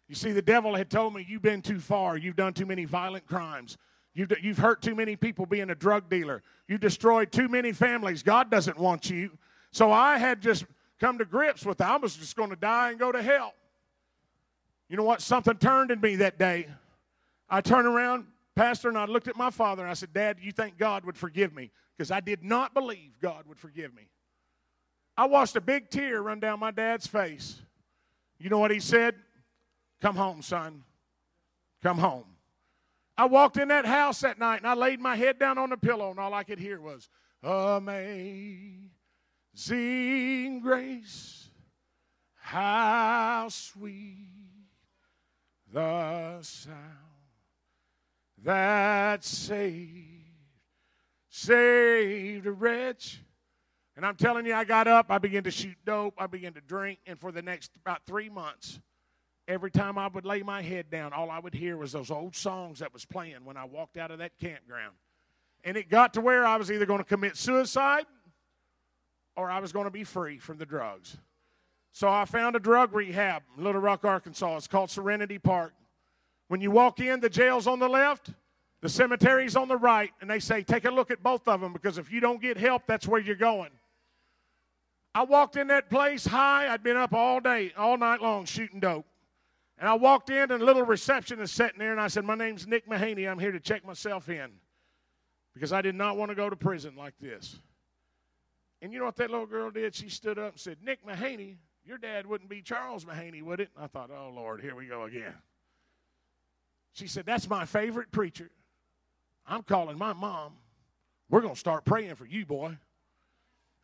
You 0.09 0.15
see, 0.15 0.31
the 0.31 0.43
devil 0.43 0.77
had 0.77 0.91
told 0.91 1.13
me, 1.15 1.27
You've 1.29 1.43
been 1.43 1.63
too 1.63 1.81
far. 1.81 2.17
You've 2.17 2.37
done 2.37 2.53
too 2.53 2.67
many 2.67 2.85
violent 2.85 3.27
crimes. 3.27 3.79
You've, 4.15 4.33
you've 4.41 4.59
hurt 4.59 4.81
too 4.81 4.95
many 4.95 5.17
people 5.17 5.47
being 5.47 5.71
a 5.71 5.75
drug 5.75 6.09
dealer. 6.09 6.43
You 6.69 6.79
destroyed 6.79 7.33
too 7.33 7.49
many 7.49 7.73
families. 7.73 8.23
God 8.23 8.49
doesn't 8.51 8.79
want 8.79 9.11
you. 9.11 9.37
So 9.73 9.91
I 9.91 10.19
had 10.19 10.41
just 10.41 10.67
come 11.03 11.19
to 11.19 11.25
grips 11.25 11.67
with. 11.67 11.81
I 11.81 11.97
was 11.97 12.17
just 12.17 12.37
going 12.37 12.51
to 12.51 12.57
die 12.57 12.91
and 12.91 12.99
go 12.99 13.11
to 13.11 13.21
hell. 13.21 13.55
You 14.89 14.97
know 14.97 15.03
what? 15.03 15.21
Something 15.21 15.57
turned 15.57 15.91
in 15.91 16.01
me 16.01 16.17
that 16.17 16.39
day. 16.39 16.69
I 17.51 17.61
turned 17.61 17.89
around, 17.89 18.27
Pastor, 18.55 18.89
and 18.89 18.97
I 18.97 19.07
looked 19.07 19.27
at 19.27 19.37
my 19.37 19.51
father 19.51 19.83
and 19.83 19.91
I 19.91 19.95
said, 19.95 20.13
Dad, 20.13 20.39
you 20.41 20.53
think 20.53 20.79
God 20.79 21.05
would 21.05 21.19
forgive 21.19 21.53
me? 21.53 21.73
Because 21.97 22.13
I 22.13 22.21
did 22.21 22.45
not 22.45 22.73
believe 22.73 23.19
God 23.21 23.47
would 23.49 23.59
forgive 23.59 23.93
me. 23.93 24.09
I 25.17 25.27
watched 25.27 25.57
a 25.57 25.61
big 25.61 25.91
tear 25.91 26.23
run 26.23 26.39
down 26.39 26.61
my 26.61 26.71
dad's 26.71 27.07
face. 27.09 27.61
You 28.39 28.49
know 28.49 28.59
what 28.59 28.71
he 28.71 28.79
said? 28.79 29.17
Come 30.01 30.15
home, 30.15 30.41
son. 30.41 30.85
Come 31.83 31.99
home. 31.99 32.25
I 33.19 33.27
walked 33.27 33.57
in 33.57 33.69
that 33.69 33.87
house 33.87 34.21
that 34.21 34.39
night 34.39 34.59
and 34.59 34.69
I 34.69 34.75
laid 34.75 35.01
my 35.01 35.17
head 35.17 35.39
down 35.39 35.59
on 35.59 35.71
the 35.71 35.77
pillow, 35.77 36.11
and 36.11 36.21
all 36.21 36.33
I 36.33 36.45
could 36.45 36.61
hear 36.61 36.81
was, 36.81 37.09
Amazing 37.43 38.93
grace, 40.63 41.49
how 42.37 43.49
sweet 43.51 44.29
the 45.73 46.39
sound 46.43 46.79
that 48.45 49.25
saved, 49.25 49.99
saved 51.29 52.47
a 52.47 52.53
wretch. 52.53 53.21
And 53.97 54.07
I'm 54.07 54.17
telling 54.17 54.47
you, 54.47 54.55
I 54.55 54.65
got 54.65 54.89
up, 54.89 55.11
I 55.11 55.19
began 55.19 55.45
to 55.45 55.51
shoot 55.51 55.77
dope, 55.85 56.15
I 56.19 56.27
began 56.27 56.55
to 56.55 56.61
drink, 56.61 56.99
and 57.07 57.21
for 57.21 57.31
the 57.31 57.43
next 57.43 57.73
about 57.77 58.05
three 58.07 58.31
months, 58.31 58.81
every 59.47 59.71
time 59.71 59.99
I 59.99 60.09
would 60.09 60.25
lay 60.25 60.43
my 60.43 60.63
head 60.63 60.91
down, 60.91 61.13
all 61.13 61.31
I 61.31 61.39
would 61.39 61.55
hear 61.55 61.77
was 61.77 61.93
those 61.93 62.11
old 62.11 62.35
songs 62.35 62.79
that 62.79 62.93
was 62.93 63.05
playing 63.05 63.45
when 63.45 63.57
I 63.57 63.65
walked 63.65 63.97
out 63.97 64.11
of 64.11 64.19
that 64.19 64.39
campground. 64.41 64.95
And 65.65 65.77
it 65.77 65.89
got 65.89 66.15
to 66.15 66.21
where 66.21 66.45
I 66.45 66.57
was 66.57 66.73
either 66.73 66.87
going 66.87 66.99
to 66.99 67.05
commit 67.05 67.37
suicide 67.37 68.07
or 69.37 69.51
I 69.51 69.61
was 69.61 69.73
going 69.73 69.85
to 69.85 69.91
be 69.91 70.05
free 70.05 70.39
from 70.39 70.59
the 70.59 70.67
drugs. 70.67 71.17
So 71.93 72.09
I 72.09 72.25
found 72.25 72.57
a 72.57 72.61
drug 72.61 72.95
rehab 72.95 73.43
in 73.57 73.65
Little 73.65 73.81
Rock, 73.81 74.05
Arkansas. 74.05 74.57
It's 74.57 74.67
called 74.67 74.91
Serenity 74.91 75.39
Park. 75.39 75.75
When 76.49 76.61
you 76.61 76.71
walk 76.71 77.01
in, 77.01 77.21
the 77.21 77.31
jail's 77.31 77.67
on 77.67 77.79
the 77.79 77.89
left, 77.89 78.31
the 78.81 78.89
cemetery's 78.89 79.57
on 79.57 79.69
the 79.69 79.77
right, 79.77 80.11
and 80.21 80.29
they 80.29 80.39
say, 80.39 80.63
take 80.63 80.85
a 80.85 80.91
look 80.91 81.11
at 81.11 81.23
both 81.23 81.47
of 81.49 81.61
them 81.61 81.73
because 81.73 81.99
if 81.99 82.11
you 82.11 82.21
don't 82.21 82.41
get 82.41 82.57
help, 82.57 82.83
that's 82.87 83.07
where 83.07 83.21
you're 83.21 83.37
going. 83.37 83.71
I 85.15 85.25
walked 85.25 85.57
in 85.57 85.67
that 85.69 85.91
place 85.91 86.27
high. 86.27 86.73
I'd 86.73 86.83
been 86.83 86.97
up 86.97 87.13
all 87.13 87.41
day, 87.41 87.73
all 87.77 87.99
night 87.99 88.23
long 88.23 88.45
shooting 88.47 88.81
dope. 88.81 89.07
And 89.79 89.89
I 89.89 89.95
walked 89.95 90.31
in, 90.31 90.51
and 90.51 90.63
a 90.63 90.65
little 90.65 90.85
receptionist 90.85 91.55
sitting 91.55 91.79
there, 91.79 91.93
and 91.93 92.01
I 92.01 92.09
said, 92.09 92.25
My 92.25 92.35
name's 92.35 92.67
Nick 92.67 92.89
Mahaney. 92.89 93.29
I'm 93.29 93.39
here 93.39 93.51
to 93.53 93.61
check 93.61 93.85
myself 93.85 94.29
in 94.29 94.51
because 95.55 95.73
I 95.73 95.83
did 95.83 95.95
not 95.95 96.17
want 96.17 96.31
to 96.31 96.35
go 96.35 96.49
to 96.49 96.57
prison 96.57 96.95
like 96.97 97.15
this. 97.21 97.59
And 98.83 98.93
you 98.93 98.99
know 98.99 99.05
what 99.05 99.17
that 99.17 99.31
little 99.31 99.47
girl 99.47 99.71
did? 99.71 99.95
She 99.95 100.09
stood 100.09 100.39
up 100.39 100.53
and 100.53 100.61
said, 100.61 100.79
Nick 100.85 101.07
Mahaney, 101.07 101.55
your 101.87 101.99
dad 101.99 102.27
wouldn't 102.27 102.51
be 102.51 102.61
Charles 102.61 103.05
Mahaney, 103.05 103.41
would 103.43 103.61
it? 103.61 103.71
And 103.77 103.85
I 103.85 103.87
thought, 103.87 104.11
oh, 104.11 104.33
Lord, 104.35 104.61
here 104.61 104.75
we 104.75 104.87
go 104.87 105.05
again. 105.05 105.35
She 106.93 107.07
said, 107.07 107.25
That's 107.25 107.49
my 107.49 107.65
favorite 107.65 108.11
preacher. 108.11 108.51
I'm 109.47 109.63
calling 109.63 109.97
my 109.97 110.13
mom. 110.13 110.53
We're 111.31 111.41
going 111.41 111.55
to 111.55 111.61
start 111.61 111.85
praying 111.85 112.17
for 112.17 112.27
you, 112.27 112.45
boy. 112.45 112.77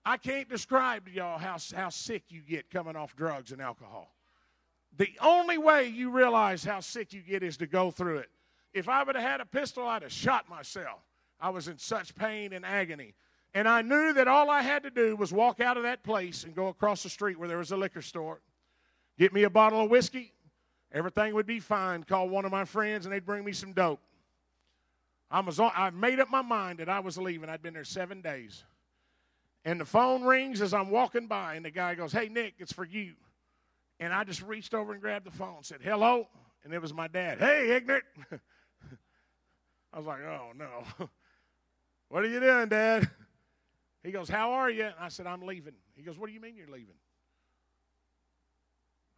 I 0.04 0.16
can't 0.16 0.48
describe 0.48 1.06
to 1.06 1.10
y'all 1.12 1.38
how, 1.38 1.56
how 1.74 1.88
sick 1.88 2.24
you 2.28 2.40
get 2.40 2.70
coming 2.70 2.96
off 2.96 3.16
drugs 3.16 3.52
and 3.52 3.60
alcohol. 3.60 4.14
The 4.96 5.10
only 5.20 5.58
way 5.58 5.86
you 5.86 6.10
realize 6.10 6.64
how 6.64 6.80
sick 6.80 7.12
you 7.12 7.20
get 7.20 7.42
is 7.42 7.56
to 7.58 7.66
go 7.66 7.90
through 7.90 8.18
it. 8.18 8.30
If 8.74 8.88
I 8.88 9.02
would 9.02 9.16
have 9.16 9.24
had 9.24 9.40
a 9.40 9.46
pistol, 9.46 9.86
I'd 9.86 10.02
have 10.02 10.12
shot 10.12 10.48
myself. 10.48 11.00
I 11.40 11.50
was 11.50 11.68
in 11.68 11.78
such 11.78 12.14
pain 12.14 12.52
and 12.52 12.64
agony. 12.64 13.14
And 13.54 13.68
I 13.68 13.82
knew 13.82 14.12
that 14.12 14.28
all 14.28 14.50
I 14.50 14.62
had 14.62 14.82
to 14.82 14.90
do 14.90 15.16
was 15.16 15.32
walk 15.32 15.60
out 15.60 15.76
of 15.76 15.82
that 15.84 16.02
place 16.02 16.44
and 16.44 16.54
go 16.54 16.68
across 16.68 17.02
the 17.02 17.08
street 17.08 17.38
where 17.38 17.48
there 17.48 17.58
was 17.58 17.72
a 17.72 17.76
liquor 17.76 18.02
store, 18.02 18.40
get 19.18 19.32
me 19.32 19.44
a 19.44 19.50
bottle 19.50 19.82
of 19.82 19.90
whiskey, 19.90 20.32
everything 20.92 21.34
would 21.34 21.46
be 21.46 21.60
fine. 21.60 22.04
Call 22.04 22.28
one 22.28 22.44
of 22.44 22.52
my 22.52 22.64
friends 22.64 23.06
and 23.06 23.12
they'd 23.12 23.24
bring 23.24 23.44
me 23.44 23.52
some 23.52 23.72
dope. 23.72 24.00
I, 25.30 25.40
was 25.40 25.60
on, 25.60 25.70
I 25.74 25.90
made 25.90 26.20
up 26.20 26.30
my 26.30 26.42
mind 26.42 26.78
that 26.78 26.88
I 26.88 27.00
was 27.00 27.18
leaving. 27.18 27.48
I'd 27.48 27.62
been 27.62 27.74
there 27.74 27.84
seven 27.84 28.20
days. 28.20 28.64
And 29.64 29.80
the 29.80 29.84
phone 29.84 30.22
rings 30.22 30.62
as 30.62 30.72
I'm 30.72 30.88
walking 30.88 31.26
by, 31.26 31.54
and 31.54 31.64
the 31.64 31.70
guy 31.70 31.94
goes, 31.94 32.12
Hey, 32.12 32.28
Nick, 32.28 32.54
it's 32.58 32.72
for 32.72 32.84
you. 32.84 33.14
And 34.00 34.12
I 34.12 34.24
just 34.24 34.40
reached 34.42 34.72
over 34.72 34.92
and 34.92 35.00
grabbed 35.02 35.26
the 35.26 35.30
phone, 35.30 35.62
said, 35.62 35.80
Hello. 35.82 36.28
And 36.64 36.72
it 36.72 36.80
was 36.80 36.94
my 36.94 37.08
dad. 37.08 37.38
Hey, 37.38 37.76
ignorant. 37.76 38.04
I 39.92 39.98
was 39.98 40.06
like, 40.06 40.20
Oh, 40.22 40.52
no. 40.56 40.84
what 42.08 42.24
are 42.24 42.28
you 42.28 42.40
doing, 42.40 42.68
Dad? 42.68 43.10
He 44.08 44.12
goes, 44.12 44.30
How 44.30 44.52
are 44.52 44.70
you? 44.70 44.84
And 44.84 44.94
I 44.98 45.08
said, 45.08 45.26
I'm 45.26 45.42
leaving. 45.42 45.74
He 45.94 46.02
goes, 46.02 46.18
What 46.18 46.28
do 46.28 46.32
you 46.32 46.40
mean 46.40 46.56
you're 46.56 46.66
leaving? 46.66 46.94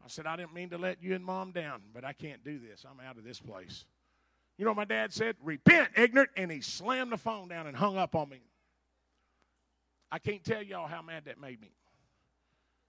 I 0.05 0.09
said, 0.09 0.26
I 0.26 0.34
didn't 0.34 0.53
mean 0.53 0.70
to 0.70 0.78
let 0.78 1.01
you 1.01 1.14
and 1.14 1.24
mom 1.24 1.53
down, 1.53 1.82
but 1.95 2.05
I 2.05 2.12
can't 2.12 2.43
do 2.43 2.59
this. 2.59 2.84
I'm 2.91 2.99
out 3.07 3.16
of 3.16 3.22
this 3.22 3.38
place. 3.38 3.84
You 4.59 4.64
know 4.64 4.72
what 4.72 4.78
my 4.78 4.84
dad 4.84 5.12
said? 5.12 5.36
Repent, 5.45 5.91
ignorant. 5.95 6.30
And 6.36 6.51
he 6.51 6.61
slammed 6.61 7.12
the 7.12 7.16
phone 7.16 7.47
down 7.47 7.68
and 7.68 7.76
hung 7.76 7.99
up 7.99 8.16
on 8.16 8.30
me. 8.30 8.41
I 10.11 10.18
can't 10.18 10.43
tell 10.43 10.61
y'all 10.61 10.88
how 10.88 11.03
mad 11.03 11.26
that 11.26 11.41
made 11.41 11.61
me. 11.61 11.70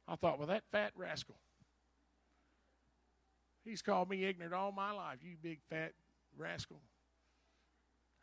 I 0.08 0.16
thought, 0.16 0.39
well, 0.39 0.47
that 0.47 0.64
fat 0.72 0.93
rascal. 0.95 1.36
He's 3.64 3.84
called 3.84 4.10
me 4.10 4.26
ignorant 4.26 4.56
all 4.56 4.72
my 4.72 4.91
life, 4.91 5.20
you 5.22 5.36
big 5.39 5.60
fat 5.70 5.91
rascal. 6.36 6.82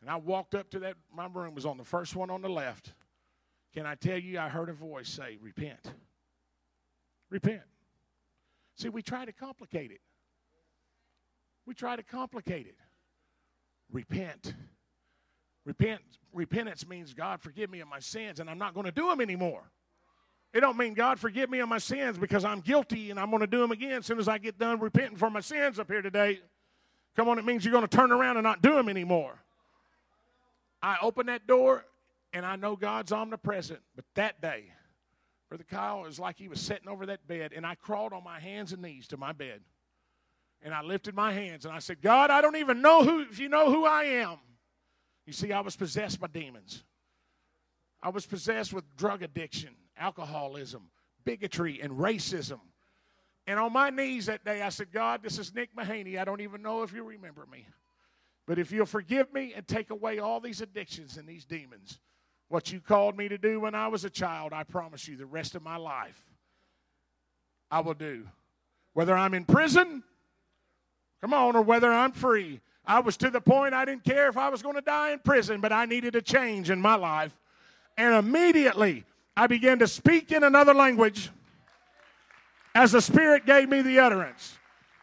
And 0.01 0.11
I 0.11 0.16
walked 0.16 0.57
up 0.57 0.68
to 0.70 0.81
that, 0.81 0.97
my 1.14 1.29
room 1.33 1.55
was 1.55 1.64
on 1.64 1.76
the 1.76 1.85
first 1.85 2.16
one 2.16 2.29
on 2.29 2.43
the 2.43 2.49
left. 2.49 2.93
Can 3.75 3.87
I 3.87 3.95
tell 3.95 4.19
you, 4.19 4.39
I 4.39 4.49
heard 4.49 4.69
a 4.69 4.73
voice 4.73 5.09
say, 5.09 5.39
Repent. 5.41 5.93
Repent. 7.31 7.62
See, 8.77 8.89
we 8.89 9.03
try 9.03 9.25
to 9.25 9.33
complicate 9.33 9.91
it. 9.91 10.01
We 11.66 11.75
try 11.75 11.97
to 11.97 12.03
complicate 12.03 12.66
it. 12.66 12.77
Repent. 13.93 14.55
Repent. 15.64 16.01
Repentance 16.33 16.87
means 16.89 17.12
God 17.12 17.43
forgive 17.43 17.71
me 17.71 17.81
of 17.81 17.89
my 17.89 17.99
sins, 17.99 18.41
and 18.41 18.49
I'm 18.49 18.59
not 18.59 18.73
going 18.73 18.87
to 18.87 18.93
do 18.93 19.09
them 19.09 19.21
anymore. 19.21 19.71
It 20.55 20.61
don't 20.61 20.79
mean 20.79 20.95
God 20.95 21.19
forgive 21.19 21.51
me 21.51 21.59
of 21.59 21.69
my 21.69 21.79
sins 21.79 22.16
because 22.16 22.45
I'm 22.45 22.61
guilty 22.61 23.11
and 23.11 23.21
I'm 23.21 23.29
going 23.31 23.41
to 23.41 23.47
do 23.47 23.61
them 23.61 23.71
again 23.71 23.99
as 23.99 24.07
soon 24.07 24.19
as 24.19 24.29
I 24.29 24.39
get 24.39 24.59
done 24.59 24.81
repenting 24.81 25.19
for 25.19 25.29
my 25.29 25.41
sins 25.41 25.79
up 25.79 25.91
here 25.91 26.01
today. 26.01 26.41
Come 27.16 27.29
on, 27.29 27.39
it 27.39 27.45
means 27.45 27.64
you're 27.64 27.73
going 27.73 27.87
to 27.87 27.97
turn 27.97 28.12
around 28.12 28.39
and 28.39 28.45
not 28.45 28.62
do 28.62 28.75
them 28.75 28.89
anymore. 28.89 29.39
I 30.83 30.97
open 31.03 31.27
that 31.27 31.47
door 31.47 31.85
and 32.39 32.47
I 32.47 32.55
know 32.55 32.76
God's 32.76 33.11
omnipresent, 33.11 33.80
but 33.97 34.05
that 34.14 34.41
day, 34.41 34.66
Brother 35.49 35.64
Kyle, 35.68 36.03
was 36.03 36.20
like 36.20 36.39
he 36.39 36.47
was 36.47 36.61
sitting 36.61 36.89
over 36.89 37.05
that 37.07 37.26
bed, 37.26 37.53
and 37.53 37.66
I 37.66 37.74
crawled 37.74 38.12
on 38.12 38.22
my 38.22 38.39
hands 38.39 38.72
and 38.72 38.80
knees 38.80 39.09
to 39.09 39.16
my 39.16 39.32
bed. 39.32 39.61
And 40.62 40.72
I 40.72 40.82
lifted 40.82 41.16
my 41.16 41.32
hands 41.32 41.64
and 41.64 41.74
I 41.74 41.80
said, 41.80 42.01
God, 42.01 42.30
I 42.30 42.41
don't 42.41 42.55
even 42.55 42.80
know 42.80 43.03
who, 43.03 43.22
if 43.22 43.41
you 43.41 43.49
know 43.49 43.72
who 43.72 43.84
I 43.84 44.05
am. 44.05 44.39
You 45.26 45.32
see, 45.32 45.51
I 45.51 45.61
was 45.61 45.74
possessed 45.74 46.20
by 46.20 46.28
demons. 46.28 46.84
I 48.01 48.11
was 48.11 48.24
possessed 48.24 48.72
with 48.72 48.84
drug 48.97 49.24
addiction, 49.24 49.70
alcoholism, 49.97 50.91
bigotry, 51.24 51.80
and 51.82 51.95
racism. 51.95 52.61
And 53.49 53.59
on 53.59 53.72
my 53.72 53.91
knees 53.91 54.26
that 54.26 54.45
day, 54.45 54.62
I 54.62 54.68
said, 54.68 54.93
God, 54.93 55.24
this 55.24 55.41
is 55.41 55.53
Nick 55.53 55.74
Mahaney. 55.74 56.20
I 56.20 56.24
don't 56.24 56.41
even 56.41 56.62
know 56.62 56.84
if 56.84 56.93
you 56.93 57.03
remember 57.03 57.47
me. 57.51 57.66
But 58.47 58.61
if 58.61 58.70
you'll 58.70 58.86
forgive 58.86 59.32
me 59.32 59.55
and 59.55 59.66
take 59.66 59.91
away 59.91 60.20
all 60.20 60.39
these 60.39 60.61
addictions 60.61 61.16
and 61.16 61.28
these 61.28 61.45
demons, 61.45 61.99
what 62.49 62.73
you 62.73 62.81
called 62.81 63.17
me 63.17 63.29
to 63.29 63.39
do 63.39 63.61
when 63.61 63.75
I 63.75 63.89
was 63.89 64.05
a 64.05 64.11
child, 64.11 64.53
I 64.53 64.65
promise 64.65 65.07
you, 65.07 65.17
the 65.17 65.27
rest 65.27 65.55
of 65.55 65.63
my 65.63 65.77
life, 65.77 66.23
I 67.71 67.81
will 67.81 67.95
do. 67.95 68.27
Whether 68.95 69.15
I'm 69.15 69.35
in 69.35 69.45
prison, 69.45 70.03
come 71.21 71.35
on, 71.35 71.57
or 71.57 71.63
whether 71.63 71.93
I'm 71.93 72.13
free. 72.13 72.61
I 72.87 73.01
was 73.01 73.19
to 73.19 73.31
the 73.31 73.41
point 73.41 73.75
I 73.75 73.85
didn't 73.85 74.05
care 74.05 74.29
if 74.29 74.39
I 74.39 74.49
was 74.49 74.63
going 74.63 74.77
to 74.77 74.81
die 74.81 75.13
in 75.13 75.19
prison, 75.19 75.61
but 75.61 75.73
I 75.73 75.85
needed 75.85 76.17
a 76.17 76.23
change 76.23 76.71
in 76.71 76.81
my 76.81 76.95
life. 76.95 77.39
And 77.99 78.15
immediately, 78.15 79.05
I 79.37 79.47
began 79.47 79.79
to 79.81 79.87
speak 79.87 80.33
in 80.33 80.43
another 80.43 80.73
language 80.73 81.31
as 82.75 82.93
the 82.93 83.03
Spirit 83.03 83.45
gave 83.45 83.69
me 83.69 83.83
the 83.83 83.99
utterance. 83.99 84.57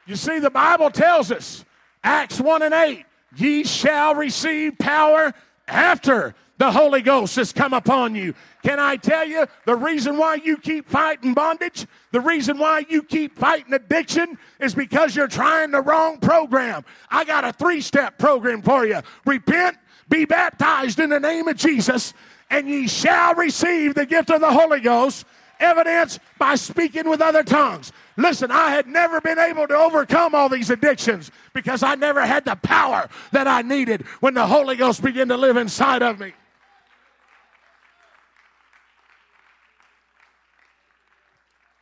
You 0.08 0.16
see, 0.16 0.40
the 0.40 0.50
Bible 0.50 0.90
tells 0.90 1.32
us, 1.32 1.64
Acts 2.04 2.40
1 2.40 2.64
and 2.64 2.74
8, 2.74 3.06
ye 3.36 3.64
shall 3.64 4.16
receive 4.16 4.78
power 4.78 5.34
after 5.68 6.36
the 6.58 6.72
Holy 6.72 7.02
Ghost 7.02 7.36
has 7.36 7.52
come 7.52 7.74
upon 7.74 8.16
you. 8.16 8.34
Can 8.64 8.80
I 8.80 8.96
tell 8.96 9.28
you 9.28 9.46
the 9.66 9.76
reason 9.76 10.18
why 10.18 10.36
you 10.36 10.58
keep 10.58 10.88
fighting 10.88 11.34
bondage? 11.34 11.86
The 12.12 12.22
reason 12.22 12.58
why 12.58 12.86
you 12.88 13.04
keep 13.04 13.38
fighting 13.38 13.74
addiction 13.74 14.38
is 14.60 14.74
because 14.74 15.16
you're 15.16 15.28
trying 15.28 15.72
the 15.72 15.82
wrong 15.82 16.18
program. 16.18 16.86
I 17.10 17.26
got 17.26 17.44
a 17.44 17.52
three 17.52 17.82
step 17.82 18.18
program 18.18 18.62
for 18.62 18.86
you 18.86 19.02
repent, 19.26 19.78
be 20.10 20.26
baptized 20.26 21.00
in 21.00 21.10
the 21.10 21.20
name 21.20 21.48
of 21.48 21.58
Jesus, 21.58 22.14
and 22.50 22.70
ye 22.70 22.88
shall 22.88 23.36
receive 23.36 23.96
the 23.96 24.06
gift 24.06 24.30
of 24.30 24.40
the 24.40 24.52
Holy 24.52 24.80
Ghost, 24.80 25.26
evidence 25.60 26.20
by 26.40 26.56
speaking 26.56 27.10
with 27.10 27.22
other 27.22 27.44
tongues. 27.44 27.92
Listen, 28.18 28.50
I 28.50 28.70
had 28.70 28.88
never 28.88 29.20
been 29.20 29.40
able 29.40 29.68
to 29.68 29.76
overcome 29.76 30.34
all 30.34 30.48
these 30.48 30.70
addictions 30.70 31.32
because 31.54 31.84
I 31.84 31.96
never 31.96 32.26
had 32.26 32.46
the 32.46 32.56
power 32.56 33.10
that 33.34 33.48
I 33.48 33.62
needed 33.62 34.04
when 34.22 34.34
the 34.34 34.48
Holy 34.48 34.78
Ghost 34.78 35.02
began 35.02 35.28
to 35.28 35.38
live 35.38 35.58
inside 35.58 36.02
of 36.02 36.20
me. 36.20 36.34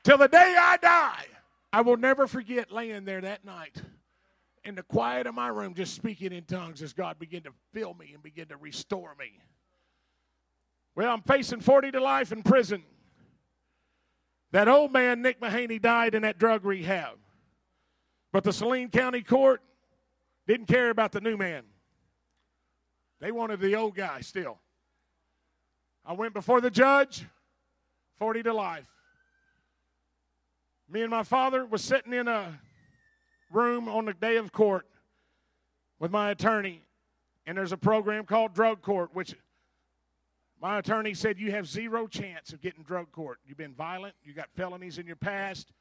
Till 0.04 0.18
the 0.18 0.28
day 0.28 0.56
I 0.60 0.78
die, 0.78 1.26
I 1.72 1.82
will 1.82 1.98
never 1.98 2.28
forget 2.28 2.72
laying 2.72 3.06
there 3.06 3.22
that 3.22 3.46
night 3.46 3.82
in 4.66 4.76
the 4.76 4.84
quiet 4.84 5.28
of 5.28 5.36
my 5.36 5.48
room, 5.48 5.74
just 5.74 5.96
speaking 5.96 6.32
in 6.32 6.44
tongues 6.44 6.82
as 6.82 6.94
God 6.94 7.20
began 7.20 7.42
to 7.44 7.52
fill 7.74 7.94
me 7.94 8.12
and 8.14 8.22
begin 8.22 8.48
to 8.48 8.58
restore 8.58 9.16
me. 9.18 9.40
Well, 10.96 11.12
I'm 11.12 11.22
facing 11.22 11.62
40 11.62 11.92
to 11.92 12.00
life 12.00 12.32
in 12.32 12.44
prison. 12.44 12.84
That 14.52 14.68
old 14.68 14.94
man, 14.94 15.22
Nick 15.22 15.42
Mahaney, 15.42 15.82
died 15.82 16.14
in 16.14 16.22
that 16.22 16.38
drug 16.38 16.64
rehab. 16.64 17.18
But 18.32 18.44
the 18.44 18.54
Saline 18.54 18.90
County 18.90 19.22
Court 19.22 19.62
didn't 20.48 20.68
care 20.68 20.90
about 20.90 21.12
the 21.12 21.22
new 21.22 21.38
man. 21.38 21.64
They 23.20 23.32
wanted 23.32 23.60
the 23.60 23.76
old 23.76 23.96
guy 23.96 24.22
still. 24.22 24.60
I 26.06 26.14
went 26.14 26.34
before 26.34 26.62
the 26.62 26.70
judge, 26.70 27.26
40 28.20 28.44
to 28.44 28.54
life. 28.54 28.93
Me 30.94 31.02
and 31.02 31.10
my 31.10 31.24
father 31.24 31.66
was 31.66 31.84
sitting 31.84 32.14
in 32.14 32.28
a 32.28 32.60
room 33.52 33.90
on 33.90 34.06
the 34.06 34.14
day 34.14 34.38
of 34.38 34.52
court 34.52 34.86
with 36.00 36.12
my 36.12 36.30
attorney, 36.30 36.84
and 37.48 37.58
there's 37.58 37.72
a 37.72 37.78
program 37.78 38.26
called 38.26 38.54
drug 38.54 38.84
court, 38.84 39.10
which 39.12 39.34
my 40.62 40.78
attorney 40.78 41.16
said 41.16 41.40
you 41.40 41.50
have 41.50 41.66
zero 41.66 42.06
chance 42.06 42.54
of 42.54 42.62
getting 42.62 42.84
drug 42.84 43.12
court. 43.12 43.40
You've 43.44 43.58
been 43.58 43.74
violent, 43.74 44.14
you 44.24 44.36
got 44.36 44.50
felonies 44.56 45.00
in 45.00 45.08
your 45.08 45.16
past, 45.16 45.74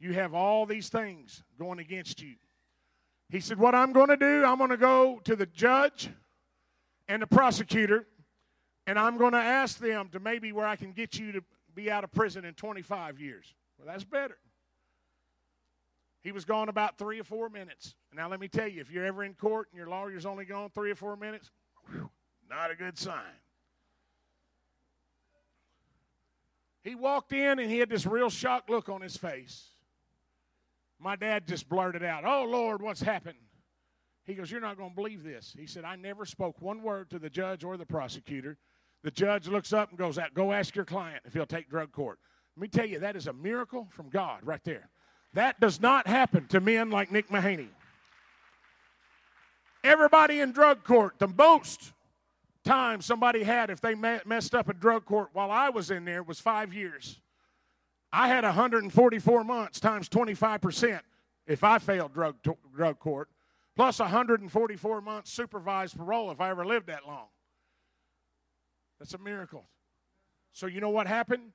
you 0.00 0.14
have 0.14 0.32
all 0.32 0.64
these 0.64 0.88
things 0.88 1.42
going 1.58 1.78
against 1.78 2.22
you. 2.22 2.36
He 3.28 3.40
said, 3.40 3.58
What 3.58 3.74
I'm 3.74 3.92
going 3.92 4.08
to 4.08 4.16
do, 4.16 4.46
I'm 4.46 4.56
going 4.56 4.70
to 4.70 4.78
go 4.78 5.20
to 5.24 5.36
the 5.36 5.44
judge 5.44 6.08
and 7.06 7.20
the 7.20 7.26
prosecutor, 7.26 8.06
and 8.86 8.98
I'm 8.98 9.18
going 9.18 9.32
to 9.32 9.38
ask 9.38 9.76
them 9.76 10.08
to 10.12 10.20
maybe 10.20 10.52
where 10.52 10.66
I 10.66 10.76
can 10.76 10.92
get 10.92 11.18
you 11.18 11.32
to 11.32 11.42
be 11.74 11.90
out 11.90 12.02
of 12.02 12.12
prison 12.12 12.46
in 12.46 12.54
25 12.54 13.20
years. 13.20 13.54
Well, 13.76 13.88
that's 13.88 14.04
better. 14.04 14.38
He 16.24 16.32
was 16.32 16.46
gone 16.46 16.70
about 16.70 16.96
three 16.96 17.20
or 17.20 17.24
four 17.24 17.50
minutes. 17.50 17.94
Now, 18.12 18.30
let 18.30 18.40
me 18.40 18.48
tell 18.48 18.66
you, 18.66 18.80
if 18.80 18.90
you're 18.90 19.04
ever 19.04 19.22
in 19.22 19.34
court 19.34 19.68
and 19.70 19.78
your 19.78 19.88
lawyer's 19.88 20.24
only 20.24 20.46
gone 20.46 20.70
three 20.70 20.90
or 20.90 20.94
four 20.94 21.16
minutes, 21.16 21.50
whew, 21.90 22.10
not 22.48 22.70
a 22.70 22.74
good 22.74 22.98
sign. 22.98 23.20
He 26.82 26.94
walked 26.94 27.34
in 27.34 27.58
and 27.58 27.70
he 27.70 27.78
had 27.78 27.90
this 27.90 28.06
real 28.06 28.30
shocked 28.30 28.70
look 28.70 28.88
on 28.88 29.02
his 29.02 29.18
face. 29.18 29.68
My 30.98 31.14
dad 31.14 31.46
just 31.46 31.68
blurted 31.68 32.02
out, 32.02 32.24
Oh, 32.24 32.46
Lord, 32.48 32.80
what's 32.80 33.02
happened? 33.02 33.38
He 34.24 34.32
goes, 34.34 34.50
You're 34.50 34.62
not 34.62 34.78
going 34.78 34.90
to 34.90 34.96
believe 34.96 35.22
this. 35.22 35.54
He 35.58 35.66
said, 35.66 35.84
I 35.84 35.96
never 35.96 36.24
spoke 36.24 36.62
one 36.62 36.82
word 36.82 37.10
to 37.10 37.18
the 37.18 37.28
judge 37.28 37.64
or 37.64 37.76
the 37.76 37.84
prosecutor. 37.84 38.56
The 39.02 39.10
judge 39.10 39.46
looks 39.46 39.74
up 39.74 39.90
and 39.90 39.98
goes, 39.98 40.18
"Out, 40.18 40.32
Go 40.32 40.52
ask 40.52 40.74
your 40.74 40.86
client 40.86 41.20
if 41.26 41.34
he'll 41.34 41.44
take 41.44 41.68
drug 41.68 41.92
court. 41.92 42.18
Let 42.56 42.62
me 42.62 42.68
tell 42.68 42.86
you, 42.86 43.00
that 43.00 43.16
is 43.16 43.26
a 43.26 43.34
miracle 43.34 43.88
from 43.90 44.08
God 44.08 44.38
right 44.42 44.64
there. 44.64 44.88
That 45.34 45.60
does 45.60 45.80
not 45.80 46.06
happen 46.06 46.46
to 46.48 46.60
men 46.60 46.90
like 46.90 47.10
Nick 47.12 47.28
Mahaney. 47.28 47.68
Everybody 49.82 50.40
in 50.40 50.52
drug 50.52 50.84
court, 50.84 51.18
the 51.18 51.28
most 51.28 51.92
time 52.64 53.02
somebody 53.02 53.42
had 53.42 53.68
if 53.68 53.80
they 53.80 53.94
messed 53.94 54.54
up 54.54 54.70
in 54.70 54.78
drug 54.78 55.04
court 55.04 55.28
while 55.32 55.50
I 55.50 55.68
was 55.68 55.90
in 55.90 56.04
there 56.04 56.22
was 56.22 56.40
five 56.40 56.72
years. 56.72 57.20
I 58.12 58.28
had 58.28 58.44
144 58.44 59.44
months 59.44 59.80
times 59.80 60.08
25% 60.08 61.00
if 61.46 61.64
I 61.64 61.78
failed 61.78 62.14
drug, 62.14 62.36
drug 62.74 62.98
court, 63.00 63.28
plus 63.76 63.98
144 63.98 65.00
months 65.00 65.32
supervised 65.32 65.96
parole 65.96 66.30
if 66.30 66.40
I 66.40 66.50
ever 66.50 66.64
lived 66.64 66.86
that 66.86 67.06
long. 67.06 67.26
That's 69.00 69.14
a 69.14 69.18
miracle. 69.18 69.66
So, 70.52 70.66
you 70.66 70.80
know 70.80 70.90
what 70.90 71.08
happened? 71.08 71.52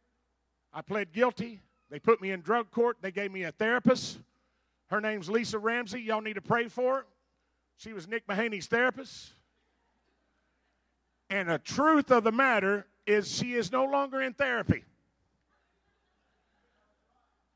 I 0.74 0.82
pled 0.82 1.14
guilty. 1.14 1.62
They 1.90 2.00
put 2.00 2.22
me 2.22 2.32
in 2.32 2.42
drug 2.42 2.72
court. 2.72 2.98
They 3.02 3.12
gave 3.12 3.32
me 3.32 3.44
a 3.44 3.52
therapist. 3.52 4.20
Her 4.88 5.02
name's 5.02 5.30
Lisa 5.30 5.58
Ramsey. 5.60 6.02
Y'all 6.02 6.22
need 6.22 6.34
to 6.34 6.42
pray 6.42 6.68
for 6.68 6.96
her. 6.96 7.06
She 7.78 7.94
was 7.94 8.08
Nick 8.08 8.28
Mahaney's 8.28 8.68
therapist. 8.68 9.34
And 11.30 11.50
the 11.50 11.60
truth 11.60 12.12
of 12.12 12.24
the 12.24 12.32
matter 12.32 12.86
is, 13.06 13.34
she 13.34 13.54
is 13.54 13.72
no 13.72 13.86
longer 13.86 14.22
in 14.22 14.34
therapy. 14.34 14.84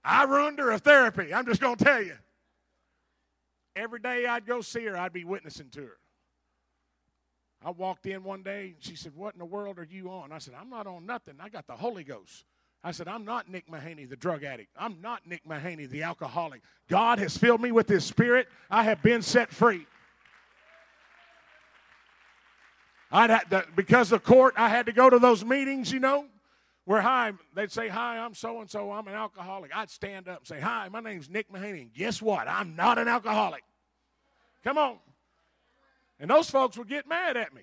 I 0.03 0.23
ruined 0.23 0.59
her 0.59 0.71
of 0.71 0.81
therapy. 0.81 1.33
I'm 1.33 1.45
just 1.45 1.61
going 1.61 1.77
to 1.77 1.83
tell 1.83 2.01
you. 2.01 2.15
Every 3.75 3.99
day 3.99 4.25
I'd 4.25 4.45
go 4.45 4.61
see 4.61 4.85
her, 4.85 4.97
I'd 4.97 5.13
be 5.13 5.23
witnessing 5.23 5.69
to 5.71 5.81
her. 5.81 5.97
I 7.65 7.71
walked 7.71 8.05
in 8.05 8.23
one 8.23 8.43
day 8.43 8.73
and 8.75 8.75
she 8.79 8.95
said, 8.95 9.15
What 9.15 9.33
in 9.33 9.39
the 9.39 9.45
world 9.45 9.79
are 9.79 9.87
you 9.89 10.11
on? 10.11 10.31
I 10.31 10.37
said, 10.37 10.53
I'm 10.59 10.69
not 10.69 10.85
on 10.85 11.05
nothing. 11.05 11.35
I 11.39 11.49
got 11.49 11.65
the 11.65 11.75
Holy 11.75 12.03
Ghost. 12.03 12.45
I 12.83 12.91
said, 12.91 13.07
I'm 13.07 13.23
not 13.23 13.49
Nick 13.49 13.69
Mahaney, 13.69 14.09
the 14.09 14.17
drug 14.17 14.43
addict. 14.43 14.69
I'm 14.77 14.99
not 15.01 15.25
Nick 15.25 15.47
Mahaney, 15.47 15.89
the 15.89 16.03
alcoholic. 16.03 16.61
God 16.89 17.17
has 17.19 17.37
filled 17.37 17.61
me 17.61 17.71
with 17.71 17.87
His 17.87 18.03
Spirit. 18.03 18.47
I 18.69 18.83
have 18.83 19.01
been 19.01 19.21
set 19.21 19.51
free. 19.51 19.87
I'd 23.09 23.29
had 23.29 23.49
to, 23.51 23.65
because 23.75 24.11
of 24.11 24.23
court, 24.23 24.55
I 24.57 24.69
had 24.69 24.87
to 24.87 24.91
go 24.91 25.09
to 25.09 25.19
those 25.19 25.45
meetings, 25.45 25.91
you 25.91 25.99
know, 25.99 26.25
where 26.85 26.99
hi, 26.99 27.31
they'd 27.53 27.71
say, 27.71 27.87
Hi, 27.87 28.17
I'm 28.17 28.33
so 28.33 28.59
and 28.59 28.69
so, 28.69 28.91
I'm 28.91 29.07
an 29.07 29.13
alcoholic. 29.13 29.71
I'd 29.73 29.89
stand 29.89 30.27
up 30.27 30.39
and 30.39 30.47
say, 30.47 30.59
Hi, 30.59 30.89
my 30.89 30.99
name's 30.99 31.29
Nick 31.29 31.51
Mahaney. 31.53 31.83
And 31.83 31.93
guess 31.93 32.21
what? 32.21 32.47
I'm 32.47 32.75
not 32.75 32.97
an 32.97 33.07
alcoholic. 33.07 33.63
Come 34.63 34.77
on. 34.77 34.97
And 36.19 36.29
those 36.29 36.49
folks 36.49 36.77
would 36.77 36.89
get 36.89 37.07
mad 37.07 37.37
at 37.37 37.53
me. 37.53 37.61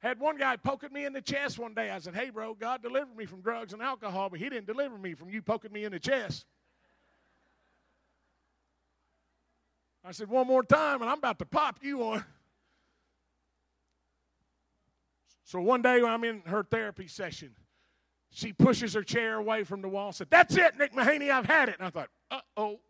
Had 0.00 0.20
one 0.20 0.36
guy 0.36 0.56
poking 0.56 0.92
me 0.92 1.04
in 1.04 1.12
the 1.12 1.20
chest 1.20 1.58
one 1.58 1.74
day. 1.74 1.90
I 1.90 1.98
said, 1.98 2.14
Hey, 2.14 2.30
bro, 2.30 2.54
God 2.54 2.82
delivered 2.82 3.16
me 3.16 3.26
from 3.26 3.40
drugs 3.40 3.72
and 3.72 3.82
alcohol, 3.82 4.30
but 4.30 4.38
He 4.38 4.48
didn't 4.48 4.66
deliver 4.66 4.96
me 4.96 5.14
from 5.14 5.30
you 5.30 5.42
poking 5.42 5.72
me 5.72 5.84
in 5.84 5.92
the 5.92 5.98
chest. 5.98 6.46
I 10.04 10.12
said, 10.12 10.28
One 10.28 10.46
more 10.46 10.62
time, 10.62 11.02
and 11.02 11.10
I'm 11.10 11.18
about 11.18 11.38
to 11.40 11.44
pop 11.44 11.78
you 11.82 12.02
on. 12.02 12.24
So 15.44 15.60
one 15.60 15.82
day 15.82 16.02
I'm 16.02 16.24
in 16.24 16.42
her 16.42 16.62
therapy 16.62 17.08
session. 17.08 17.54
She 18.30 18.52
pushes 18.52 18.92
her 18.92 19.02
chair 19.02 19.36
away 19.36 19.64
from 19.64 19.80
the 19.80 19.88
wall 19.88 20.08
and 20.08 20.14
said, 20.14 20.28
That's 20.30 20.56
it, 20.56 20.78
Nick 20.78 20.92
Mahaney, 20.92 21.30
I've 21.30 21.46
had 21.46 21.68
it. 21.68 21.76
And 21.78 21.86
I 21.86 21.90
thought, 21.90 22.10
uh 22.30 22.40
oh. 22.56 22.80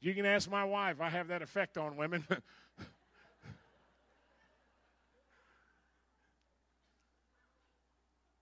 You 0.00 0.14
can 0.14 0.26
ask 0.26 0.50
my 0.50 0.62
wife. 0.62 1.00
I 1.00 1.08
have 1.08 1.28
that 1.28 1.42
effect 1.42 1.78
on 1.78 1.96
women. 1.96 2.24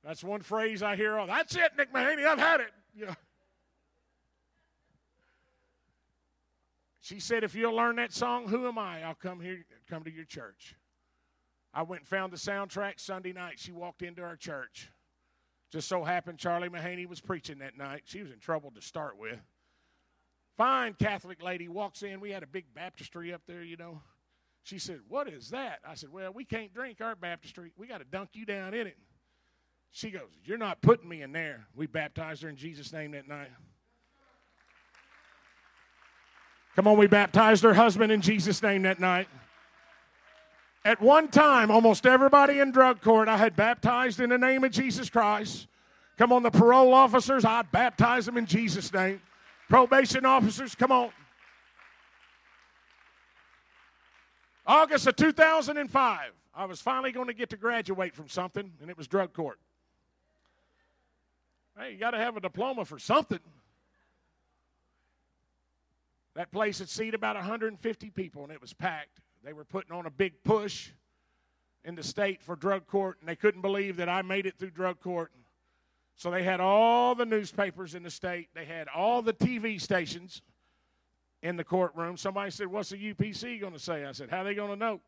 That's 0.04 0.22
one 0.22 0.42
phrase 0.42 0.82
I 0.82 0.96
hear. 0.96 1.18
Oh, 1.18 1.26
that's 1.26 1.56
it, 1.56 1.72
Nick 1.78 1.92
Mahaney. 1.92 2.26
I've 2.26 2.38
had 2.38 2.60
it. 2.60 2.70
Yeah. 2.94 3.14
She 7.00 7.20
said, 7.20 7.42
if 7.42 7.54
you'll 7.54 7.74
learn 7.74 7.96
that 7.96 8.12
song, 8.12 8.48
Who 8.48 8.68
Am 8.68 8.78
I? 8.78 9.02
I'll 9.02 9.14
come 9.14 9.40
here, 9.40 9.64
come 9.88 10.04
to 10.04 10.12
your 10.12 10.24
church. 10.24 10.74
I 11.72 11.82
went 11.82 12.02
and 12.02 12.08
found 12.08 12.32
the 12.32 12.36
soundtrack 12.36 13.00
Sunday 13.00 13.32
night. 13.32 13.58
She 13.58 13.72
walked 13.72 14.02
into 14.02 14.22
our 14.22 14.36
church. 14.36 14.90
Just 15.72 15.88
so 15.88 16.04
happened 16.04 16.38
Charlie 16.38 16.68
Mahaney 16.68 17.06
was 17.06 17.20
preaching 17.20 17.58
that 17.58 17.76
night. 17.76 18.02
She 18.04 18.22
was 18.22 18.30
in 18.30 18.38
trouble 18.38 18.70
to 18.72 18.80
start 18.80 19.18
with. 19.18 19.40
Fine 20.56 20.94
Catholic 20.94 21.42
lady 21.42 21.68
walks 21.68 22.02
in. 22.02 22.20
We 22.20 22.30
had 22.30 22.42
a 22.44 22.46
big 22.46 22.72
baptistry 22.74 23.34
up 23.34 23.42
there, 23.46 23.62
you 23.62 23.76
know. 23.76 24.00
She 24.62 24.78
said, 24.78 25.00
What 25.08 25.28
is 25.28 25.50
that? 25.50 25.80
I 25.86 25.94
said, 25.94 26.10
Well, 26.12 26.32
we 26.32 26.44
can't 26.44 26.72
drink 26.72 27.00
our 27.00 27.16
baptistry. 27.16 27.72
We 27.76 27.88
got 27.88 27.98
to 27.98 28.04
dunk 28.04 28.30
you 28.34 28.46
down 28.46 28.72
in 28.72 28.86
it. 28.86 28.96
She 29.94 30.10
goes, 30.10 30.22
You're 30.44 30.58
not 30.58 30.82
putting 30.82 31.08
me 31.08 31.22
in 31.22 31.30
there. 31.30 31.68
We 31.76 31.86
baptized 31.86 32.42
her 32.42 32.48
in 32.48 32.56
Jesus' 32.56 32.92
name 32.92 33.12
that 33.12 33.28
night. 33.28 33.46
Come 36.74 36.88
on, 36.88 36.98
we 36.98 37.06
baptized 37.06 37.62
her 37.62 37.74
husband 37.74 38.10
in 38.10 38.20
Jesus' 38.20 38.60
name 38.60 38.82
that 38.82 38.98
night. 38.98 39.28
At 40.84 41.00
one 41.00 41.28
time, 41.28 41.70
almost 41.70 42.06
everybody 42.06 42.58
in 42.58 42.72
drug 42.72 43.02
court 43.02 43.28
I 43.28 43.36
had 43.36 43.54
baptized 43.54 44.18
in 44.18 44.30
the 44.30 44.36
name 44.36 44.64
of 44.64 44.72
Jesus 44.72 45.08
Christ. 45.08 45.68
Come 46.18 46.32
on, 46.32 46.42
the 46.42 46.50
parole 46.50 46.92
officers, 46.92 47.44
I 47.44 47.62
baptize 47.62 48.26
them 48.26 48.36
in 48.36 48.46
Jesus' 48.46 48.92
name. 48.92 49.22
Probation 49.68 50.26
officers, 50.26 50.74
come 50.74 50.90
on. 50.90 51.10
August 54.66 55.06
of 55.06 55.14
2005, 55.14 56.32
I 56.52 56.64
was 56.64 56.80
finally 56.80 57.12
going 57.12 57.28
to 57.28 57.34
get 57.34 57.50
to 57.50 57.56
graduate 57.56 58.12
from 58.12 58.28
something, 58.28 58.72
and 58.80 58.90
it 58.90 58.98
was 58.98 59.06
drug 59.06 59.32
court. 59.32 59.60
Hey, 61.78 61.92
you 61.92 61.98
got 61.98 62.12
to 62.12 62.18
have 62.18 62.36
a 62.36 62.40
diploma 62.40 62.84
for 62.84 62.98
something. 62.98 63.40
That 66.34 66.50
place 66.50 66.78
had 66.78 66.88
seated 66.88 67.14
about 67.14 67.36
150 67.36 68.10
people, 68.10 68.42
and 68.42 68.52
it 68.52 68.60
was 68.60 68.72
packed. 68.72 69.20
They 69.42 69.52
were 69.52 69.64
putting 69.64 69.92
on 69.92 70.06
a 70.06 70.10
big 70.10 70.42
push 70.42 70.90
in 71.84 71.94
the 71.94 72.02
state 72.02 72.42
for 72.42 72.56
drug 72.56 72.86
court, 72.86 73.18
and 73.20 73.28
they 73.28 73.36
couldn't 73.36 73.60
believe 73.60 73.96
that 73.96 74.08
I 74.08 74.22
made 74.22 74.46
it 74.46 74.58
through 74.58 74.70
drug 74.70 75.00
court. 75.00 75.30
So 76.16 76.30
they 76.30 76.42
had 76.42 76.60
all 76.60 77.14
the 77.14 77.26
newspapers 77.26 77.94
in 77.94 78.02
the 78.02 78.10
state, 78.10 78.48
they 78.54 78.64
had 78.64 78.88
all 78.88 79.20
the 79.20 79.32
TV 79.32 79.80
stations 79.80 80.42
in 81.42 81.56
the 81.56 81.64
courtroom. 81.64 82.16
Somebody 82.16 82.50
said, 82.50 82.68
What's 82.68 82.90
the 82.90 83.14
UPC 83.14 83.60
going 83.60 83.72
to 83.72 83.78
say? 83.78 84.04
I 84.04 84.12
said, 84.12 84.30
How 84.30 84.40
are 84.40 84.44
they 84.44 84.54
going 84.54 84.70
to 84.70 84.76
know? 84.76 85.00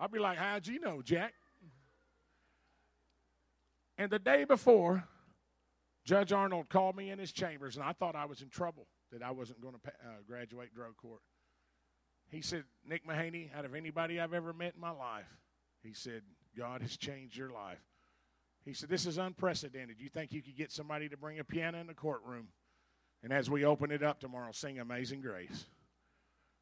I'll 0.00 0.08
be 0.08 0.18
like, 0.18 0.38
How'd 0.38 0.66
you 0.66 0.80
know, 0.80 1.02
Jack? 1.02 1.34
And 3.98 4.10
the 4.10 4.18
day 4.18 4.44
before, 4.44 5.04
Judge 6.04 6.32
Arnold 6.32 6.70
called 6.70 6.96
me 6.96 7.10
in 7.10 7.18
his 7.18 7.32
chambers, 7.32 7.76
and 7.76 7.84
I 7.84 7.92
thought 7.92 8.16
I 8.16 8.24
was 8.24 8.40
in 8.40 8.48
trouble 8.48 8.86
that 9.12 9.22
I 9.22 9.30
wasn't 9.30 9.60
going 9.60 9.74
to 9.74 9.80
uh, 9.88 10.22
graduate 10.26 10.74
drug 10.74 10.96
court. 10.96 11.20
He 12.30 12.40
said, 12.40 12.64
Nick 12.88 13.06
Mahaney, 13.06 13.54
out 13.54 13.66
of 13.66 13.74
anybody 13.74 14.18
I've 14.18 14.32
ever 14.32 14.52
met 14.54 14.74
in 14.74 14.80
my 14.80 14.90
life, 14.90 15.26
he 15.82 15.92
said, 15.92 16.22
God 16.56 16.80
has 16.80 16.96
changed 16.96 17.36
your 17.36 17.50
life. 17.50 17.80
He 18.64 18.72
said, 18.72 18.88
This 18.88 19.04
is 19.04 19.18
unprecedented. 19.18 19.96
You 19.98 20.08
think 20.08 20.32
you 20.32 20.42
could 20.42 20.56
get 20.56 20.72
somebody 20.72 21.08
to 21.08 21.16
bring 21.16 21.38
a 21.38 21.44
piano 21.44 21.78
in 21.78 21.86
the 21.86 21.94
courtroom? 21.94 22.48
And 23.22 23.32
as 23.32 23.50
we 23.50 23.64
open 23.64 23.90
it 23.90 24.02
up 24.02 24.20
tomorrow, 24.20 24.52
sing 24.52 24.78
Amazing 24.78 25.20
Grace. 25.20 25.66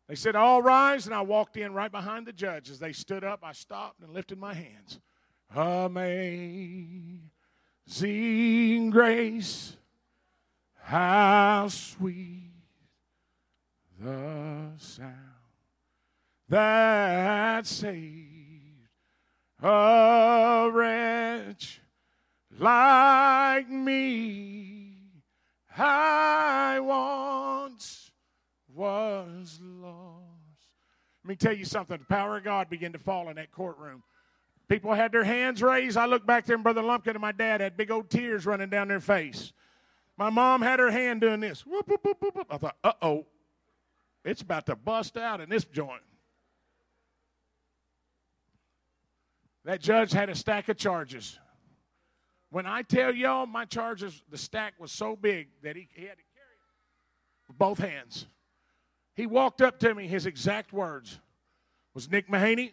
They 0.09 0.15
said, 0.15 0.37
All 0.37 0.63
rise. 0.63 1.07
And 1.07 1.15
I 1.15 1.21
walked 1.21 1.57
in 1.57 1.75
right 1.75 1.93
behind 1.93 2.27
the 2.27 2.33
judge. 2.33 2.71
As 2.71 2.79
they 2.79 2.93
stood 2.93 3.25
up, 3.25 3.41
I 3.43 3.53
stopped 3.53 4.01
and 4.01 4.13
lifted 4.13 4.39
my 4.39 4.55
hands. 4.55 4.99
Amazing 5.55 7.31
grace, 8.91 9.77
how 10.83 11.69
sweet 11.69 12.53
the 13.99 14.73
sound 14.77 15.15
that 16.49 17.67
saved 17.67 18.89
a 19.63 20.71
wretch 20.73 21.81
like 22.59 23.69
me. 23.69 24.95
I 25.77 26.81
once 26.81 28.08
was 28.79 29.59
lost. 29.61 30.23
Let 31.25 31.29
me 31.29 31.37
tell 31.37 31.53
you 31.53 31.65
something. 31.65 31.99
The 31.99 32.05
power 32.05 32.37
of 32.37 32.45
God 32.45 32.71
began 32.71 32.93
to 32.93 32.99
fall 32.99 33.29
in 33.29 33.37
that 33.37 33.51
courtroom. 33.51 34.05
People 34.69 34.95
had 34.95 35.11
their 35.13 35.25
hands 35.25 35.63
raised. 35.63 35.97
I 35.97 36.07
looked 36.07 36.27
back 36.27 36.47
there, 36.47 36.55
and 36.55 36.63
Brother 36.63 36.83
Lumpkin 36.83 37.17
and 37.17 37.21
my 37.21 37.33
dad 37.33 37.61
had 37.61 37.77
big 37.77 37.91
old 37.91 38.09
tears 38.09 38.47
running 38.47 38.71
down 38.71 38.89
their 38.89 39.01
face. 39.01 39.53
My 40.17 40.31
mom 40.31 40.63
had 40.63 40.79
her 40.79 40.91
hand 40.91 41.21
doing 41.21 41.41
this. 41.41 41.67
Whoop, 41.67 41.89
whoop, 41.89 42.07
whoop, 42.21 42.47
I 42.49 42.57
thought, 42.57 42.77
uh 42.85 42.93
oh, 43.03 43.27
it's 44.25 44.43
about 44.43 44.67
to 44.67 44.77
bust 44.77 45.17
out 45.17 45.41
in 45.41 45.49
this 45.49 45.65
joint. 45.65 46.03
That 49.65 49.81
judge 49.81 50.13
had 50.13 50.31
a 50.31 50.35
stack 50.35 50.69
of 50.69 50.77
charges. 50.77 51.39
When 52.51 52.65
I 52.65 52.83
tell 52.83 53.15
y'all 53.15 53.47
my 53.47 53.65
charges, 53.65 54.23
the 54.31 54.39
stack 54.39 54.75
was 54.79 54.93
so 54.93 55.17
big 55.17 55.49
that 55.63 55.77
he, 55.77 55.89
he 55.95 56.03
had 56.03 56.17
to 56.17 56.25
carry 56.35 56.55
it 56.55 57.49
with 57.49 57.59
both 57.59 57.79
hands. 57.79 58.27
He 59.19 59.27
walked 59.27 59.61
up 59.61 59.81
to 59.81 59.93
me, 59.97 60.07
his 60.07 60.27
exact 60.27 60.73
words 60.73 61.19
was 61.93 62.09
Nick 62.09 62.29
Mahaney, 62.29 62.71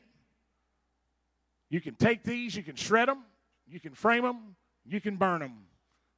you 1.72 1.82
can 1.82 1.96
take 1.96 2.22
these, 2.22 2.56
you 2.56 2.62
can 2.62 2.76
shred 2.76 3.08
them, 3.08 3.24
you 3.68 3.80
can 3.80 3.96
frame 3.96 4.22
them, 4.22 4.56
you 4.86 5.02
can 5.02 5.16
burn 5.16 5.40
them. 5.40 5.66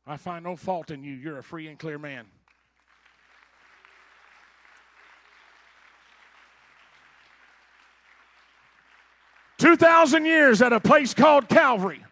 I 0.05 0.17
find 0.17 0.43
no 0.43 0.57
fault 0.57 0.91
in 0.91 1.01
you. 1.01 1.13
You're 1.13 1.37
a 1.37 1.43
free 1.43 1.69
and 1.69 1.79
clear 1.79 1.97
man. 1.97 2.25
Two 9.57 9.77
thousand 9.77 10.25
years 10.25 10.61
at 10.61 10.73
a 10.73 10.81
place 10.81 11.13
called 11.13 11.47
Calvary. 11.47 12.03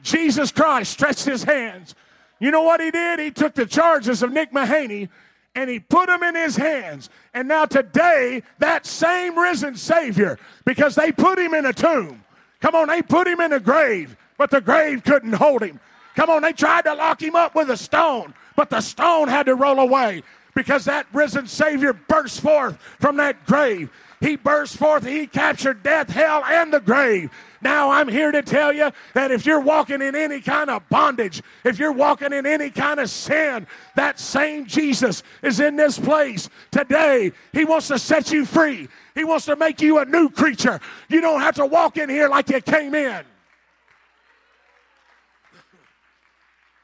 Jesus 0.00 0.52
Christ 0.52 0.92
stretched 0.92 1.24
his 1.24 1.42
hands. 1.42 1.96
You 2.38 2.52
know 2.52 2.62
what 2.62 2.80
he 2.80 2.92
did? 2.92 3.18
He 3.18 3.32
took 3.32 3.54
the 3.54 3.66
charges 3.66 4.22
of 4.22 4.32
Nick 4.32 4.52
Mahaney 4.52 5.08
and 5.54 5.70
he 5.70 5.78
put 5.78 6.06
them 6.06 6.22
in 6.22 6.34
his 6.34 6.56
hands. 6.56 7.10
And 7.32 7.48
now 7.48 7.66
today, 7.66 8.42
that 8.58 8.86
same 8.86 9.38
risen 9.38 9.76
Savior, 9.76 10.38
because 10.64 10.94
they 10.94 11.12
put 11.12 11.38
him 11.38 11.54
in 11.54 11.66
a 11.66 11.72
tomb. 11.72 12.24
Come 12.60 12.74
on, 12.74 12.88
they 12.88 13.02
put 13.02 13.26
him 13.26 13.40
in 13.40 13.52
a 13.52 13.60
grave, 13.60 14.16
but 14.38 14.50
the 14.50 14.60
grave 14.60 15.04
couldn't 15.04 15.34
hold 15.34 15.62
him. 15.62 15.80
Come 16.16 16.30
on, 16.30 16.42
they 16.42 16.52
tried 16.52 16.82
to 16.82 16.94
lock 16.94 17.22
him 17.22 17.34
up 17.34 17.54
with 17.54 17.70
a 17.70 17.76
stone, 17.76 18.34
but 18.56 18.70
the 18.70 18.80
stone 18.80 19.28
had 19.28 19.46
to 19.46 19.54
roll 19.54 19.80
away 19.80 20.22
because 20.54 20.84
that 20.84 21.06
risen 21.12 21.46
Savior 21.46 21.92
burst 21.92 22.40
forth 22.40 22.76
from 23.00 23.16
that 23.16 23.44
grave. 23.46 23.90
He 24.20 24.36
burst 24.36 24.76
forth, 24.76 25.04
he 25.04 25.26
captured 25.26 25.82
death, 25.82 26.08
hell, 26.08 26.42
and 26.44 26.72
the 26.72 26.80
grave. 26.80 27.30
Now 27.64 27.90
I'm 27.90 28.08
here 28.08 28.30
to 28.30 28.42
tell 28.42 28.74
you 28.74 28.90
that 29.14 29.30
if 29.30 29.46
you're 29.46 29.60
walking 29.60 30.02
in 30.02 30.14
any 30.14 30.42
kind 30.42 30.68
of 30.68 30.86
bondage, 30.90 31.42
if 31.64 31.78
you're 31.78 31.92
walking 31.92 32.34
in 32.34 32.44
any 32.44 32.68
kind 32.68 33.00
of 33.00 33.08
sin, 33.08 33.66
that 33.96 34.20
same 34.20 34.66
Jesus 34.66 35.22
is 35.42 35.60
in 35.60 35.74
this 35.74 35.98
place 35.98 36.50
today. 36.70 37.32
He 37.54 37.64
wants 37.64 37.88
to 37.88 37.98
set 37.98 38.30
you 38.30 38.44
free. 38.44 38.86
He 39.14 39.24
wants 39.24 39.46
to 39.46 39.56
make 39.56 39.80
you 39.80 39.96
a 39.96 40.04
new 40.04 40.28
creature. 40.28 40.78
You 41.08 41.22
don't 41.22 41.40
have 41.40 41.54
to 41.54 41.64
walk 41.64 41.96
in 41.96 42.10
here 42.10 42.28
like 42.28 42.50
you 42.50 42.60
came 42.60 42.94
in. 42.94 43.24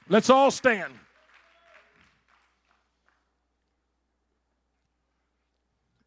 Let's 0.08 0.30
all 0.30 0.50
stand. 0.50 0.94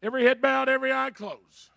Every 0.02 0.24
head 0.24 0.42
bowed, 0.42 0.68
every 0.68 0.92
eye 0.92 1.10
closed. 1.10 1.70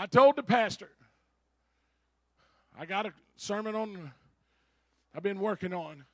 I 0.00 0.06
told 0.06 0.36
the 0.36 0.44
pastor, 0.44 0.90
I 2.78 2.86
got 2.86 3.04
a 3.04 3.12
sermon 3.36 3.74
on 3.74 4.12
I've 5.14 5.24
been 5.24 5.40
working 5.40 5.72
on. 5.72 6.04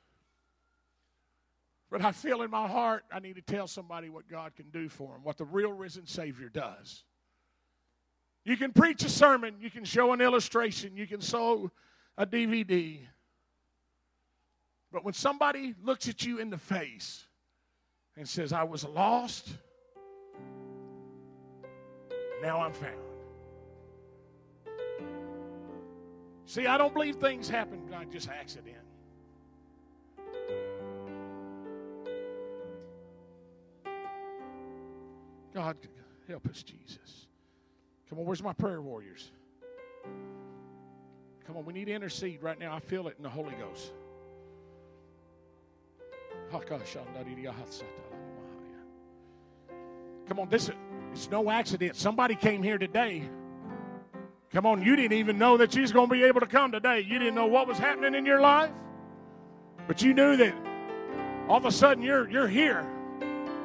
But 1.91 2.03
I 2.03 2.13
feel 2.13 2.41
in 2.41 2.51
my 2.51 2.67
heart 2.67 3.05
I 3.13 3.21
need 3.21 3.37
to 3.37 3.43
tell 3.43 3.67
somebody 3.67 4.09
what 4.09 4.29
God 4.29 4.55
can 4.57 4.71
do 4.71 4.89
for 4.89 5.13
them, 5.13 5.21
what 5.23 5.37
the 5.37 5.45
real 5.45 5.73
risen 5.73 6.07
Savior 6.07 6.49
does. 6.49 7.05
You 8.47 8.57
can 8.57 8.73
preach 8.73 9.05
a 9.05 9.11
sermon, 9.11 9.57
you 9.61 9.71
can 9.71 9.85
show 9.85 10.13
an 10.13 10.23
illustration, 10.23 10.97
you 10.97 11.07
can 11.07 11.21
show 11.21 11.71
a 12.17 12.27
DVD. 12.27 13.01
But 14.91 15.05
when 15.05 15.13
somebody 15.13 15.75
looks 15.83 16.09
at 16.09 16.25
you 16.25 16.39
in 16.39 16.49
the 16.49 16.57
face 16.57 17.25
and 18.17 18.27
says, 18.27 18.55
I 18.55 18.63
was 18.63 18.85
lost, 18.85 19.51
now 22.43 22.63
I'm 22.63 22.73
found. 22.73 23.04
See, 26.47 26.67
I 26.67 26.77
don't 26.77 26.93
believe 26.93 27.17
things 27.17 27.49
happen 27.49 27.81
by 27.91 28.05
just 28.05 28.29
accident. 28.29 28.77
God, 35.55 35.77
help 36.29 36.47
us, 36.49 36.63
Jesus. 36.63 37.27
Come 38.09 38.19
on, 38.19 38.27
where's 38.27 38.43
my 38.43 38.53
prayer 38.53 38.83
warriors? 38.83 39.31
Come 41.47 41.57
on, 41.57 41.65
we 41.65 41.73
need 41.73 41.87
to 41.87 41.93
intercede 41.93 42.43
right 42.43 42.59
now. 42.59 42.75
I 42.75 42.81
feel 42.81 43.09
it 43.09 43.15
in 43.17 43.23
the 43.23 43.31
Holy 43.31 43.55
Ghost. 43.55 43.93
Come 50.27 50.39
on, 50.41 50.49
this 50.49 50.71
is 51.15 51.31
no 51.31 51.51
accident. 51.51 51.97
Somebody 51.97 52.35
came 52.35 52.63
here 52.63 52.79
today 52.79 53.29
Come 54.55 54.67
on, 54.67 54.83
you 54.83 54.95
didn't 54.95 55.19
even 55.19 55.37
know 55.37 55.57
that 55.57 55.73
she's 55.73 55.91
going 55.91 56.09
to 56.09 56.15
be 56.15 56.23
able 56.23 56.39
to 56.39 56.47
come 56.47 56.71
today. 56.71 57.01
You 57.01 57.19
didn't 57.19 57.35
know 57.35 57.47
what 57.47 57.67
was 57.67 57.77
happening 57.77 58.15
in 58.15 58.25
your 58.25 58.41
life, 58.41 58.71
but 59.89 60.01
you 60.01 60.15
knew 60.15 60.37
that 60.37 60.55
all 61.49 61.57
of 61.57 61.65
a 61.65 61.73
sudden 61.73 62.05
you're, 62.05 62.31
you're 62.31 62.47
here. 62.47 62.87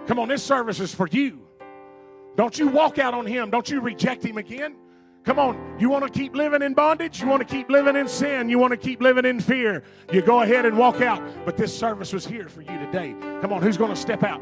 Come 0.08 0.18
on, 0.18 0.28
this 0.28 0.42
service 0.42 0.80
is 0.80 0.94
for 0.94 1.08
you. 1.08 1.42
Don't 2.36 2.58
you 2.58 2.70
walk 2.70 2.98
out 2.98 3.14
on 3.14 3.28
him. 3.28 3.52
Don't 3.52 3.70
you 3.70 3.82
reject 3.82 4.26
him 4.26 4.40
again. 4.40 4.76
Come 5.26 5.38
on, 5.38 5.76
you 5.78 5.92
want 5.92 6.12
to 6.12 6.20
keep 6.20 6.36
living 6.36 6.64
in 6.64 6.74
bondage? 6.74 7.22
You 7.22 7.28
want 7.28 7.48
to 7.48 7.56
keep 7.56 7.70
living 7.70 7.96
in 7.96 8.08
sin? 8.08 8.50
You 8.50 8.58
want 8.58 8.72
to 8.72 8.78
keep 8.78 9.00
living 9.00 9.26
in 9.26 9.40
fear? 9.40 9.84
You 10.12 10.24
go 10.24 10.42
ahead 10.42 10.66
and 10.66 10.76
walk 10.76 11.02
out. 11.02 11.22
But 11.46 11.56
this 11.56 11.78
service 11.78 12.14
was 12.14 12.26
here 12.26 12.50
for 12.50 12.62
you 12.62 12.80
today. 12.80 13.16
Come 13.42 13.54
on, 13.54 13.62
who's 13.62 13.78
going 13.78 13.92
to 13.92 14.00
step 14.00 14.24
out? 14.24 14.42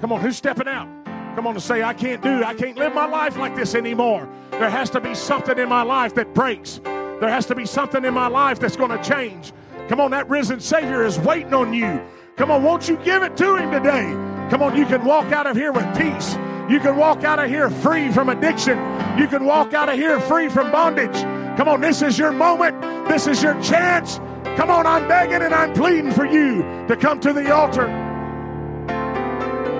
Come 0.00 0.10
on, 0.10 0.20
who's 0.20 0.36
stepping 0.36 0.66
out? 0.66 0.88
Come 1.34 1.46
on 1.46 1.54
and 1.54 1.62
say, 1.62 1.82
I 1.82 1.94
can't 1.94 2.22
do, 2.22 2.44
I 2.44 2.54
can't 2.54 2.76
live 2.76 2.94
my 2.94 3.06
life 3.06 3.38
like 3.38 3.56
this 3.56 3.74
anymore. 3.74 4.28
There 4.50 4.68
has 4.68 4.90
to 4.90 5.00
be 5.00 5.14
something 5.14 5.58
in 5.58 5.68
my 5.68 5.82
life 5.82 6.14
that 6.16 6.34
breaks. 6.34 6.80
There 6.84 7.28
has 7.28 7.46
to 7.46 7.54
be 7.54 7.64
something 7.64 8.04
in 8.04 8.12
my 8.12 8.28
life 8.28 8.60
that's 8.60 8.76
going 8.76 8.90
to 8.90 9.02
change. 9.02 9.52
Come 9.88 9.98
on, 9.98 10.10
that 10.10 10.28
risen 10.28 10.60
Savior 10.60 11.04
is 11.04 11.18
waiting 11.18 11.54
on 11.54 11.72
you. 11.72 12.02
Come 12.36 12.50
on, 12.50 12.62
won't 12.62 12.88
you 12.88 12.96
give 12.98 13.22
it 13.22 13.36
to 13.38 13.56
Him 13.56 13.70
today? 13.70 14.12
Come 14.50 14.62
on, 14.62 14.76
you 14.76 14.84
can 14.84 15.04
walk 15.04 15.32
out 15.32 15.46
of 15.46 15.56
here 15.56 15.72
with 15.72 15.86
peace. 15.96 16.34
You 16.68 16.80
can 16.80 16.96
walk 16.96 17.24
out 17.24 17.38
of 17.38 17.48
here 17.48 17.70
free 17.70 18.12
from 18.12 18.28
addiction. 18.28 18.78
You 19.18 19.26
can 19.26 19.44
walk 19.44 19.72
out 19.72 19.88
of 19.88 19.96
here 19.96 20.20
free 20.20 20.48
from 20.48 20.70
bondage. 20.70 21.22
Come 21.56 21.68
on, 21.68 21.80
this 21.80 22.02
is 22.02 22.18
your 22.18 22.32
moment. 22.32 22.80
This 23.08 23.26
is 23.26 23.42
your 23.42 23.60
chance. 23.62 24.18
Come 24.56 24.70
on, 24.70 24.86
I'm 24.86 25.08
begging 25.08 25.42
and 25.42 25.54
I'm 25.54 25.72
pleading 25.72 26.12
for 26.12 26.26
you 26.26 26.62
to 26.88 26.96
come 26.96 27.20
to 27.20 27.32
the 27.32 27.54
altar. 27.54 28.01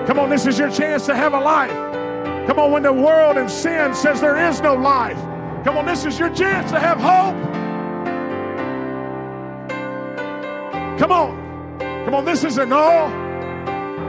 Come 0.07 0.19
on, 0.19 0.29
this 0.29 0.45
is 0.45 0.59
your 0.59 0.69
chance 0.69 1.05
to 1.05 1.15
have 1.15 1.33
a 1.33 1.39
life. 1.39 1.71
Come 2.47 2.59
on, 2.59 2.71
when 2.71 2.83
the 2.83 2.91
world 2.91 3.37
and 3.37 3.49
sin 3.49 3.93
says 3.93 4.19
there 4.19 4.49
is 4.49 4.59
no 4.61 4.75
life. 4.75 5.17
Come 5.63 5.77
on, 5.77 5.85
this 5.85 6.03
is 6.03 6.19
your 6.19 6.29
chance 6.29 6.71
to 6.71 6.79
have 6.79 6.99
hope. 6.99 7.35
Come 10.99 11.11
on. 11.11 11.43
Come 12.05 12.15
on, 12.15 12.25
this 12.25 12.43
isn't 12.43 12.73
all. 12.73 13.09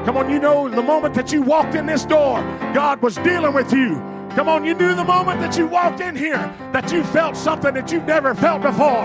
Come 0.05 0.16
on, 0.16 0.30
you 0.30 0.40
know 0.40 0.68
the 0.68 0.82
moment 0.82 1.14
that 1.14 1.32
you 1.32 1.42
walked 1.42 1.76
in 1.76 1.86
this 1.86 2.05
door, 2.05 2.40
God 2.74 3.01
was 3.01 3.14
dealing 3.16 3.55
with 3.55 3.72
you. 3.72 3.95
Come 4.30 4.49
on, 4.49 4.64
you 4.64 4.74
knew 4.74 4.97
the 4.97 5.05
moment 5.05 5.40
that 5.40 5.57
you 5.57 5.68
walked 5.68 6.01
in 6.01 6.16
here 6.16 6.53
that 6.72 6.90
you 6.90 7.05
felt 7.05 7.36
something 7.36 7.72
that 7.72 7.92
you've 7.92 8.05
never 8.05 8.34
felt 8.34 8.62
before. 8.62 9.05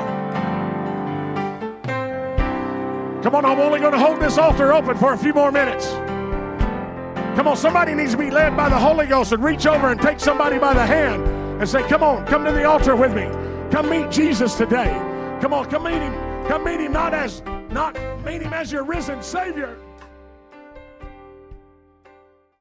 Come 3.21 3.35
on, 3.35 3.45
I'm 3.45 3.59
only 3.59 3.79
going 3.79 3.91
to 3.91 3.99
hold 3.99 4.19
this 4.19 4.39
altar 4.39 4.73
open 4.73 4.97
for 4.97 5.13
a 5.13 5.17
few 5.17 5.33
more 5.33 5.51
minutes. 5.51 5.93
Come 7.39 7.47
on, 7.47 7.55
somebody 7.55 7.93
needs 7.93 8.11
to 8.11 8.17
be 8.17 8.29
led 8.29 8.57
by 8.57 8.67
the 8.67 8.77
Holy 8.77 9.05
Ghost 9.05 9.31
and 9.31 9.41
reach 9.41 9.65
over 9.65 9.93
and 9.93 10.01
take 10.01 10.19
somebody 10.19 10.59
by 10.59 10.73
the 10.73 10.85
hand 10.85 11.23
and 11.61 11.69
say, 11.69 11.81
Come 11.87 12.03
on, 12.03 12.25
come 12.25 12.43
to 12.43 12.51
the 12.51 12.65
altar 12.65 12.97
with 12.97 13.15
me. 13.15 13.29
Come 13.71 13.89
meet 13.89 14.11
Jesus 14.11 14.55
today. 14.55 14.89
Come 15.39 15.53
on, 15.53 15.69
come 15.69 15.83
meet 15.83 16.01
him. 16.01 16.13
Come 16.49 16.65
meet 16.65 16.81
him 16.81 16.91
not 16.91 17.13
as 17.13 17.41
not 17.71 17.95
meet 18.25 18.41
him 18.41 18.51
as 18.51 18.73
your 18.73 18.83
risen 18.83 19.23
Savior, 19.23 19.77